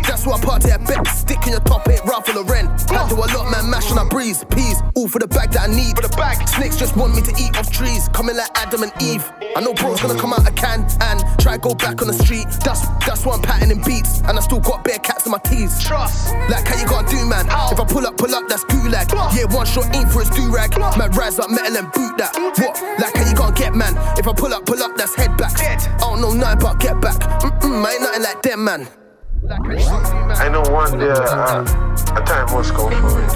That's 0.07 0.25
why 0.25 0.39
I 0.39 0.41
party 0.41 0.70
at 0.70 0.87
best. 0.87 1.27
Stick 1.27 1.43
in 1.47 1.51
your 1.51 1.61
top, 1.66 1.89
ain't 1.89 2.05
Ralph 2.05 2.29
rent. 2.29 2.70
I 2.93 3.09
do 3.09 3.16
a 3.16 3.27
lot, 3.35 3.51
man, 3.51 3.68
mash 3.68 3.91
on 3.91 3.99
a 3.99 4.09
breeze. 4.09 4.45
Peas, 4.45 4.81
all 4.95 5.09
for 5.09 5.18
the 5.18 5.27
bag 5.27 5.51
that 5.59 5.68
I 5.68 5.75
need. 5.75 5.97
For 5.97 6.07
the 6.07 6.14
bag. 6.14 6.47
Snakes 6.49 6.77
just 6.77 6.97
want 6.97 7.16
me 7.16 7.23
to 7.23 7.33
eat 7.43 7.59
off 7.59 7.73
trees. 7.73 8.09
Coming 8.12 8.37
like 8.37 8.51
Adam 8.55 8.85
and 8.85 8.93
Eve. 9.03 9.27
I 9.57 9.61
know 9.61 9.75
bro's 9.75 10.01
gonna 10.01 10.18
come 10.18 10.33
out 10.33 10.47
a 10.47 10.53
can 10.53 10.87
and 11.03 11.18
try 11.41 11.59
go 11.59 11.75
back 11.75 12.01
on 12.01 12.07
the 12.07 12.14
street. 12.14 12.47
That's 12.62 12.87
that's 13.03 13.27
why 13.27 13.35
I'm 13.35 13.43
patterning 13.43 13.83
beats. 13.83 14.20
And 14.31 14.39
I 14.39 14.41
still 14.41 14.61
got 14.61 14.85
bare 14.85 15.01
cats 15.01 15.27
in 15.27 15.33
my 15.33 15.39
teeth. 15.39 15.83
Trust. 15.83 16.33
Like 16.49 16.68
how 16.68 16.79
you 16.79 16.87
gotta 16.87 17.11
do, 17.11 17.27
man. 17.27 17.47
If 17.75 17.81
I 17.81 17.85
pull 17.85 18.07
up, 18.07 18.16
pull 18.16 18.33
up, 18.35 18.47
that's 18.49 18.64
gulag. 18.70 19.11
Yeah, 19.35 19.51
one 19.53 19.66
shot 19.66 19.91
aim 19.97 20.12
for 20.13 20.21
his 20.21 20.31
do 20.31 20.53
rag. 20.53 20.79
Man, 20.79 21.11
rise 21.13 21.39
up 21.39 21.51
metal 21.51 21.77
and 21.77 21.91
boot 21.93 22.17
that. 22.19 22.37
What? 22.37 22.77
Like 23.01 23.17
how 23.17 23.29
you 23.29 23.35
gonna 23.35 23.57
get, 23.57 23.75
man? 23.75 23.97
If 24.19 24.29
I 24.29 24.33
pull 24.33 24.53
up, 24.53 24.67
pull 24.67 24.83
up, 24.83 24.97
that's 24.97 25.15
head 25.15 25.37
back. 25.37 25.59
I 25.59 25.99
don't 26.01 26.21
know 26.21 26.33
nothing 26.33 26.61
about 26.61 26.81
get 26.81 27.01
back. 27.01 27.19
Mm-mm, 27.41 27.85
I 27.85 27.93
ain't 27.93 28.03
nothing 28.03 28.23
like 28.23 28.43
them, 28.43 28.65
man. 28.65 28.89
I 30.39 30.49
know 30.49 30.63
one 30.71 30.99
day 30.99 31.11
uh, 31.11 31.63
a 31.63 32.23
time 32.25 32.47
must 32.55 32.75
come 32.75 32.93
for 32.93 33.11
me. 33.19 33.27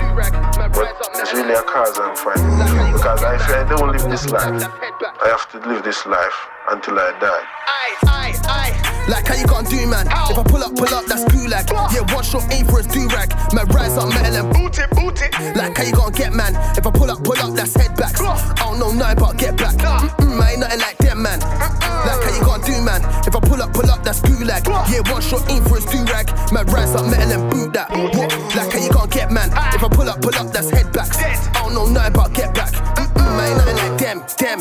But 0.73 0.93
it's 1.17 1.33
really 1.33 1.55
a 1.55 1.63
cause 1.63 1.99
I'm 1.99 2.15
fighting. 2.15 2.93
Because 2.93 3.23
if 3.23 3.49
I 3.49 3.67
don't 3.69 3.93
live 3.93 4.11
this 4.11 4.31
life, 4.31 4.45
I 4.45 5.29
have 5.29 5.51
to 5.53 5.69
live 5.69 5.83
this 5.83 6.07
life 6.07 6.56
until 6.69 6.99
I 6.99 7.13
die. 7.21 7.45
Aye, 7.67 8.35
aye. 8.47 9.07
Like 9.09 9.27
how 9.27 9.35
you 9.35 9.47
gonna 9.47 9.69
do, 9.69 9.87
man? 9.87 10.07
If 10.07 10.39
I 10.39 10.43
pull 10.43 10.63
up, 10.63 10.75
pull 10.75 10.93
up, 10.93 11.07
that's 11.07 11.25
gulag. 11.31 11.71
Yeah, 11.95 12.03
one 12.13 12.25
shot 12.25 12.43
aim 12.51 12.67
for 12.67 12.79
his 12.79 12.87
do 12.89 13.07
rag. 13.09 13.31
Man, 13.55 13.67
rise 13.69 13.97
up 13.97 14.09
metal 14.11 14.35
and 14.35 14.53
boot 14.53 14.79
it, 14.79 14.91
boot 14.91 15.23
it. 15.23 15.31
Like 15.57 15.77
how 15.77 15.85
you 15.85 15.93
gonna 15.93 16.11
get, 16.11 16.35
man? 16.35 16.55
If 16.77 16.87
I 16.87 16.91
pull 16.91 17.11
up, 17.11 17.23
pull 17.23 17.39
up, 17.39 17.55
that's 17.55 17.75
head 17.75 17.95
backs. 17.97 18.21
I 18.21 18.55
don't 18.59 18.79
know 18.79 18.91
nothing 18.91 19.19
about 19.19 19.37
get 19.39 19.57
back. 19.57 19.77
Mm-mm, 19.77 20.41
I 20.41 20.53
ain't 20.53 20.61
nothing 20.61 20.81
like 20.81 20.99
them, 20.99 21.23
man. 21.23 21.39
Like 21.39 22.23
how 22.23 22.35
you 22.35 22.43
gonna 22.43 22.67
do, 22.67 22.83
man? 22.83 23.01
If 23.27 23.37
I 23.37 23.41
pull 23.41 23.63
up, 23.63 23.73
pull 23.73 23.91
up, 23.91 24.03
that's 24.03 24.21
gulag. 24.23 24.67
Yeah, 24.91 25.07
one 25.13 25.23
shot 25.23 25.49
aim 25.51 25.63
for 25.65 25.77
his 25.77 25.87
do 25.87 26.03
rag. 26.11 26.27
Man, 26.53 26.67
rise 26.67 26.95
up 26.95 27.07
metal 27.07 27.31
and 27.31 27.51
boot 27.51 27.73
that. 27.75 27.91
What? 27.91 28.35
Like 28.59 28.73
how 28.73 28.83
you 28.83 28.91
gonna 28.91 29.11
get, 29.11 29.31
man? 29.31 29.51
If 29.75 29.85
I 29.85 29.89
pull 29.89 30.09
up, 30.09 30.21
pull 30.21 30.35
up, 30.35 30.53
that's 30.53 30.71
head 30.71 30.93
backs. 30.93 31.19
I 31.23 31.63
don't 31.63 31.75
know 31.75 31.87
nothing 31.87 32.15
about 32.15 32.35
get 32.35 32.53
back. 32.55 32.73
Mm-mm, 32.99 33.23
I 33.23 33.47
ain't 33.47 33.57
nothing 33.59 33.77
like 33.77 33.99
them, 33.99 34.19
them. 34.39 34.59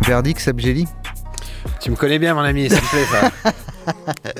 Verdict, 0.00 0.40
Seb 0.40 0.58
Gelli 0.58 0.88
Tu 1.80 1.90
me 1.90 1.96
connais 1.96 2.18
bien, 2.18 2.34
mon 2.34 2.40
ami, 2.40 2.68
ça 2.68 2.76
me 2.76 2.80
plaît. 2.80 3.52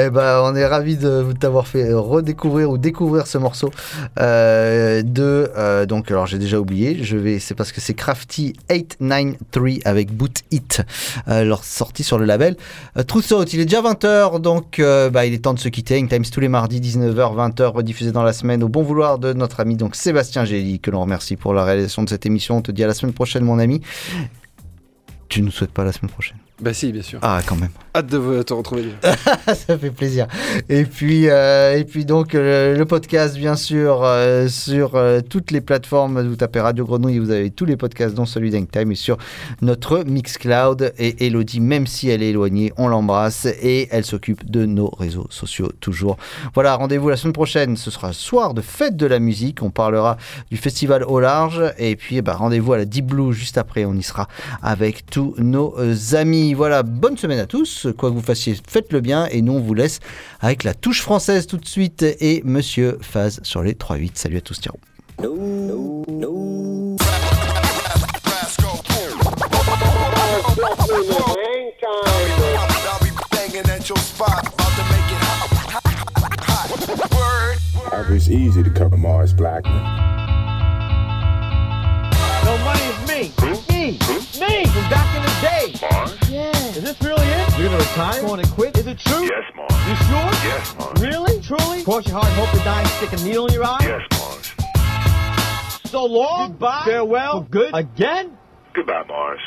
Eh 0.00 0.10
ben, 0.10 0.42
on 0.44 0.54
est 0.54 0.64
ravis 0.64 0.96
de 0.96 1.32
t'avoir 1.40 1.66
fait 1.66 1.92
redécouvrir 1.92 2.70
ou 2.70 2.78
découvrir 2.78 3.26
ce 3.26 3.36
morceau. 3.36 3.72
Euh, 4.20 5.02
de 5.02 5.50
euh, 5.56 5.86
donc 5.86 6.12
alors 6.12 6.26
j'ai 6.28 6.38
déjà 6.38 6.60
oublié. 6.60 7.02
Je 7.02 7.16
vais 7.16 7.40
c'est 7.40 7.56
parce 7.56 7.72
que 7.72 7.80
c'est 7.80 7.94
Crafty 7.94 8.52
893 8.70 9.80
avec 9.84 10.12
Boot 10.12 10.42
It 10.52 10.82
euh, 11.26 11.42
leur 11.42 11.64
sortie 11.64 12.04
sur 12.04 12.16
le 12.16 12.26
label. 12.26 12.56
South 13.20 13.52
il 13.52 13.58
est 13.58 13.64
déjà 13.64 13.82
20h 13.82 14.40
donc 14.40 14.80
bah, 14.80 15.26
il 15.26 15.34
est 15.34 15.42
temps 15.42 15.54
de 15.54 15.58
se 15.58 15.68
quitter. 15.68 16.06
Times 16.06 16.24
tous 16.32 16.40
les 16.40 16.48
mardis 16.48 16.80
19h 16.80 17.34
20h 17.34 17.64
rediffusé 17.64 18.12
dans 18.12 18.22
la 18.22 18.32
semaine 18.32 18.62
au 18.62 18.68
bon 18.68 18.84
vouloir 18.84 19.18
de 19.18 19.32
notre 19.32 19.58
ami 19.58 19.74
donc 19.74 19.96
Sébastien 19.96 20.44
Gély 20.44 20.78
que 20.78 20.92
l'on 20.92 21.00
remercie 21.00 21.34
pour 21.34 21.54
la 21.54 21.64
réalisation 21.64 22.04
de 22.04 22.08
cette 22.08 22.24
émission. 22.24 22.58
On 22.58 22.62
te 22.62 22.70
dit 22.70 22.84
à 22.84 22.86
la 22.86 22.94
semaine 22.94 23.14
prochaine 23.14 23.42
mon 23.42 23.58
ami. 23.58 23.80
Tu 25.28 25.42
nous 25.42 25.50
souhaites 25.50 25.72
pas 25.72 25.82
la 25.82 25.92
semaine 25.92 26.10
prochaine 26.10 26.38
Bah 26.60 26.74
si, 26.74 26.90
bien 26.90 27.02
sûr. 27.02 27.20
ah 27.22 27.40
quand 27.46 27.54
même 27.54 27.70
Hâte 27.94 28.06
de 28.06 28.42
te 28.42 28.52
retrouver. 28.52 28.84
ça 29.46 29.78
fait 29.78 29.90
plaisir. 29.90 30.26
Et 30.68 30.84
puis, 30.84 31.28
euh, 31.28 31.78
et 31.78 31.84
puis 31.84 32.04
donc 32.04 32.34
euh, 32.34 32.76
le 32.76 32.84
podcast, 32.84 33.36
bien 33.36 33.56
sûr, 33.56 34.02
euh, 34.04 34.48
sur 34.48 35.00
toutes 35.28 35.52
les 35.52 35.60
plateformes. 35.60 36.20
Vous 36.26 36.36
tapez 36.36 36.60
Radio 36.60 36.84
Grenouille, 36.84 37.18
vous 37.18 37.30
avez 37.30 37.50
tous 37.50 37.64
les 37.64 37.76
podcasts, 37.76 38.14
dont 38.14 38.26
celui 38.26 38.50
d'Hangtime, 38.50 38.92
et 38.92 38.96
sur 38.96 39.18
notre 39.62 40.02
Mixcloud. 40.04 40.92
Et 40.98 41.26
Elodie, 41.26 41.60
même 41.60 41.86
si 41.86 42.08
elle 42.08 42.22
est 42.22 42.30
éloignée, 42.30 42.72
on 42.76 42.88
l'embrasse 42.88 43.46
et 43.46 43.88
elle 43.90 44.04
s'occupe 44.04 44.48
de 44.50 44.66
nos 44.66 44.90
réseaux 44.90 45.26
sociaux 45.30 45.70
toujours. 45.80 46.18
Voilà, 46.54 46.74
rendez-vous 46.74 47.08
la 47.08 47.16
semaine 47.16 47.32
prochaine. 47.32 47.76
Ce 47.76 47.90
sera 47.90 48.12
soir 48.12 48.54
de 48.54 48.60
fête 48.60 48.96
de 48.96 49.06
la 49.06 49.20
musique. 49.20 49.62
On 49.62 49.70
parlera 49.70 50.16
du 50.50 50.56
festival 50.56 51.04
au 51.04 51.20
large. 51.20 51.62
Et 51.78 51.96
puis, 51.96 52.16
eh 52.16 52.22
ben, 52.22 52.34
rendez-vous 52.34 52.72
à 52.72 52.78
la 52.78 52.84
Deep 52.84 53.06
Blue 53.06 53.32
juste 53.32 53.58
après. 53.58 53.84
On 53.84 53.94
y 53.94 54.02
sera 54.02 54.28
avec 54.62 55.06
tous 55.06 55.34
nos 55.38 55.76
euh, 55.78 55.94
amis. 56.48 56.54
Voilà, 56.54 56.82
bonne 56.82 57.16
semaine 57.16 57.38
à 57.38 57.46
tous. 57.46 57.86
Quoi 57.96 58.10
que 58.10 58.14
vous 58.14 58.22
fassiez, 58.22 58.56
faites-le 58.66 59.00
bien. 59.00 59.26
Et 59.26 59.42
nous, 59.42 59.54
on 59.54 59.60
vous 59.60 59.74
laisse 59.74 60.00
avec 60.40 60.64
la 60.64 60.74
touche 60.74 61.02
française 61.02 61.46
tout 61.46 61.58
de 61.58 61.66
suite 61.66 62.02
et 62.02 62.42
Monsieur 62.44 62.98
Faz 63.00 63.40
sur 63.42 63.62
les 63.62 63.74
3-8. 63.74 64.12
Salut 64.14 64.38
à 64.38 64.40
tous, 64.40 64.60
ciao. 64.60 64.74
Banging 73.30 73.68
at 73.70 73.88
your 73.88 73.98
spot, 73.98 74.40
about 74.40 74.72
to 74.76 74.82
make 74.90 75.10
it 75.10 75.18
hot. 75.22 75.48
It's 78.10 78.28
easy 78.28 78.62
to 78.62 78.70
cover 78.70 78.96
Mars 78.96 79.32
Blackman. 79.32 79.82
No 82.44 82.56
money 82.64 82.80
is 82.80 82.98
me. 83.06 83.32
Me. 83.68 83.98
Me 84.40 84.64
from 84.66 84.88
back 84.90 85.16
in 85.16 85.22
the 85.22 85.30
day. 85.42 85.74
Mars? 85.82 86.17
Is 86.78 86.84
this 86.84 87.02
really 87.02 87.26
it? 87.26 87.58
You're 87.58 87.70
gonna 87.70 87.78
retire? 87.78 88.20
Going 88.22 88.40
to 88.40 88.50
quit? 88.52 88.78
Is 88.78 88.86
it 88.86 88.98
true? 89.00 89.24
Yes, 89.24 89.42
Mars. 89.56 89.72
You 89.88 89.96
sure? 89.96 90.30
Yes, 90.46 90.76
Mars. 90.78 91.00
Really? 91.00 91.40
Truly? 91.42 91.82
Cross 91.82 92.06
your 92.06 92.20
heart, 92.20 92.32
hope 92.34 92.56
to 92.56 92.64
die, 92.64 92.84
stick 92.84 93.12
a 93.14 93.24
needle 93.24 93.48
in 93.48 93.54
your 93.54 93.64
eye? 93.64 93.78
Yes, 93.80 94.02
Mars. 94.12 94.54
So 95.90 96.04
long. 96.04 96.52
Goodbye. 96.52 96.82
Farewell. 96.84 97.42
For 97.42 97.48
good. 97.48 97.74
Again? 97.74 98.38
Goodbye, 98.74 99.02
Mars. 99.08 99.40